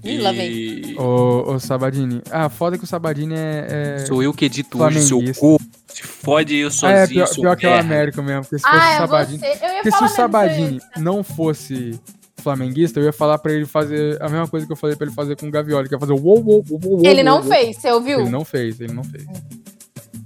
Ih, 0.09 0.17
lá 0.19 0.31
vem. 0.31 0.95
Ô, 0.99 1.53
ô, 1.53 1.59
Sabadini. 1.59 2.21
Ah, 2.31 2.49
foda 2.49 2.77
que 2.77 2.83
o 2.83 2.87
Sabadini 2.87 3.33
é... 3.35 3.97
é... 3.99 4.05
Sou 4.05 4.21
eu 4.23 4.33
que 4.33 4.45
edito 4.45 4.81
hoje, 4.81 5.01
seu 5.01 5.17
Flamenguista. 5.17 5.39
cu. 5.41 5.57
Se 5.87 6.03
fode 6.03 6.55
eu 6.55 6.67
Ah, 6.67 6.71
sozinho, 6.71 6.97
é, 6.97 7.07
pior, 7.07 7.25
seu 7.27 7.41
pior 7.41 7.55
que 7.57 7.65
é 7.65 7.75
o. 7.75 7.79
Américo 7.79 8.21
mesmo, 8.21 8.41
porque 8.43 8.57
se 8.59 8.63
fosse 8.63 8.75
Ah, 8.75 8.89
o 8.89 8.93
é 8.93 8.97
Sabadini... 8.97 9.37
você. 9.39 9.45
Eu 9.45 9.51
ia 9.53 9.73
Porque 9.81 9.91
se 9.91 10.03
o 10.03 10.07
Sabadini 10.07 10.81
não 10.97 11.23
fosse 11.23 11.99
flamenguista, 12.37 12.99
eu 12.99 13.05
ia 13.05 13.13
falar 13.13 13.37
pra 13.39 13.51
ele 13.51 13.65
fazer 13.65 14.21
a 14.21 14.29
mesma 14.29 14.47
coisa 14.47 14.65
que 14.65 14.71
eu 14.71 14.77
falei 14.77 14.95
pra 14.95 15.05
ele 15.07 15.15
fazer 15.15 15.35
com 15.35 15.47
o 15.47 15.51
Gavioli, 15.51 15.89
que 15.89 15.95
é 15.95 15.99
fazer 15.99 16.13
o 16.13 16.17
uou, 16.21 16.39
uou, 16.43 16.65
uou, 16.69 16.79
uou, 16.85 17.05
Ele 17.05 17.23
não 17.23 17.41
fez, 17.43 17.77
você 17.77 17.91
ouviu? 17.91 18.21
Ele 18.21 18.29
não 18.29 18.45
fez, 18.45 18.79
ele 18.79 18.93
não 18.93 19.03
fez. 19.03 19.25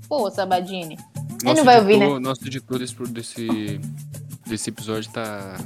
Pô, 0.07 0.29
Sabadini. 0.29 0.97
Nosso 1.43 1.47
Ele 1.47 1.53
não 1.55 1.63
vai 1.65 1.79
ouvir, 1.79 1.93
editor- 1.93 2.13
né? 2.13 2.19
Nosso 2.19 2.45
editor 2.45 2.77
desse, 2.79 2.95
desse, 3.07 3.79
desse 4.45 4.69
episódio 4.69 5.09
tá. 5.11 5.57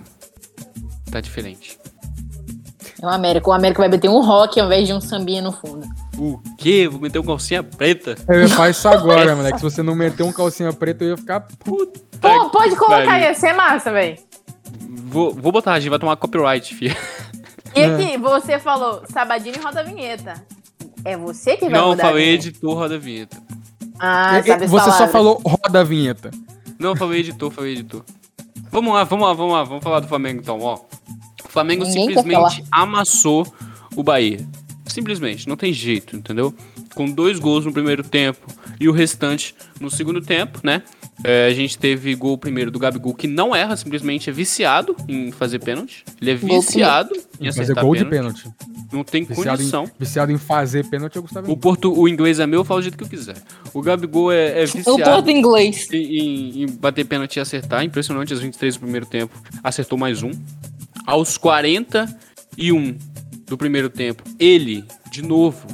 tá 1.12 1.20
diferente. 1.20 1.78
É 3.10 3.12
o 3.12 3.16
Américo. 3.16 3.50
O 3.50 3.54
Américo 3.54 3.82
vai 3.82 3.90
meter 3.90 4.10
um 4.10 4.22
rock 4.22 4.60
ao 4.60 4.66
invés 4.68 4.88
de 4.88 4.94
um 4.94 5.02
sambinha 5.02 5.42
no 5.42 5.52
fundo. 5.52 5.86
O 6.18 6.40
quê? 6.58 6.88
Vou 6.90 7.00
meter 7.00 7.20
um 7.20 7.24
calcinha 7.24 7.62
preta? 7.64 8.16
Eu 8.28 8.42
ia 8.42 8.50
falar 8.50 8.70
isso 8.70 8.88
agora, 8.88 9.36
moleque. 9.36 9.58
Se 9.58 9.64
você 9.64 9.82
não 9.84 9.96
meter 9.96 10.24
um 10.24 10.32
calcinha 10.32 10.72
preta, 10.74 11.04
eu 11.04 11.10
ia 11.12 11.18
ficar. 11.18 11.42
Puta 11.64 12.00
Pô, 12.20 12.50
pode 12.50 12.76
colocar 12.76 13.12
aí, 13.14 13.24
ia 13.24 13.34
ser 13.34 13.54
massa, 13.54 13.92
velho. 13.92 14.18
Vou, 15.08 15.34
vou 15.34 15.52
botar, 15.52 15.74
a 15.74 15.80
gente 15.80 15.90
vai 15.90 16.00
tomar 16.00 16.16
copyright, 16.16 16.74
filha. 16.74 16.96
E 17.76 17.82
É. 17.82 17.86
aqui, 17.94 18.18
você 18.18 18.58
falou, 18.58 19.04
Sabadini 19.12 19.58
roda 19.58 19.82
a 19.82 19.84
vinheta. 19.84 20.34
É 21.04 21.16
você 21.18 21.56
que 21.58 21.70
vai 21.70 21.80
Não, 21.80 21.90
mudar 21.90 22.04
a 22.04 22.08
falei 22.08 22.30
editor 22.34 22.74
roda 22.74 22.98
vinheta. 22.98 23.38
Ah, 24.00 24.40
E- 24.40 24.44
sabe 24.44 24.66
você 24.68 24.92
só 24.92 25.08
falou 25.08 25.42
roda 25.46 25.82
a 25.82 25.84
vinheta. 25.84 26.32
Não, 26.80 26.96
falei 26.96 27.20
editor, 27.20 27.52
falei 27.52 27.74
editor. 27.74 28.02
Vamos 28.72 28.94
lá, 28.94 29.04
vamos 29.04 29.26
lá, 29.28 29.34
vamos 29.34 29.54
lá. 29.54 29.64
Vamos 29.64 29.84
falar 29.84 30.00
do 30.00 30.08
Flamengo 30.08 30.42
então, 30.42 30.60
ó. 30.62 30.80
O 31.56 31.58
Flamengo 31.58 31.86
Ninguém 31.86 32.08
simplesmente 32.08 32.64
amassou 32.70 33.48
o 33.96 34.04
Bahia. 34.04 34.46
Simplesmente, 34.88 35.48
não 35.48 35.56
tem 35.56 35.72
jeito, 35.72 36.16
entendeu? 36.16 36.54
Com 36.94 37.10
dois 37.10 37.40
gols 37.40 37.66
no 37.66 37.72
primeiro 37.72 38.04
tempo 38.04 38.46
e 38.78 38.90
o 38.90 38.92
restante 38.92 39.56
no 39.80 39.90
segundo 39.90 40.20
tempo, 40.22 40.60
né? 40.64 40.84
É, 41.24 41.48
a 41.48 41.54
gente 41.54 41.78
teve 41.78 42.14
gol 42.14 42.38
primeiro 42.38 42.70
do 42.70 42.78
Gabigol, 42.78 43.14
que 43.14 43.26
não 43.26 43.56
erra, 43.56 43.78
simplesmente 43.78 44.30
é 44.30 44.34
viciado 44.34 44.96
em 45.08 45.32
fazer 45.32 45.60
pênalti. 45.60 46.04
Ele 46.22 46.32
é 46.32 46.36
Gol 46.36 46.62
viciado 46.62 47.16
em 47.40 47.46
Fazer 47.46 47.62
acertar 47.62 47.86
gol 47.86 47.96
de 47.96 48.04
pênalti. 48.06 48.44
pênalti. 48.44 48.56
Não 48.92 49.04
tem 49.04 49.24
Viciado 49.24 49.58
condição. 49.58 49.84
em, 49.86 49.92
viciado 49.98 50.32
em 50.34 50.38
fazer 50.38 50.86
pênalti 50.90 51.16
é 51.16 51.20
o 51.20 51.22
Gustavo 51.24 51.52
O, 51.52 51.56
porto, 51.58 51.92
o 51.98 52.08
inglês 52.08 52.40
é 52.40 52.46
meu, 52.46 52.60
eu 52.60 52.66
falo 52.66 52.82
do 52.82 52.84
jeito 52.84 52.98
que 52.98 53.04
eu 53.04 53.10
quiser. 53.10 53.38
O 53.74 53.82
Gabigol 53.82 54.32
é, 54.32 54.62
é 54.62 54.64
O 54.66 54.68
viciado 54.68 55.04
porto 55.04 55.32
inglês. 55.32 55.88
em, 55.92 55.98
em- 55.98 56.64
em 56.64 56.68
bater 56.68 57.06
pênalti 57.06 57.38
e 57.38 57.40
acertar. 57.40 57.84
Impressionante, 57.84 58.34
às 58.34 58.42
23 58.42 58.76
do 58.76 58.82
primeiro 58.82 59.06
tempo, 59.06 59.34
acertou 59.64 59.98
mais 59.98 60.22
um. 60.22 60.32
Aos 61.06 61.38
41 61.38 62.98
do 63.46 63.58
primeiro 63.58 63.90
tempo, 63.90 64.24
ele, 64.40 64.84
de 65.12 65.22
novo, 65.22 65.68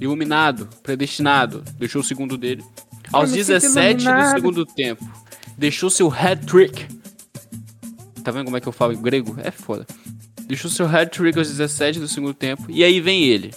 iluminado, 0.00 0.68
predestinado, 0.82 1.62
deixou 1.78 2.00
o 2.00 2.04
segundo 2.04 2.36
dele. 2.36 2.64
Aos 3.12 3.32
me 3.32 3.38
sinto 3.38 3.60
17 3.60 4.04
do 4.04 4.30
segundo 4.30 4.66
tempo, 4.66 5.08
deixou 5.56 5.90
seu 5.90 6.12
hat-trick. 6.12 6.86
Tá 8.24 8.30
vendo 8.30 8.46
como 8.46 8.56
é 8.56 8.60
que 8.60 8.68
eu 8.68 8.72
falo 8.72 8.92
em 8.92 9.00
grego? 9.00 9.36
É 9.42 9.50
foda. 9.50 9.86
Deixou 10.42 10.70
seu 10.70 10.86
hat-trick 10.86 11.38
aos 11.38 11.48
17 11.48 12.00
do 12.00 12.08
segundo 12.08 12.34
tempo. 12.34 12.64
E 12.68 12.82
aí 12.82 13.00
vem 13.00 13.24
ele. 13.24 13.52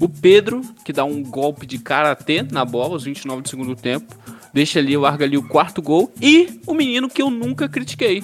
O 0.00 0.08
Pedro, 0.08 0.62
que 0.84 0.92
dá 0.92 1.04
um 1.04 1.22
golpe 1.22 1.66
de 1.66 1.78
karatê 1.78 2.42
na 2.42 2.64
bola 2.64 2.94
aos 2.94 3.04
29 3.04 3.42
do 3.42 3.48
segundo 3.48 3.76
tempo. 3.76 4.14
Deixa 4.52 4.78
ali, 4.78 4.96
larga 4.96 5.24
ali 5.24 5.36
o 5.36 5.46
quarto 5.46 5.82
gol. 5.82 6.12
E 6.20 6.60
o 6.66 6.72
menino 6.72 7.08
que 7.08 7.20
eu 7.20 7.30
nunca 7.30 7.68
critiquei. 7.68 8.22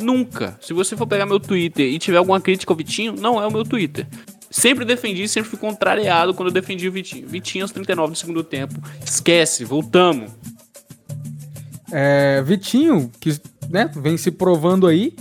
Nunca. 0.00 0.58
Se 0.60 0.72
você 0.72 0.96
for 0.96 1.06
pegar 1.06 1.26
meu 1.26 1.40
Twitter 1.40 1.86
e 1.86 1.98
tiver 1.98 2.18
alguma 2.18 2.40
crítica 2.40 2.72
ao 2.72 2.76
Vitinho, 2.76 3.12
não 3.12 3.40
é 3.40 3.46
o 3.46 3.52
meu 3.52 3.64
Twitter. 3.64 4.06
Sempre 4.50 4.84
defendi, 4.84 5.28
sempre 5.28 5.50
fui 5.50 5.58
contrariado 5.58 6.32
quando 6.32 6.48
eu 6.48 6.54
defendi 6.54 6.88
o 6.88 6.92
Vitinho. 6.92 7.28
Vitinho 7.28 7.64
aos 7.64 7.72
39 7.72 8.12
do 8.12 8.18
segundo 8.18 8.42
tempo. 8.42 8.74
Esquece, 9.04 9.64
voltamos. 9.64 10.30
É, 11.92 12.42
Vitinho, 12.42 13.10
que 13.20 13.38
né, 13.68 13.90
vem 13.94 14.16
se 14.16 14.30
provando 14.30 14.86
aí, 14.86 15.14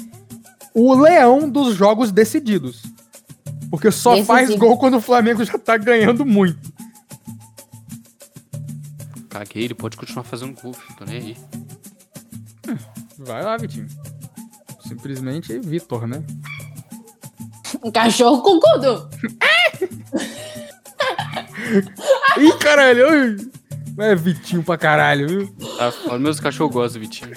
o 0.74 0.94
leão 0.94 1.50
dos 1.50 1.76
jogos 1.76 2.12
decididos. 2.12 2.84
Porque 3.70 3.92
só 3.92 4.12
Decisivo. 4.12 4.28
faz 4.28 4.56
gol 4.56 4.78
quando 4.78 4.98
o 4.98 5.02
Flamengo 5.02 5.44
já 5.44 5.58
tá 5.58 5.76
ganhando 5.76 6.26
muito. 6.26 6.72
Caguei, 9.30 9.66
ele 9.66 9.74
pode 9.74 9.98
continuar 9.98 10.24
fazendo 10.24 10.60
gol, 10.60 10.76
tô 10.98 11.06
nem 11.06 11.18
aí. 11.18 11.38
Vai 13.18 13.44
lá, 13.44 13.58
Vitinho. 13.58 13.88
Simplesmente 14.88 15.60
Vitor, 15.60 16.08
né? 16.08 16.24
Um 17.84 17.92
cachorro 17.92 18.42
com 18.42 18.60
cudo. 18.60 19.10
Ih, 22.38 22.54
caralho! 22.60 23.36
É 24.00 24.16
Vitinho 24.16 24.64
pra 24.64 24.78
caralho, 24.78 25.28
viu? 25.28 25.48
Tá, 25.78 25.92
foda. 25.92 26.20
meus 26.20 26.40
cachorros 26.40 26.74
gostam 26.74 27.02
do 27.02 27.08
Vitinho. 27.08 27.32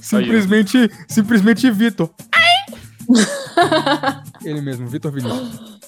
Simplesmente, 0.00 0.90
simplesmente 1.06 1.70
Vitor. 1.70 2.10
Ele 4.42 4.62
mesmo, 4.62 4.86
Vitor 4.86 5.12
Vinícius. 5.12 5.78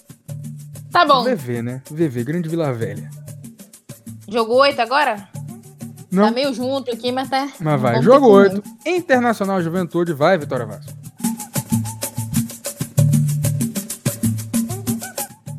Tá 0.92 1.06
bom. 1.06 1.24
VV, 1.24 1.62
né? 1.62 1.82
VV, 1.90 2.24
Grande 2.24 2.48
Vila 2.48 2.72
Velha. 2.72 3.10
Jogo 4.28 4.54
8 4.54 4.80
agora? 4.80 5.28
Não, 6.10 6.24
Tá 6.24 6.30
meio 6.30 6.52
junto 6.54 6.90
aqui, 6.90 7.12
mas 7.12 7.28
tá. 7.28 7.48
mas 7.60 7.80
vai. 7.80 8.02
Jogo 8.02 8.42
ter 8.42 8.50
que 8.50 8.58
8. 8.58 8.96
Internacional 8.96 9.62
Juventude, 9.62 10.12
vai, 10.12 10.38
Vitória 10.38 10.64
Vasco. 10.66 10.92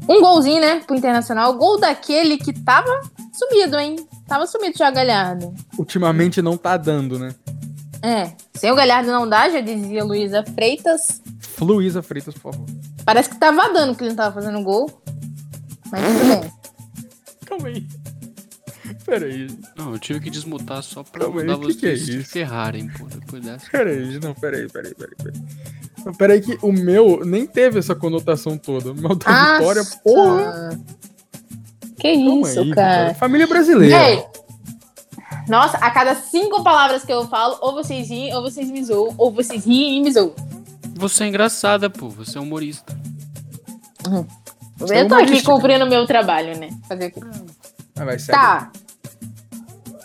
Um 0.10 0.22
golzinho, 0.22 0.60
né, 0.60 0.80
pro 0.80 0.96
Internacional. 0.96 1.54
Gol 1.56 1.80
daquele 1.80 2.38
que 2.38 2.52
tava 2.52 3.02
sumido, 3.32 3.78
hein? 3.78 3.96
Tava 4.28 4.48
sumido 4.48 4.76
já, 4.78 4.90
Galhardo. 4.90 5.54
Ultimamente 5.78 6.42
não 6.42 6.58
tá 6.58 6.78
dando, 6.78 7.20
né? 7.20 7.34
É. 8.02 8.32
Sem 8.56 8.72
o 8.72 8.76
Galhardo 8.76 9.12
não 9.12 9.28
dá, 9.30 9.50
já 9.50 9.62
dizia 9.62 10.04
Luísa 10.04 10.44
Freitas. 10.56 11.22
Luísa 11.62 12.02
Freitas, 12.02 12.34
por 12.34 12.54
favor. 12.54 12.66
Parece 13.06 13.30
que 13.30 13.38
tava 13.38 13.72
dando 13.72 13.96
que 13.96 14.04
ele 14.04 14.10
não 14.10 14.18
tava 14.18 14.34
fazendo 14.34 14.64
gol. 14.64 14.90
Mas 15.92 16.02
tudo 16.06 16.42
bem. 16.42 16.52
Calma 17.46 17.68
aí. 17.68 17.88
Pera 19.10 19.26
aí, 19.26 19.48
Não, 19.76 19.94
eu 19.94 20.00
tive 20.00 20.20
que 20.20 20.30
desmutar 20.30 20.84
só 20.84 21.04
pra 21.04 21.22
Calma 21.26 21.42
aí, 21.42 21.48
mandar 21.48 21.66
que 21.68 21.74
que 21.74 21.86
é 21.88 21.96
vocês 21.96 22.06
se 22.06 22.18
isso? 22.20 22.30
ferrarem, 22.32 22.88
pô. 22.90 23.06
Depois 23.06 23.44
dessa. 23.44 23.66
pera 23.72 23.90
aí. 23.90 24.20
Não, 24.20 24.34
pera 24.36 24.58
aí, 24.58 24.70
pera 24.70 24.88
aí, 24.88 24.94
pera 24.96 25.10
aí. 25.12 25.24
Pera 25.24 25.34
aí. 25.36 26.06
Não, 26.06 26.14
Pera 26.14 26.34
aí 26.34 26.42
que 26.42 26.58
o 26.62 26.72
meu 26.72 27.26
nem 27.26 27.46
teve 27.46 27.80
essa 27.80 27.96
conotação 27.96 28.58
toda. 28.58 28.92
O 28.92 28.96
meu 28.96 29.16
da 29.16 29.58
Vitória, 29.58 29.84
porra. 30.04 30.80
Que 32.00 32.14
Calma 32.14 32.48
isso, 32.48 32.60
aí, 32.60 32.74
cara. 32.74 32.92
Vitória. 32.98 33.16
Família 33.16 33.48
brasileira. 33.48 34.10
Ei, 34.10 34.26
nossa, 35.50 35.78
a 35.78 35.90
cada 35.90 36.14
cinco 36.16 36.64
palavras 36.64 37.04
que 37.04 37.12
eu 37.12 37.28
falo, 37.28 37.58
ou 37.62 37.74
vocês 37.74 38.08
riem, 38.08 38.34
ou 38.36 38.44
vocês 38.44 38.70
me 38.70 38.84
zoam, 38.84 39.16
ou 39.18 39.32
vocês 39.32 39.66
riem 39.66 39.98
e 39.98 40.02
me 40.04 40.12
zoam. 40.12 40.34
Você 40.94 41.24
é 41.24 41.28
engraçada, 41.28 41.90
pô. 41.90 42.08
Você 42.10 42.38
é 42.38 42.42
humorista. 42.42 42.96
Você 44.78 44.94
é 44.94 45.02
eu 45.02 45.08
tô 45.08 45.16
aqui 45.16 45.42
cumprindo 45.44 45.86
o 45.86 45.90
meu 45.90 46.06
trabalho, 46.06 46.58
né? 46.58 46.70
Fazer 46.88 47.08
o 47.08 47.12
quê? 47.12 47.20
Ah, 47.98 48.06
vai, 48.06 48.20
segue. 48.20 48.32
Tá. 48.38 48.72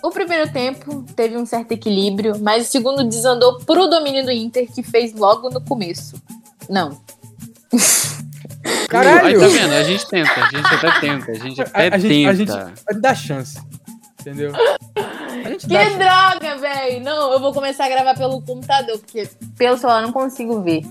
O 0.04 0.10
primeiro 0.10 0.52
tempo 0.52 1.02
teve 1.16 1.34
um 1.34 1.46
certo 1.46 1.72
equilíbrio, 1.72 2.38
mas 2.38 2.68
o 2.68 2.70
segundo 2.70 3.02
desandou 3.04 3.58
pro 3.60 3.88
domínio 3.88 4.22
do 4.22 4.30
Inter, 4.30 4.70
que 4.70 4.82
fez 4.82 5.14
logo 5.14 5.48
no 5.48 5.62
começo. 5.62 6.20
Não. 6.68 7.00
Caralho! 8.90 9.28
Aí 9.28 9.38
tá 9.38 9.46
vendo? 9.46 9.72
A 9.72 9.82
gente 9.82 10.04
tenta, 10.10 10.44
a 10.44 10.50
gente 10.50 10.74
até 10.74 11.00
tenta, 11.00 11.30
a 11.30 11.34
gente 11.36 11.60
A, 11.62 11.64
até 11.64 11.94
a 11.94 11.98
gente, 11.98 12.28
a 12.28 12.34
gente 12.34 12.52
tenta. 12.52 13.00
dá 13.00 13.14
chance. 13.14 13.58
Entendeu? 14.20 14.52
A 14.94 15.48
gente 15.48 15.66
Que 15.66 15.90
droga, 15.96 16.58
velho! 16.58 17.02
Não, 17.02 17.32
eu 17.32 17.40
vou 17.40 17.54
começar 17.54 17.86
a 17.86 17.88
gravar 17.88 18.14
pelo 18.14 18.42
computador, 18.42 18.98
porque 18.98 19.26
pelo 19.56 19.78
celular 19.78 20.00
eu 20.02 20.08
não 20.08 20.12
consigo 20.12 20.60
ver. 20.60 20.82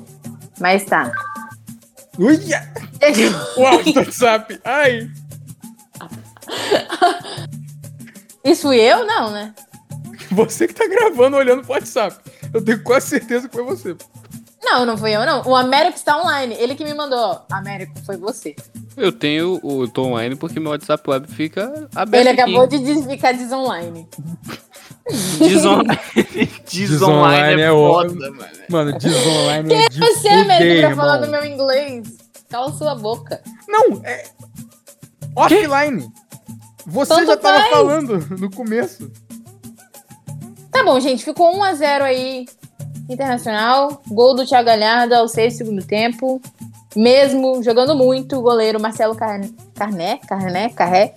Mas 0.60 0.86
tá. 0.86 1.12
Uia! 2.18 2.68
Do 3.54 3.62
WhatsApp. 3.62 4.60
Ai! 4.66 5.08
Isso 8.44 8.64
fui 8.64 8.80
eu? 8.80 9.06
Não, 9.06 9.32
né? 9.32 9.54
Você 10.32 10.68
que 10.68 10.74
tá 10.74 10.88
gravando 10.88 11.38
olhando 11.38 11.64
pro 11.64 11.74
WhatsApp. 11.74 12.18
Eu 12.54 12.64
tenho 12.64 12.84
quase 12.84 13.08
certeza 13.08 13.48
que 13.48 13.56
foi 13.56 13.64
você. 13.64 13.96
Não, 14.64 14.86
não 14.86 14.98
fui 14.98 15.12
eu, 15.16 15.26
não. 15.26 15.42
O 15.46 15.56
Américo 15.56 15.98
está 15.98 16.22
online. 16.22 16.56
Ele 16.58 16.76
que 16.76 16.84
me 16.84 16.94
mandou. 16.94 17.20
ó. 17.20 17.42
Américo, 17.52 17.94
foi 18.06 18.16
você. 18.16 18.56
Eu 18.96 19.12
tenho 19.12 19.60
o 19.64 19.88
Tom 19.88 20.12
online 20.12 20.36
porque 20.36 20.60
meu 20.60 20.72
WhatsApp 20.72 21.08
web 21.10 21.28
fica 21.28 21.90
aberto. 21.96 22.22
Ele 22.22 22.30
acabou 22.30 22.62
aqui. 22.62 22.80
de 22.80 23.04
ficar 23.04 23.34
desonline. 23.34 24.08
Desonline. 25.38 26.00
Desonline 26.66 27.62
é 27.62 27.70
foda, 27.70 28.14
mano. 28.14 28.50
Mano, 28.70 28.98
desonline 28.98 29.74
é 29.74 29.90
de 29.90 30.00
Você, 30.00 30.30
Américo, 30.30 30.88
pra 30.88 30.96
falar 30.96 31.18
do 31.18 31.28
meu 31.28 31.44
inglês. 31.44 32.08
Cala 32.50 32.72
sua 32.72 32.96
boca. 32.96 33.42
Não, 33.68 34.02
é... 34.06 34.24
Offline. 35.36 36.10
Você 36.86 37.14
Tanto 37.14 37.28
já 37.28 37.38
tava 37.38 37.60
faz. 37.60 37.70
falando 37.72 38.38
no 38.38 38.50
começo. 38.52 39.12
Tá 40.72 40.84
bom, 40.84 41.00
gente. 41.00 41.24
Ficou 41.24 41.54
1x0 41.60 42.02
aí. 42.02 42.46
Internacional. 43.10 44.02
Gol 44.08 44.36
do 44.36 44.46
Thiago 44.46 44.66
Galhardo 44.66 45.16
ao 45.16 45.28
6 45.28 45.54
do 45.54 45.58
segundo 45.58 45.86
tempo. 45.86 46.42
Mesmo 46.96 47.64
jogando 47.64 47.96
muito, 47.96 48.38
o 48.38 48.42
goleiro 48.42 48.80
Marcelo 48.80 49.16
Carné, 49.16 49.50
Carné, 49.74 50.20
Carné, 50.28 50.70
Carré, 50.70 51.16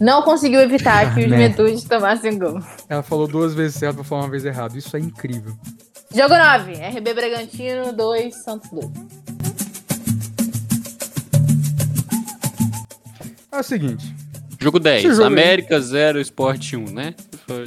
não 0.00 0.22
conseguiu 0.22 0.60
evitar 0.60 1.14
que 1.14 1.20
o 1.20 1.28
Carné. 1.28 1.48
Juventude 1.52 1.86
tomasse 1.88 2.28
um 2.28 2.38
gol. 2.38 2.58
Ela 2.88 3.02
falou 3.04 3.28
duas 3.28 3.54
vezes 3.54 3.76
certo, 3.76 3.96
vou 3.96 4.04
falar 4.04 4.22
uma 4.22 4.30
vez 4.30 4.44
errado. 4.44 4.76
Isso 4.76 4.96
é 4.96 5.00
incrível. 5.00 5.54
Jogo 6.12 6.34
9. 6.36 6.72
RB 6.74 7.14
Bragantino 7.14 7.92
2, 7.92 8.34
Santos 8.42 8.68
2. 8.70 8.86
É 13.52 13.60
o 13.60 13.62
seguinte. 13.62 14.14
Jogo 14.62 14.78
10. 14.78 15.04
Esse 15.04 15.14
jogo 15.14 15.26
América 15.26 15.80
0, 15.80 16.20
Sport 16.20 16.74
1, 16.74 16.84
né? 16.92 17.14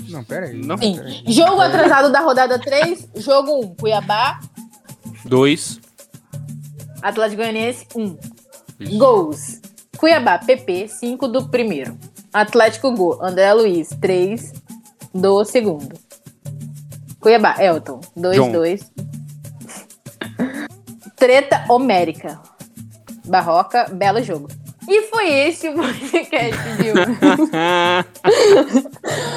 Não, 0.09 0.23
pera 0.23 0.47
aí. 0.47 0.53
Não. 0.53 0.77
Sim. 0.77 0.95
Pera 0.95 1.07
aí. 1.07 1.23
Jogo 1.27 1.59
atrasado 1.59 2.11
da 2.11 2.21
rodada 2.21 2.57
3. 2.57 3.09
Jogo 3.17 3.65
1. 3.65 3.75
Cuiabá. 3.75 4.39
2. 5.25 5.79
Atlético 7.01 7.41
Goianiense 7.41 7.85
1. 7.95 8.17
Gols. 8.97 9.61
Cuiabá, 9.97 10.37
PP, 10.37 10.87
5 10.87 11.27
do 11.27 11.49
primeiro. 11.49 11.97
Atlético 12.33 12.91
Gol, 12.91 13.23
André 13.23 13.53
Luiz, 13.53 13.89
3 14.01 14.51
do 15.13 15.45
segundo. 15.45 15.97
Cuiabá, 17.19 17.55
Elton, 17.63 18.01
2, 18.15 18.35
John. 18.35 18.51
2. 18.51 18.91
Treta 21.15 21.65
Homérica. 21.69 22.41
Barroca, 23.25 23.85
belo 23.85 24.21
jogo. 24.21 24.47
E 24.87 25.01
foi 25.03 25.31
esse 25.31 25.69
o 25.69 25.73
podcast 25.73 26.61
de 26.77 26.91
hoje. 26.91 27.17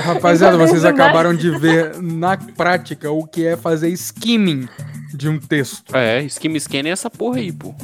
Rapaziada, 0.05 0.59
vocês 0.59 0.85
acabaram 0.85 1.35
de 1.35 1.51
ver 1.59 1.97
na 2.03 2.37
prática 2.37 3.11
o 3.11 3.27
que 3.27 3.47
é 3.47 3.57
fazer 3.57 3.89
skimming 3.91 4.69
de 5.15 5.29
um 5.29 5.39
texto. 5.39 5.97
É, 5.97 6.23
skim 6.25 6.59
scan 6.59 6.87
é 6.87 6.91
essa 6.91 7.09
porra 7.09 7.39
aí, 7.39 7.53
pô. 7.53 7.75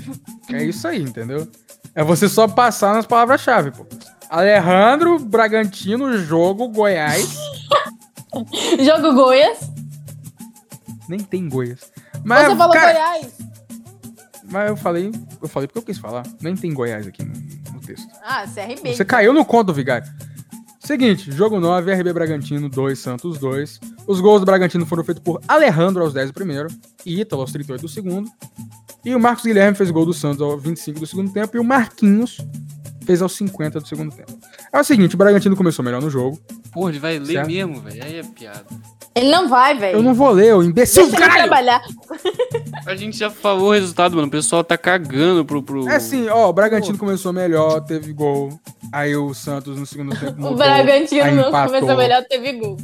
É 0.53 0.62
isso 0.62 0.87
aí, 0.87 1.03
entendeu? 1.03 1.49
É 1.95 2.05
você 2.05 2.29
só 2.29 2.47
passar 2.47 2.95
nas 2.95 3.07
palavras-chave, 3.07 3.71
pô. 3.71 3.87
Alejandro, 4.29 5.19
Bragantino, 5.19 6.19
jogo, 6.19 6.69
Goiás. 6.69 7.35
jogo 8.81 9.15
Goiás. 9.15 9.59
Nem 11.09 11.21
tem 11.21 11.49
Goiás. 11.49 11.91
Mas, 12.25 12.49
Você 12.49 12.57
falou 12.57 12.75
cara, 12.75 12.93
Goiás. 12.93 13.39
Mas 14.55 14.71
eu 14.71 14.77
falei, 14.77 15.11
eu 15.43 15.49
falei 15.49 15.67
porque 15.67 15.81
eu 15.81 15.83
quis 15.83 15.99
falar. 15.99 16.23
Nem 16.41 16.55
tem 16.55 16.73
Goiás 16.73 17.09
aqui 17.09 17.25
no, 17.25 17.33
no 17.73 17.81
texto. 17.81 18.09
Ah, 18.23 18.45
CRB. 18.47 18.95
Você 18.95 19.05
caiu 19.05 19.33
no 19.33 19.45
conto, 19.45 19.73
Vigário. 19.73 20.09
Seguinte, 20.79 21.33
jogo 21.33 21.59
9, 21.59 21.93
RB 21.93 22.13
Bragantino 22.13 22.69
2, 22.69 22.97
Santos 22.97 23.39
2. 23.39 23.81
Os 24.07 24.21
gols 24.21 24.41
do 24.41 24.47
Bragantino 24.47 24.87
foram 24.87 25.03
feitos 25.03 25.25
por 25.25 25.41
Alejandro 25.49 26.05
aos 26.05 26.15
10 26.15 26.29
do 26.29 26.35
primeiro 26.35 26.69
e 27.05 27.21
Ítalo 27.21 27.43
aos 27.43 27.51
38 27.51 27.81
do 27.81 27.89
segundo. 27.89 28.31
E 29.05 29.13
o 29.13 29.19
Marcos 29.19 29.45
Guilherme 29.45 29.77
fez 29.77 29.91
gol 29.91 30.07
do 30.07 30.15
Santos 30.15 30.41
aos 30.41 30.63
25 30.63 31.01
do 31.01 31.07
segundo 31.07 31.33
tempo 31.33 31.57
e 31.57 31.59
o 31.59 31.65
Marquinhos 31.65 32.39
fez 33.05 33.21
aos 33.23 33.33
50 33.33 33.81
do 33.81 33.89
segundo 33.89 34.15
tempo. 34.15 34.39
É 34.75 34.81
o 34.81 34.85
seguinte, 34.85 35.14
o 35.14 35.18
Bragantino 35.18 35.55
começou 35.55 35.85
melhor 35.85 36.03
no 36.03 36.11
jogo. 36.11 36.37
Porra, 36.72 36.91
ele 36.91 36.99
vai 36.99 37.16
ler 37.16 37.27
Certo. 37.35 37.47
mesmo, 37.47 37.81
velho. 37.81 38.03
Aí 38.03 38.18
é 38.18 38.22
piada. 38.25 38.64
Ele 39.14 39.31
não 39.31 39.49
vai, 39.49 39.79
velho. 39.79 39.99
Eu 39.99 40.03
não 40.03 40.12
vou 40.12 40.33
ler, 40.33 40.53
ô 40.53 40.64
imbecil, 40.64 41.07
Deixa 41.07 41.16
ele 41.16 41.25
caralho! 41.25 41.49
trabalhar. 41.49 41.81
A 42.85 42.97
gente 42.97 43.16
já 43.16 43.31
falou 43.31 43.68
o 43.68 43.72
resultado, 43.72 44.16
mano. 44.16 44.27
O 44.27 44.31
pessoal 44.33 44.64
tá 44.64 44.77
cagando 44.77 45.45
pro. 45.45 45.62
pro... 45.62 45.89
É 45.89 45.95
assim, 45.95 46.29
ó, 46.29 46.49
o 46.49 46.53
Bragantino 46.53 46.99
começou 46.99 47.33
melhor, 47.33 47.83
teve 47.83 48.12
gol. 48.12 48.59
Aí 48.93 49.14
o 49.14 49.33
Santos 49.33 49.79
no 49.79 49.87
segundo 49.87 50.11
tempo 50.18 50.35
mudou. 50.41 50.55
O 50.55 50.57
Bragantino 50.57 51.22
aí 51.22 51.33
não 51.33 51.49
empatou, 51.49 51.75
começou 51.75 51.97
melhor, 51.97 52.25
teve 52.29 52.53
gol. 52.55 52.77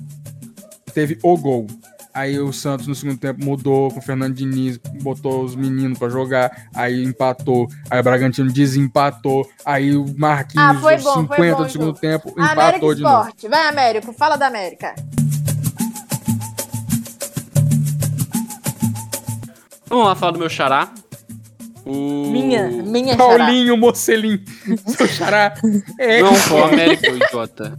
Teve 0.94 1.18
o 1.24 1.36
gol. 1.36 1.66
Aí 2.12 2.38
o 2.40 2.52
Santos 2.52 2.86
no 2.86 2.94
segundo 2.94 3.18
tempo 3.18 3.44
mudou 3.44 3.90
com 3.90 3.98
o 4.00 4.02
Fernando 4.02 4.34
Diniz, 4.34 4.78
botou 5.02 5.44
os 5.44 5.54
meninos 5.54 5.98
pra 5.98 6.08
jogar, 6.08 6.50
aí 6.74 7.04
empatou. 7.04 7.68
Aí 7.88 8.00
o 8.00 8.02
Bragantino 8.02 8.50
desempatou. 8.52 9.48
Aí 9.64 9.96
o 9.96 10.04
Marquinhos, 10.18 10.66
Ah, 10.66 10.74
foi 10.74 10.96
bom, 10.96 11.26
foi 11.26 11.36
50 11.36 11.56
bom, 11.56 11.62
do 11.64 11.70
segundo 11.70 11.94
Ju. 11.94 12.00
tempo, 12.00 12.34
América 12.36 12.52
empatou 12.68 12.94
de 12.94 13.02
novo. 13.02 13.18
Esporte. 13.20 13.48
Vai, 13.48 13.68
Américo. 13.68 14.12
Fala 14.12 14.36
da 14.36 14.46
América. 14.48 14.94
Vamos 19.88 20.06
lá 20.06 20.14
falar 20.14 20.32
do 20.32 20.38
meu 20.38 20.48
xará. 20.48 20.92
O... 21.84 22.30
Minha, 22.30 22.68
minha 22.68 23.16
xará. 23.16 23.38
Paulinho 23.38 23.76
Mocelim, 23.76 24.44
seu 24.86 25.08
xará. 25.08 25.54
É, 25.98 26.22
Não, 26.22 26.34
foi 26.34 26.60
o 26.60 26.64
América, 26.64 27.10
o 27.10 27.16
idiota. 27.16 27.76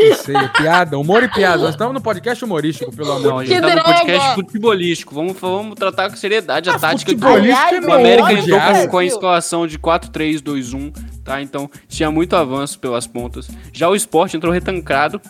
É 0.00 0.48
piada, 0.48 0.98
humor 0.98 1.22
e 1.22 1.28
piada. 1.28 1.58
Nós 1.62 1.70
estamos 1.70 1.92
no 1.94 2.00
podcast 2.00 2.44
humorístico, 2.44 2.94
pelo 2.94 3.12
amor 3.12 3.22
Não, 3.22 3.38
a 3.38 3.42
de 3.44 3.50
gente 3.50 3.60
Deus. 3.60 3.74
tá 3.74 3.78
no 3.78 3.84
podcast 3.84 4.34
futebolístico. 4.34 5.14
Vamos, 5.14 5.36
vamos 5.38 5.74
tratar 5.76 6.08
com 6.10 6.16
seriedade 6.16 6.70
a 6.70 6.78
tática 6.78 7.12
que 7.14 7.18
futebolístico 7.20 7.58
Ai, 7.58 7.74
ai, 7.74 7.84
é 7.84 7.86
O 7.86 7.92
América 7.92 8.32
entrou 8.32 8.58
ódio. 8.58 8.82
com, 8.82 8.88
com 8.88 8.98
a 8.98 9.04
escalação 9.04 9.66
de 9.66 9.78
4-3-2-1, 9.78 10.92
tá? 11.24 11.42
Então 11.42 11.70
tinha 11.88 12.10
muito 12.10 12.34
avanço 12.36 12.78
pelas 12.78 13.06
pontas. 13.06 13.48
Já 13.72 13.88
o 13.88 13.94
Sport 13.94 14.34
entrou 14.34 14.52
retancado 14.52 15.20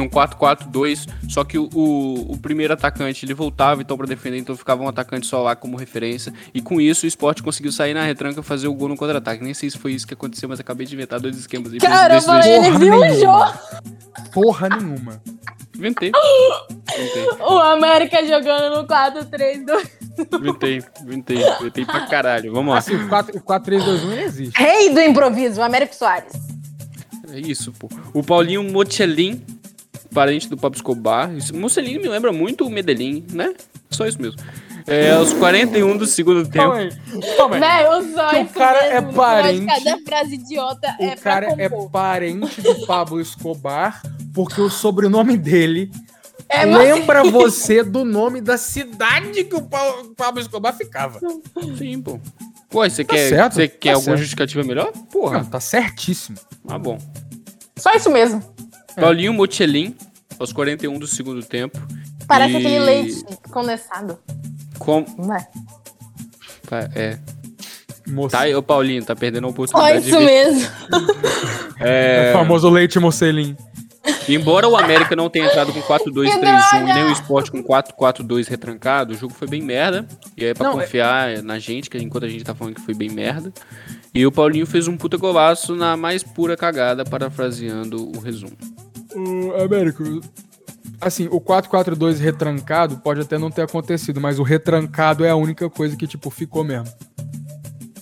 num 0.00 0.08
4-4-2, 0.08 1.06
só 1.28 1.44
que 1.44 1.58
o, 1.58 1.68
o, 1.74 2.32
o 2.32 2.38
primeiro 2.38 2.72
atacante 2.74 3.24
ele 3.24 3.34
voltava 3.34 3.80
então 3.82 3.96
para 3.96 4.06
defender, 4.06 4.38
então 4.38 4.56
ficava 4.56 4.82
um 4.82 4.88
atacante 4.88 5.26
só 5.26 5.42
lá 5.42 5.54
como 5.54 5.76
referência. 5.76 6.32
E 6.52 6.60
com 6.60 6.80
isso 6.80 7.04
o 7.06 7.08
Sport 7.08 7.42
conseguiu 7.42 7.70
sair 7.72 7.94
na 7.94 8.02
retranca 8.04 8.40
e 8.40 8.42
fazer 8.42 8.68
o 8.68 8.74
gol 8.74 8.88
no 8.88 8.96
contra-ataque. 8.96 9.42
Nem 9.44 9.54
sei 9.54 9.70
se 9.70 9.78
foi 9.78 9.92
isso 9.92 10.06
que 10.06 10.14
aconteceu, 10.14 10.48
mas 10.48 10.58
acabei 10.60 10.86
de 10.86 10.94
inventar 10.94 11.20
dois 11.20 11.36
esquemas. 11.36 11.72
Cara, 11.80 12.16
ele 12.16 12.22
Porra 12.24 12.78
viu 12.78 12.94
o 12.94 13.00
nenhuma. 13.00 13.46
jogo. 13.46 13.58
Porra 14.32 14.68
nenhuma. 14.68 15.22
Inventei. 15.76 16.12
Inventei, 16.94 17.28
O 17.40 17.58
América 17.58 18.26
jogando 18.26 18.76
no 18.76 18.86
4-3-2. 18.86 19.88
inventei, 20.40 20.82
inventei, 21.02 21.36
inventei 21.60 21.84
pra 21.86 22.06
caralho. 22.06 22.52
Vamos 22.52 22.72
lá. 22.72 22.78
Assim, 22.78 22.96
o 22.96 23.08
4 23.08 23.38
o 23.38 23.40
4-3-2-1 23.40 24.12
ele 24.12 24.22
existe. 24.22 24.58
Rei 24.58 24.92
do 24.92 25.00
improviso, 25.00 25.60
o 25.60 25.64
Américo 25.64 25.94
Soares. 25.94 26.32
É 27.32 27.38
isso, 27.38 27.72
pô. 27.72 27.88
O 28.12 28.22
Paulinho 28.22 28.62
Mochelin, 28.64 29.42
parente 30.12 30.48
do 30.48 30.56
Pablo 30.56 30.76
Escobar. 30.76 31.32
Isso- 31.34 31.54
Mocelin 31.56 31.98
me 31.98 32.08
lembra 32.08 32.32
muito 32.32 32.66
o 32.66 32.70
Medellín, 32.70 33.24
né? 33.32 33.52
Só 33.90 34.06
isso 34.06 34.20
mesmo. 34.20 34.40
É, 34.86 35.12
aos 35.12 35.32
41 35.34 35.96
do 35.96 36.06
segundo 36.06 36.48
tempo. 36.48 36.72
Velho, 36.72 36.92
o 37.20 38.48
cara 38.48 38.82
mesmo, 38.82 39.10
é 39.10 39.12
parente- 39.12 39.66
Cada 39.84 39.98
frase 40.04 40.34
idiota 40.34 40.96
O 40.98 41.04
é 41.04 41.16
cara 41.16 41.54
é 41.58 41.68
parente 41.90 42.60
do 42.62 42.86
Pablo 42.86 43.20
Escobar, 43.20 44.02
porque 44.34 44.60
o 44.60 44.70
sobrenome 44.70 45.36
dele 45.36 45.90
É, 46.48 46.64
mas- 46.66 46.78
lembra 46.78 47.22
você 47.24 47.84
do 47.84 48.04
nome 48.04 48.40
da 48.40 48.56
cidade 48.58 49.44
que 49.44 49.54
o 49.54 49.62
Pa- 49.62 50.00
o 50.00 50.14
Pablo 50.14 50.40
Escobar 50.40 50.74
ficava. 50.74 51.20
Sim, 51.78 52.00
pô. 52.02 52.18
Pô, 52.68 52.88
você 52.88 53.04
Tá 53.04 53.14
quer, 53.14 53.28
certo, 53.28 53.52
você 53.54 53.68
quer 53.68 53.90
tá 53.90 53.94
alguma 53.96 54.04
certo. 54.16 54.18
justificativa 54.18 54.64
melhor? 54.64 54.90
Não, 54.94 55.02
Porra. 55.06 55.44
tá 55.44 55.60
certíssimo. 55.60 56.38
Ah, 56.66 56.78
bom. 56.78 56.98
Só 57.76 57.92
isso 57.92 58.10
mesmo. 58.10 58.42
Paulinho 59.00 59.32
Mochelin, 59.32 59.94
aos 60.38 60.52
41 60.52 60.98
do 60.98 61.06
segundo 61.06 61.42
tempo. 61.42 61.78
Parece 62.26 62.54
E- 62.54 62.56
aquele 62.58 62.78
leite 62.78 63.24
condensado. 63.50 64.18
Com... 64.78 65.04
Não 65.18 65.34
é? 65.34 65.46
tá, 66.68 66.88
É. 66.94 67.18
Moço. 68.06 68.30
Tá, 68.30 68.40
aí, 68.40 68.54
ô 68.54 68.62
Paulinho, 68.62 69.04
tá 69.04 69.14
perdendo 69.14 69.46
a 69.46 69.50
oportunidade 69.50 70.08
isso 70.08 70.18
de 70.18 70.24
mesmo. 70.24 70.68
É 71.78 72.30
o 72.34 72.38
famoso 72.38 72.68
leite 72.68 72.98
mocelim. 72.98 73.56
Embora 74.28 74.68
o 74.68 74.76
América 74.76 75.14
não 75.16 75.30
tenha 75.30 75.46
entrado 75.46 75.72
com 75.72 75.80
4-2-3-1 75.80 76.30
Que 76.40 76.76
e 76.90 76.94
nem 76.94 77.04
o! 77.04 77.12
Sport 77.12 77.50
com 77.50 77.62
4-4-2 77.62 78.48
retrancado, 78.48 79.12
o 79.14 79.16
jogo 79.16 79.32
foi 79.32 79.46
bem 79.48 79.62
merda. 79.62 80.06
E 80.36 80.44
aí 80.44 80.50
é 80.50 80.54
pra 80.54 80.68
Não, 80.70 80.78
é- 80.80 80.84
confiar 80.84 81.42
na 81.42 81.58
gente, 81.58 81.88
que 81.88 81.98
enquanto 81.98 82.24
a 82.24 82.28
gente 82.28 82.44
tá 82.44 82.54
falando 82.54 82.74
que 82.74 82.80
foi 82.82 82.94
bem 82.94 83.08
merda. 83.10 83.52
E 84.14 84.26
o 84.26 84.32
Paulinho 84.32 84.66
fez 84.66 84.88
um 84.88 84.96
puta 84.96 85.16
golaço 85.16 85.74
na 85.76 85.96
mais 85.96 86.22
pura 86.22 86.56
cagada, 86.56 87.04
parafraseando 87.04 88.10
o 88.16 88.18
resumo. 88.20 88.52
O 89.14 89.62
Américo, 89.62 90.02
assim, 91.00 91.28
o 91.30 91.40
4-4-2 91.40 92.18
retrancado 92.18 92.98
pode 92.98 93.20
até 93.20 93.38
não 93.38 93.50
ter 93.50 93.62
acontecido, 93.62 94.20
mas 94.20 94.38
o 94.38 94.42
retrancado 94.42 95.24
é 95.24 95.30
a 95.30 95.36
única 95.36 95.68
coisa 95.70 95.96
que, 95.96 96.06
tipo, 96.06 96.28
ficou 96.30 96.64
mesmo. 96.64 96.88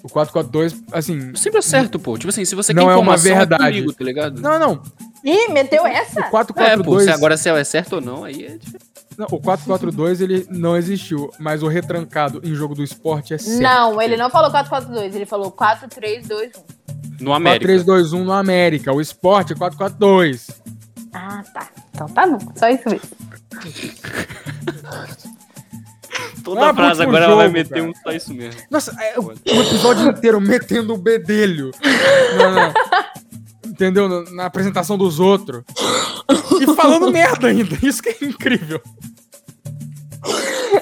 O 0.02 0.08
4-4-2, 0.08 0.74
assim. 0.92 1.34
Sempre 1.34 1.58
acerto, 1.58 1.98
pô. 1.98 2.16
Tipo 2.16 2.30
assim, 2.30 2.44
se 2.44 2.54
você 2.54 2.72
Não 2.72 2.84
quer 2.86 2.92
é 2.92 2.96
uma 2.96 3.02
informação, 3.14 3.36
verdade. 3.36 3.64
comigo, 3.64 3.92
tá 3.92 4.04
ligado? 4.04 4.40
Não, 4.40 4.58
não. 4.58 4.82
Ih, 5.24 5.48
meteu 5.52 5.86
essa? 5.86 6.20
O 6.20 6.24
É, 6.24 6.76
pô, 6.78 6.92
4-4-2. 6.94 7.04
se 7.04 7.10
agora 7.10 7.36
se 7.36 7.48
é 7.50 7.64
certo 7.64 7.94
ou 7.96 8.00
não, 8.00 8.24
aí 8.24 8.44
é 8.46 8.56
diferente. 8.56 8.87
Não, 9.18 9.26
o 9.32 9.40
4-4-2 9.40 10.20
ele 10.20 10.46
não 10.48 10.76
existiu, 10.76 11.28
mas 11.40 11.60
o 11.64 11.66
retrancado 11.68 12.40
em 12.44 12.54
jogo 12.54 12.72
do 12.74 12.84
esporte 12.84 13.34
é 13.34 13.38
certo. 13.38 13.60
Não, 13.60 14.00
ele 14.00 14.16
não 14.16 14.30
falou 14.30 14.48
4-4-2, 14.52 15.12
ele 15.14 15.26
falou 15.26 15.50
4-3-2-1. 15.50 16.52
No 17.20 17.32
América. 17.34 17.72
4-3-2-1 17.72 18.22
no 18.22 18.32
América. 18.32 18.92
O 18.92 19.00
esporte 19.00 19.52
é 19.52 19.56
4-4-2. 19.56 20.50
Ah, 21.12 21.42
tá. 21.52 21.68
Então 21.92 22.06
tá 22.08 22.26
bom, 22.28 22.38
só 22.54 22.68
isso 22.68 22.84
mesmo. 22.88 23.08
Toda 26.44 26.70
Ah, 26.70 26.74
frase 26.74 27.02
agora 27.02 27.24
ela 27.24 27.34
vai 27.36 27.46
jogo, 27.46 27.58
meter 27.58 27.74
cara. 27.74 27.82
um 27.84 27.92
só 27.94 28.10
isso 28.12 28.32
mesmo. 28.34 28.60
Nossa, 28.70 28.96
é, 29.02 29.18
o, 29.18 29.26
o 29.26 29.32
episódio 29.62 30.08
inteiro 30.08 30.40
metendo 30.40 30.94
o 30.94 30.98
bedelho. 30.98 31.70
na- 32.38 32.50
na- 32.50 32.74
entendeu? 33.66 34.08
Na, 34.08 34.30
na 34.30 34.44
apresentação 34.46 34.96
dos 34.96 35.20
outros. 35.20 35.62
E 36.60 36.74
falando 36.74 37.10
merda 37.12 37.48
ainda. 37.48 37.76
Isso 37.82 38.02
que 38.02 38.08
é 38.10 38.16
incrível. 38.24 38.80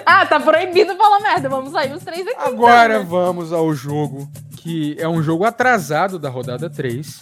Ah, 0.07 0.25
tá 0.25 0.39
proibido 0.39 0.95
falar 0.97 1.19
merda. 1.19 1.49
Vamos 1.49 1.73
sair 1.73 1.93
os 1.93 2.05
três 2.05 2.25
aqui. 2.25 2.37
Agora 2.39 2.95
então, 2.95 3.03
né? 3.03 3.09
vamos 3.11 3.53
ao 3.53 3.75
jogo, 3.75 4.29
que 4.57 4.95
é 5.01 5.09
um 5.09 5.21
jogo 5.21 5.45
atrasado 5.45 6.17
da 6.17 6.31
rodada 6.31 6.71
3. 6.71 7.21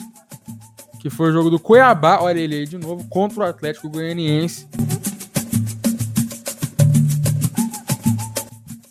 Que 1.00 1.08
foi 1.08 1.30
o 1.30 1.32
jogo 1.32 1.48
do 1.48 1.58
Cuiabá, 1.58 2.20
olha 2.20 2.38
ele 2.38 2.56
aí 2.56 2.66
de 2.66 2.76
novo, 2.76 3.06
contra 3.08 3.40
o 3.40 3.46
Atlético 3.46 3.88
Goianiense. 3.88 4.68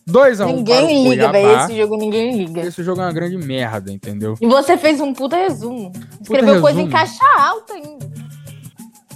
2x1 0.08 0.38
para 0.38 0.48
o 0.48 0.56
Ninguém 0.56 1.10
liga, 1.10 1.32
velho. 1.32 1.60
Esse 1.60 1.78
jogo 1.78 1.98
ninguém 1.98 2.38
liga. 2.38 2.62
Esse 2.62 2.84
jogo 2.84 3.02
é 3.02 3.06
uma 3.06 3.14
grande 3.14 3.38
merda, 3.38 3.91
entendeu? 3.91 4.36
E 4.39 4.48
você 4.48 4.78
fez 4.78 5.00
um 5.02 5.14
puta 5.14 5.36
resumo. 5.36 5.91
Escreveu 6.22 6.62
coisa 6.62 6.82
em 6.82 6.89
caixa 6.89 7.24
alta 7.38 7.74
ainda. 7.74 8.12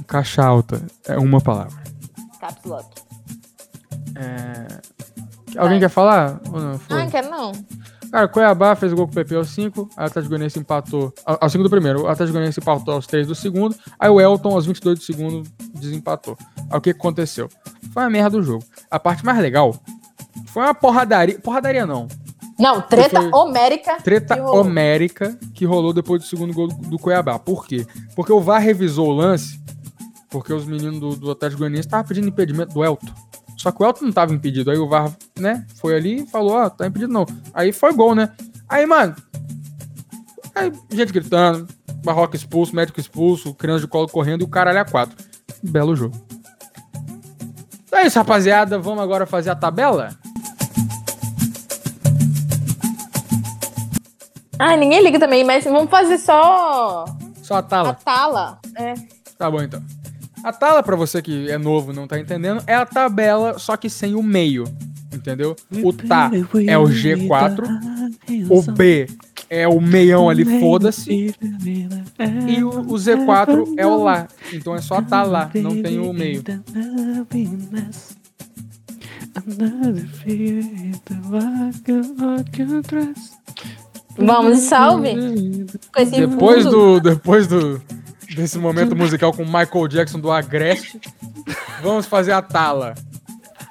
Caixa 0.08 0.44
alta 0.44 0.86
é 1.08 1.18
uma 1.18 1.42
palavra. 1.42 1.84
Caps 2.40 2.64
lock. 2.66 3.07
É, 4.20 4.68
Alguém 5.58 5.80
quer 5.80 5.90
falar? 5.90 6.40
Ou 6.52 6.60
não? 6.60 6.72
Ah, 6.74 6.80
Foi. 6.80 6.98
não 7.04 7.10
quero 7.10 7.30
não. 7.30 7.52
Cara, 8.12 8.28
Cuiabá 8.28 8.74
fez 8.76 8.94
gol 8.94 9.06
com 9.06 9.12
o 9.12 9.16
PP 9.16 9.36
aos 9.36 9.50
5, 9.50 9.90
a 9.98 10.06
Atlético 10.06 10.30
Goianiense 10.30 10.58
empatou 10.60 11.14
ao, 11.26 11.38
ao 11.42 11.50
5 11.50 11.62
do 11.64 11.70
primeiro, 11.70 12.04
o 12.04 12.08
Atlético 12.08 12.34
Goianiense 12.34 12.60
empatou 12.62 12.94
aos 12.94 13.06
3 13.06 13.28
do 13.28 13.36
segundo, 13.36 13.76
aí 14.00 14.10
o 14.10 14.22
Elton 14.22 14.54
aos 14.54 14.66
22 14.66 15.00
do 15.00 15.04
segundo 15.04 15.44
desempatou. 15.74 16.38
Aí 16.70 16.78
o 16.78 16.82
que 16.82 16.92
aconteceu? 16.92 17.50
Foi 17.94 18.04
uma 18.04 18.10
merda 18.10 18.30
do 18.38 18.44
jogo. 18.44 18.64
A 18.90 18.98
parte 18.98 19.26
mais 19.26 19.38
legal 19.40 19.76
foi 20.48 20.64
uma 20.64 20.74
porradaria, 20.74 21.38
porradaria 21.40 21.86
não, 21.86 22.08
Não, 22.58 22.82
treta 22.82 23.20
homérica. 23.36 23.98
treta 24.02 24.36
que 24.36 24.42
homérica 24.42 25.38
que 25.54 25.66
rolou 25.66 25.92
depois 25.92 26.22
do 26.22 26.28
segundo 26.28 26.54
gol 26.54 26.70
do, 26.70 26.76
do 26.76 26.98
Cuiabá. 26.98 27.38
Por 27.38 27.68
quê? 27.68 27.86
Porque 28.16 28.32
o 28.32 28.40
VAR 28.40 28.62
revisou 28.62 29.10
o 29.10 29.12
lance, 29.14 29.60
porque 30.30 30.54
os 30.54 30.66
meninos 30.66 31.00
do, 31.02 31.14
do 31.14 31.32
Atlético 31.32 31.60
Goianiense 31.60 31.88
estavam 31.88 32.08
pedindo 32.08 32.28
impedimento 32.30 32.74
do 32.74 32.86
Elton. 32.86 33.12
Só 33.58 33.72
que 33.72 33.82
o 33.82 33.86
Elton 33.86 34.06
não 34.06 34.12
tava 34.12 34.34
impedido. 34.34 34.70
Aí 34.72 34.78
o 34.78 34.88
VAR, 34.88 35.12
né, 35.38 35.66
foi 35.76 35.96
ali 35.96 36.24
e 36.24 36.28
falou, 36.28 36.54
ó, 36.54 36.70
tá 36.70 36.88
impedido 36.88 37.12
não. 37.12 37.26
Aí 37.54 37.74
foi 37.74 37.92
gol, 37.94 38.14
né? 38.14 38.32
Aí, 38.70 38.86
mano, 38.86 39.16
aí, 40.54 40.72
gente 40.92 41.12
gritando, 41.12 41.68
Barroca 42.04 42.36
expulso, 42.36 42.76
médico 42.76 43.00
expulso, 43.00 43.54
criança 43.56 43.82
de 43.82 43.88
colo 43.88 44.08
correndo 44.08 44.42
e 44.42 44.46
o 44.46 44.48
caralho 44.48 44.80
a 44.80 44.86
quatro. 44.86 45.18
Belo 45.64 45.96
jogo. 45.96 46.16
Então 47.86 48.00
é 48.00 48.08
isso, 48.08 48.20
rapaziada. 48.20 48.78
Vamos 48.78 49.04
agora 49.04 49.26
fazer 49.26 49.50
a 49.50 49.56
tabela? 49.56 50.10
Ah, 54.60 54.76
ninguém 54.76 55.04
liga 55.04 55.20
também, 55.20 55.44
mas 55.44 55.64
vamos 55.64 55.90
fazer 55.90 56.18
só 56.18 57.06
Só 57.42 57.56
a 57.56 57.60
a 57.60 57.64
tala. 57.64 57.94
tala. 57.94 58.60
É. 58.76 58.94
Tá 59.38 59.50
bom, 59.52 59.62
então. 59.62 59.82
A 60.48 60.54
tala, 60.54 60.82
pra 60.82 60.96
você 60.96 61.22
que 61.22 61.52
é 61.52 61.58
novo 61.58 61.92
e 61.92 61.96
não 61.96 62.08
tá 62.08 62.18
entendendo, 62.18 62.64
é 62.66 62.74
a 62.74 62.86
tabela, 62.86 63.60
só 63.60 63.76
que 63.76 63.90
sem 63.90 64.16
o 64.16 64.24
meio. 64.24 64.64
Entendeu? 65.14 65.58
O 65.84 65.92
tá 65.92 66.32
é 66.66 66.78
o 66.78 66.86
G4, 66.86 67.66
o 68.50 68.62
B 68.72 69.08
é 69.50 69.68
o 69.68 69.82
meião 69.82 70.30
ali, 70.30 70.46
foda-se. 70.62 71.36
E 72.48 72.64
o, 72.64 72.70
o 72.70 72.94
Z4 72.94 73.74
é 73.76 73.86
o 73.86 74.02
lá. 74.02 74.26
Então 74.54 74.74
é 74.74 74.80
só 74.82 75.02
tá 75.02 75.22
lá, 75.22 75.52
não 75.56 75.82
tem 75.82 76.00
o 76.00 76.14
meio. 76.14 76.42
Vamos, 84.18 84.60
salve. 84.60 85.10
Esse 85.98 86.26
Depois 86.26 86.64
do, 86.64 87.02
depois 87.02 87.48
do 87.48 87.82
desse 88.38 88.58
momento 88.60 88.96
musical 88.96 89.34
com 89.34 89.44
Michael 89.44 89.88
Jackson 89.88 90.20
do 90.20 90.32
Agreste, 90.32 91.02
vamos 91.82 92.06
fazer 92.06 92.32
a 92.32 92.42
tala. 92.42 92.94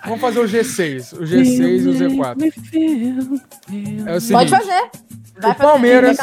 Vamos 0.04 0.20
fazer 0.20 0.40
o 0.40 0.44
G6, 0.44 1.12
o 1.14 1.22
G6 1.22 1.84
e 1.84 1.88
o 1.88 1.94
Z4. 1.94 2.36
É 4.06 4.16
o 4.16 4.20
seguinte, 4.20 4.32
Pode 4.32 4.50
fazer. 4.50 4.90
Vai 5.40 5.50
O 5.52 5.54
Palmeiras- 5.54 6.18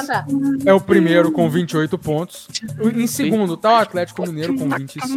é 0.66 0.74
o 0.74 0.82
primeiro 0.82 1.32
com 1.32 1.50
28 1.50 1.98
pontos. 1.98 2.48
Em 2.96 3.06
segundo 3.08 3.56
tá 3.56 3.74
o 3.74 3.76
Atlético 3.82 4.26
Mineiro 4.26 4.56
com 4.58 4.68
25. 4.70 5.08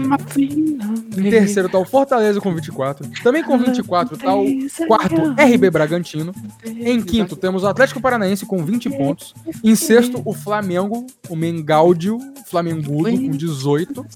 Em 1.16 1.30
terceiro 1.30 1.68
tá 1.68 1.78
o 1.78 1.84
Fortaleza 1.84 2.40
com 2.40 2.54
24. 2.54 3.08
Também 3.22 3.42
com 3.42 3.56
24 3.58 4.16
tá 4.18 4.34
o 4.34 4.44
quarto 4.86 5.14
RB 5.40 5.70
Bragantino. 5.70 6.32
Em 6.64 7.00
quinto 7.00 7.36
temos 7.36 7.62
o 7.62 7.66
Atlético 7.66 8.00
Paranaense 8.00 8.44
com 8.44 8.64
20 8.64 8.90
pontos. 8.90 9.34
Em 9.64 9.74
sexto 9.74 10.20
o 10.24 10.32
Flamengo, 10.34 11.06
o 11.28 11.36
Mengáudio, 11.36 12.18
Flamengudo 12.46 13.10
com 13.10 13.30
18. 13.30 14.06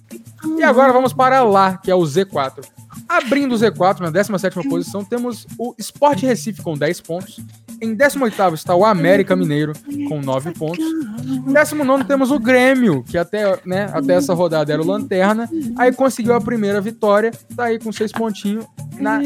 E 0.59 0.63
agora 0.63 0.93
vamos 0.93 1.13
para 1.13 1.43
lá, 1.43 1.77
que 1.79 1.91
é 1.91 1.95
o 1.95 2.03
Z4. 2.03 2.65
Abrindo 3.09 3.55
o 3.55 3.59
Z4 3.59 4.01
na 4.01 4.11
17ª 4.11 4.69
posição 4.69 5.05
temos 5.05 5.47
o 5.59 5.75
Sport 5.79 6.23
Recife 6.23 6.63
com 6.63 6.77
10 6.77 7.01
pontos. 7.01 7.41
Em 7.81 7.97
18º 7.97 8.55
está 8.55 8.75
o 8.75 8.85
América 8.85 9.35
Mineiro 9.35 9.73
com 10.09 10.21
9 10.21 10.53
pontos. 10.53 10.85
Em 11.25 11.53
19 11.53 12.05
temos 12.05 12.31
o 12.31 12.39
Grêmio, 12.39 13.03
que 13.03 13.17
até, 13.17 13.59
né, 13.65 13.91
até 13.93 14.15
essa 14.15 14.35
rodada 14.35 14.73
era 14.73 14.83
o 14.83 14.87
Lanterna. 14.87 15.49
Aí 15.77 15.93
conseguiu 15.93 16.35
a 16.35 16.41
primeira 16.41 16.81
vitória, 16.81 17.31
tá 17.57 17.65
aí 17.65 17.79
com 17.79 17.91
6 17.91 18.13
pontinhos 18.13 18.67
na 18.99 19.21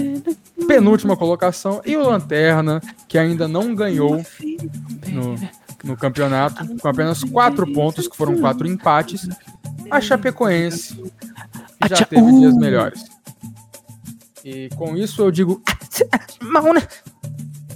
penúltima 0.69 1.17
colocação. 1.17 1.81
E 1.85 1.97
o 1.97 2.03
Lanterna, 2.03 2.81
que 3.09 3.19
ainda 3.19 3.49
não 3.49 3.75
ganhou 3.75 4.25
no, 5.09 5.35
no 5.83 5.97
campeonato, 5.97 6.65
com 6.79 6.89
apenas 6.89 7.25
4 7.25 7.73
pontos, 7.73 8.07
que 8.07 8.17
foram 8.17 8.39
4 8.39 8.69
empates. 8.69 9.29
A 9.91 10.01
Chapecoense, 10.01 11.03
já 11.89 12.05
teve 12.05 12.33
dias 12.39 12.55
melhores. 12.55 13.05
E 14.45 14.69
com 14.77 14.97
isso 14.97 15.23
eu 15.23 15.31
digo. 15.31 15.63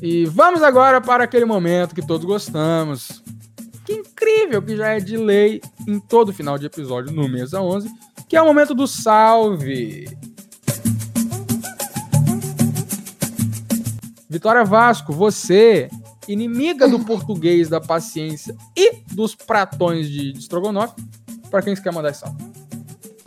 E 0.00 0.26
vamos 0.26 0.62
agora 0.62 1.00
para 1.00 1.24
aquele 1.24 1.44
momento 1.44 1.94
que 1.94 2.06
todos 2.06 2.24
gostamos. 2.24 3.22
Que 3.84 3.94
incrível, 3.94 4.62
que 4.62 4.76
já 4.76 4.88
é 4.88 5.00
de 5.00 5.16
lei 5.16 5.60
em 5.86 5.98
todo 5.98 6.32
final 6.32 6.58
de 6.58 6.66
episódio 6.66 7.12
no 7.12 7.28
Mesa 7.28 7.60
11, 7.60 7.90
que 8.28 8.36
é 8.36 8.42
o 8.42 8.46
momento 8.46 8.74
do 8.74 8.86
salve. 8.86 10.06
Vitória 14.28 14.62
Vasco, 14.62 15.12
você, 15.12 15.88
inimiga 16.28 16.86
do 16.86 17.00
português, 17.00 17.68
da 17.68 17.80
paciência 17.80 18.54
e 18.76 19.02
dos 19.10 19.34
pratões 19.34 20.08
de, 20.08 20.32
de 20.32 20.38
estrogonofe, 20.38 20.94
para 21.50 21.62
quem 21.62 21.74
você 21.74 21.82
quer 21.82 21.92
mandar 21.92 22.12
salve? 22.14 22.47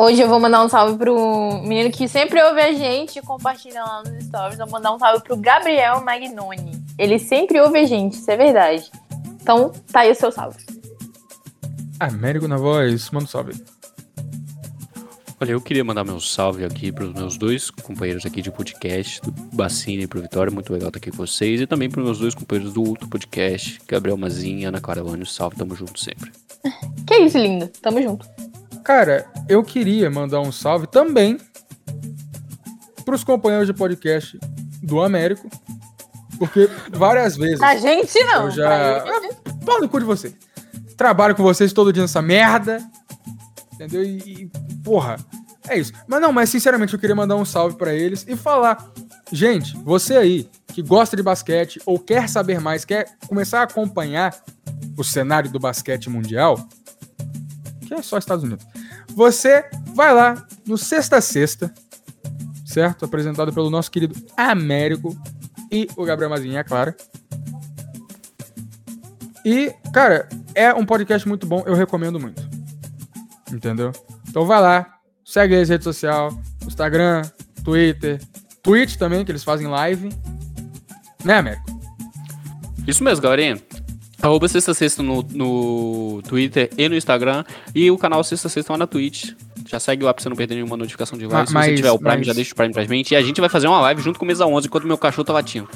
Hoje 0.02 0.20
eu 0.20 0.28
vou 0.28 0.40
mandar 0.40 0.66
um 0.66 0.68
salve 0.68 0.98
pro 0.98 1.62
menino 1.62 1.92
que 1.92 2.08
sempre 2.08 2.42
ouve 2.42 2.60
a 2.60 2.74
gente 2.74 3.20
e 3.20 3.22
compartilha 3.22 3.84
lá 3.84 4.02
nos 4.02 4.24
stories. 4.24 4.58
Vou 4.58 4.68
mandar 4.68 4.96
um 4.96 4.98
salve 4.98 5.24
pro 5.24 5.38
Gabriel 5.38 6.04
Magnoni. 6.04 6.84
Ele 6.98 7.20
sempre 7.20 7.62
ouve 7.62 7.78
a 7.78 7.84
gente, 7.84 8.14
isso 8.14 8.32
é 8.32 8.36
verdade. 8.36 8.90
Então, 9.40 9.72
tá 9.92 10.00
aí 10.00 10.10
o 10.10 10.16
seu 10.16 10.32
salve. 10.32 10.58
Américo 12.00 12.48
na 12.48 12.58
voz, 12.58 13.12
manda 13.12 13.26
um 13.26 13.28
salve. 13.28 13.64
Olha, 15.40 15.52
eu 15.52 15.62
queria 15.62 15.84
mandar 15.84 16.04
meu 16.04 16.20
salve 16.20 16.66
aqui 16.66 16.92
para 16.92 17.04
os 17.04 17.14
meus 17.14 17.38
dois 17.38 17.70
companheiros 17.70 18.26
aqui 18.26 18.42
de 18.42 18.50
podcast, 18.50 19.22
do 19.22 19.32
Bacine 19.56 20.06
e 20.06 20.08
pro 20.08 20.20
Vitória, 20.20 20.52
muito 20.52 20.74
legal 20.74 20.88
estar 20.88 20.98
aqui 20.98 21.12
com 21.12 21.18
vocês, 21.18 21.62
e 21.62 21.68
também 21.68 21.92
para 21.92 22.00
os 22.00 22.06
meus 22.08 22.18
dois 22.18 22.34
companheiros 22.34 22.74
do 22.74 22.84
outro 22.90 23.08
podcast, 23.08 23.80
Gabriel 23.88 24.18
Mazinha 24.18 24.62
e 24.62 24.66
Ana 24.66 24.82
Caravani, 24.82 25.28
salve, 25.28 25.58
tamo 25.58 25.76
junto 25.76 26.00
sempre. 26.00 26.32
Que 27.06 27.18
isso, 27.18 27.38
lindo. 27.38 27.68
Tamo 27.68 28.02
junto. 28.02 28.26
Cara, 28.84 29.26
eu 29.48 29.64
queria 29.64 30.10
mandar 30.10 30.42
um 30.42 30.52
salve 30.52 30.88
também 30.88 31.38
pros 33.06 33.24
companheiros 33.24 33.68
de 33.68 33.74
podcast 33.74 34.40
do 34.82 35.02
Américo, 35.02 35.50
porque 36.40 36.70
várias 36.92 37.36
vezes 37.38 37.62
A 37.62 37.76
gente 37.76 38.24
não. 38.24 38.46
eu 38.46 38.52
já. 38.52 38.98
Ah, 38.98 39.22
Pau 39.66 39.80
no 39.80 39.88
cu 39.90 40.00
de 40.00 40.06
vocês. 40.06 40.34
Trabalho 40.98 41.36
com 41.36 41.44
vocês 41.44 41.72
todo 41.74 41.94
dia 41.94 42.02
nessa 42.02 42.22
merda. 42.22 42.82
Entendeu? 43.74 44.04
E, 44.04 44.18
e, 44.18 44.52
porra, 44.84 45.18
é 45.68 45.78
isso. 45.78 45.92
Mas 46.08 46.22
não, 46.22 46.32
mas 46.34 46.50
sinceramente 46.50 46.94
eu 46.94 47.00
queria 47.00 47.16
mandar 47.16 47.36
um 47.36 47.46
salve 47.46 47.76
pra 47.76 47.94
eles 47.94 48.26
e 48.28 48.36
falar: 48.36 48.92
gente, 49.32 49.76
você 49.78 50.16
aí 50.18 50.50
que 50.68 50.82
gosta 50.82 51.16
de 51.16 51.24
basquete 51.24 51.80
ou 51.86 52.00
quer 52.00 52.30
saber 52.30 52.60
mais, 52.62 52.86
quer 52.86 53.06
começar 53.28 53.60
a 53.60 53.64
acompanhar 53.64 54.36
o 54.98 55.04
cenário 55.04 55.50
do 55.52 55.60
basquete 55.60 56.10
mundial, 56.10 56.58
que 57.88 57.94
é 57.94 58.02
só 58.02 58.18
Estados 58.18 58.44
Unidos. 58.44 58.66
Você 59.16 59.66
vai 59.94 60.14
lá 60.14 60.46
no 60.66 60.78
Sexta 60.78 61.20
Sexta, 61.22 61.74
certo? 62.66 63.06
Apresentado 63.06 63.54
pelo 63.54 63.70
nosso 63.70 63.92
querido 63.92 64.16
Américo 64.36 65.16
e 65.72 65.88
o 65.96 66.04
Gabriel 66.04 66.30
Mazinha, 66.30 66.60
é 66.60 66.64
claro. 66.64 66.94
E, 69.46 69.74
cara, 69.94 70.30
é 70.54 70.74
um 70.74 70.86
podcast 70.86 71.28
muito 71.28 71.48
bom, 71.48 71.64
eu 71.66 71.74
recomendo 71.74 72.20
muito. 72.20 72.42
Entendeu? 73.52 73.92
Então 74.30 74.46
vai 74.46 74.62
lá, 74.62 74.98
segue 75.26 75.56
as 75.56 75.70
redes 75.70 75.84
sociais, 75.84 76.34
Instagram, 76.66 77.24
Twitter, 77.64 78.22
Twitch 78.62 78.96
também, 78.96 79.26
que 79.26 79.32
eles 79.32 79.44
fazem 79.44 79.68
live. 79.68 80.10
Né, 81.24 81.38
Américo? 81.38 81.66
Isso 82.88 83.04
mesmo, 83.04 83.22
galerinha. 83.22 83.62
Arroba 84.22 84.48
Sexta 84.48 84.74
Sexta 84.74 85.02
no, 85.02 85.24
no 85.34 86.22
Twitter 86.24 86.70
e 86.78 86.88
no 86.88 86.96
Instagram. 86.96 87.44
E 87.74 87.90
o 87.90 87.98
canal 87.98 88.24
Sexta 88.24 88.48
Sexta 88.50 88.74
lá 88.74 88.78
na 88.78 88.88
Twitch. 88.88 89.32
Já 89.68 89.80
segue 89.80 90.04
lá 90.04 90.14
pra 90.14 90.22
você 90.22 90.30
não 90.30 90.36
perder 90.36 90.56
nenhuma 90.56 90.76
notificação 90.78 91.18
de 91.18 91.26
live. 91.26 91.48
Se 91.48 91.54
mas- 91.54 91.66
você 91.68 91.76
tiver 91.76 91.92
o 91.92 91.98
Prime, 92.00 92.18
mas- 92.18 92.28
já 92.28 92.34
deixa 92.34 92.54
o 92.54 92.56
Prime 92.56 92.74
pra 92.74 92.84
gente. 92.84 93.12
E 93.12 93.16
a 93.16 93.22
gente 93.22 93.40
vai 93.40 93.50
fazer 93.50 93.68
uma 93.68 93.80
live 93.82 94.02
junto 94.02 94.20
com 94.20 94.26
o 94.26 94.28
Mesa 94.28 94.46
11 94.46 94.68
enquanto 94.68 94.86
meu 94.88 94.98
cachorro 94.98 95.24
tá 95.26 95.34
latindo. 95.34 95.68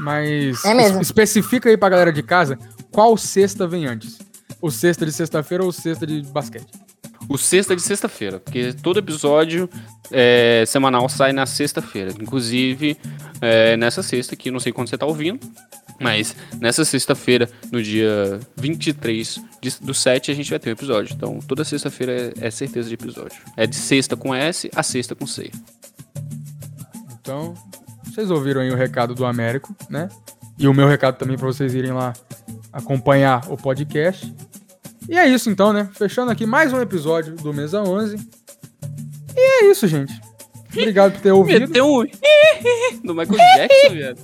Mas 0.00 0.64
É 0.64 0.74
mesmo. 0.74 1.00
es- 1.00 1.06
especifica 1.08 1.68
aí 1.68 1.76
pra 1.76 1.88
galera 1.88 2.12
de 2.12 2.22
casa 2.22 2.58
qual 2.90 3.16
sexta 3.16 3.66
vem 3.66 3.86
antes. 3.86 4.18
O 4.60 4.70
sexta 4.70 5.04
de 5.06 5.12
sexta-feira 5.12 5.62
ou 5.62 5.70
o 5.70 5.72
sexta 5.72 6.06
de 6.06 6.22
basquete? 6.22 6.66
O 7.28 7.38
sexta 7.38 7.74
de 7.76 7.82
sexta-feira, 7.82 8.40
porque 8.40 8.72
todo 8.82 8.98
episódio 8.98 9.68
é, 10.10 10.64
semanal 10.66 11.08
sai 11.08 11.32
na 11.32 11.46
sexta-feira. 11.46 12.12
Inclusive, 12.20 12.96
é, 13.40 13.76
nessa 13.76 14.02
sexta, 14.02 14.34
que 14.36 14.50
não 14.50 14.58
sei 14.60 14.72
quando 14.72 14.88
você 14.88 14.98
tá 14.98 15.06
ouvindo, 15.06 15.38
mas 16.02 16.36
nessa 16.60 16.84
sexta-feira, 16.84 17.48
no 17.70 17.82
dia 17.82 18.40
23 18.56 19.40
de, 19.60 19.70
do 19.80 19.94
7, 19.94 20.30
a 20.30 20.34
gente 20.34 20.50
vai 20.50 20.58
ter 20.58 20.70
um 20.70 20.72
episódio. 20.72 21.14
Então, 21.14 21.38
toda 21.40 21.64
sexta-feira 21.64 22.32
é, 22.40 22.46
é 22.46 22.50
certeza 22.50 22.88
de 22.88 22.94
episódio. 22.94 23.40
É 23.56 23.66
de 23.66 23.76
sexta 23.76 24.16
com 24.16 24.34
S 24.34 24.70
a 24.74 24.82
sexta 24.82 25.14
com 25.14 25.26
C. 25.26 25.50
Então, 27.20 27.54
vocês 28.04 28.30
ouviram 28.30 28.60
aí 28.60 28.70
o 28.70 28.76
recado 28.76 29.14
do 29.14 29.24
Américo, 29.24 29.74
né? 29.88 30.08
E 30.58 30.68
o 30.68 30.74
meu 30.74 30.86
recado 30.86 31.16
também 31.16 31.36
pra 31.36 31.46
vocês 31.46 31.74
irem 31.74 31.92
lá 31.92 32.12
acompanhar 32.72 33.50
o 33.50 33.56
podcast. 33.56 34.32
E 35.08 35.16
é 35.16 35.26
isso 35.26 35.50
então, 35.50 35.72
né? 35.72 35.88
Fechando 35.94 36.30
aqui 36.30 36.46
mais 36.46 36.72
um 36.72 36.80
episódio 36.80 37.34
do 37.34 37.52
Mesa 37.52 37.82
11. 37.82 38.16
E 39.36 39.40
é 39.40 39.70
isso, 39.70 39.86
gente. 39.86 40.12
Obrigado 40.70 41.12
por 41.12 41.20
ter 41.20 41.32
ouvido. 41.32 41.68
Meteu 41.68 41.86
um 41.86 42.04
do 43.04 43.14
Michael 43.14 43.38
Jackson, 43.56 43.94
viado. 43.94 44.18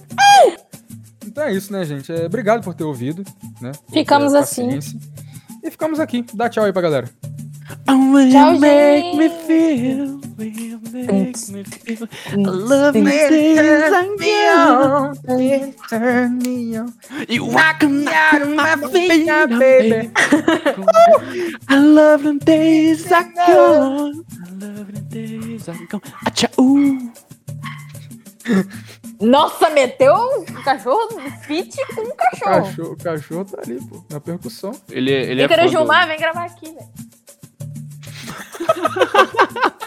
Então 1.39 1.47
é 1.47 1.53
isso, 1.53 1.73
né, 1.73 1.85
gente? 1.85 2.11
É, 2.11 2.27
obrigado 2.27 2.65
por 2.65 2.75
ter 2.75 2.83
ouvido, 2.83 3.23
né? 3.61 3.71
Ficamos 3.93 4.33
ter 4.33 4.39
assim. 4.39 4.81
E 5.63 5.71
ficamos 5.71 6.01
aqui. 6.01 6.25
Dá 6.35 6.49
tchau 6.49 6.65
aí 6.65 6.73
pra 6.73 6.83
galera. 6.83 7.09
Tchau, 7.87 8.57
gente. 8.57 8.91
You 17.29 17.45
rock 17.45 17.87
out 18.09 18.43
of 18.43 18.49
my 18.49 18.75
baby. 18.93 19.31
I 21.69 21.79
love 21.79 22.25
them 22.25 22.39
days 22.39 23.13
I 23.13 23.23
gone. 23.47 24.25
I 24.43 24.51
love 24.61 24.93
them 24.93 25.05
days 25.09 25.69
I 25.69 25.87
gone. 25.89 26.03
Achau. 26.27 26.51
Nossa, 29.21 29.69
meteu 29.71 30.15
o 30.15 30.63
cachorro 30.63 31.21
fit 31.43 31.77
com 31.95 32.03
o 32.03 32.05
O 32.09 32.15
cachorro. 32.15 32.63
cachorro, 32.63 32.93
o 32.93 32.97
cachorro 32.97 33.45
tá 33.45 33.59
ali, 33.65 33.81
pô, 33.85 34.05
na 34.11 34.21
percussão. 34.21 34.71
Ele, 34.91 35.11
ele 35.11 35.43
é 35.43 35.45
Ícaro 35.47 35.63
fã 35.63 35.67
do- 35.67 35.71
Gilmar, 35.73 36.07
vem 36.07 36.19
gravar 36.19 36.45
aqui, 36.45 36.67
velho. 36.73 36.89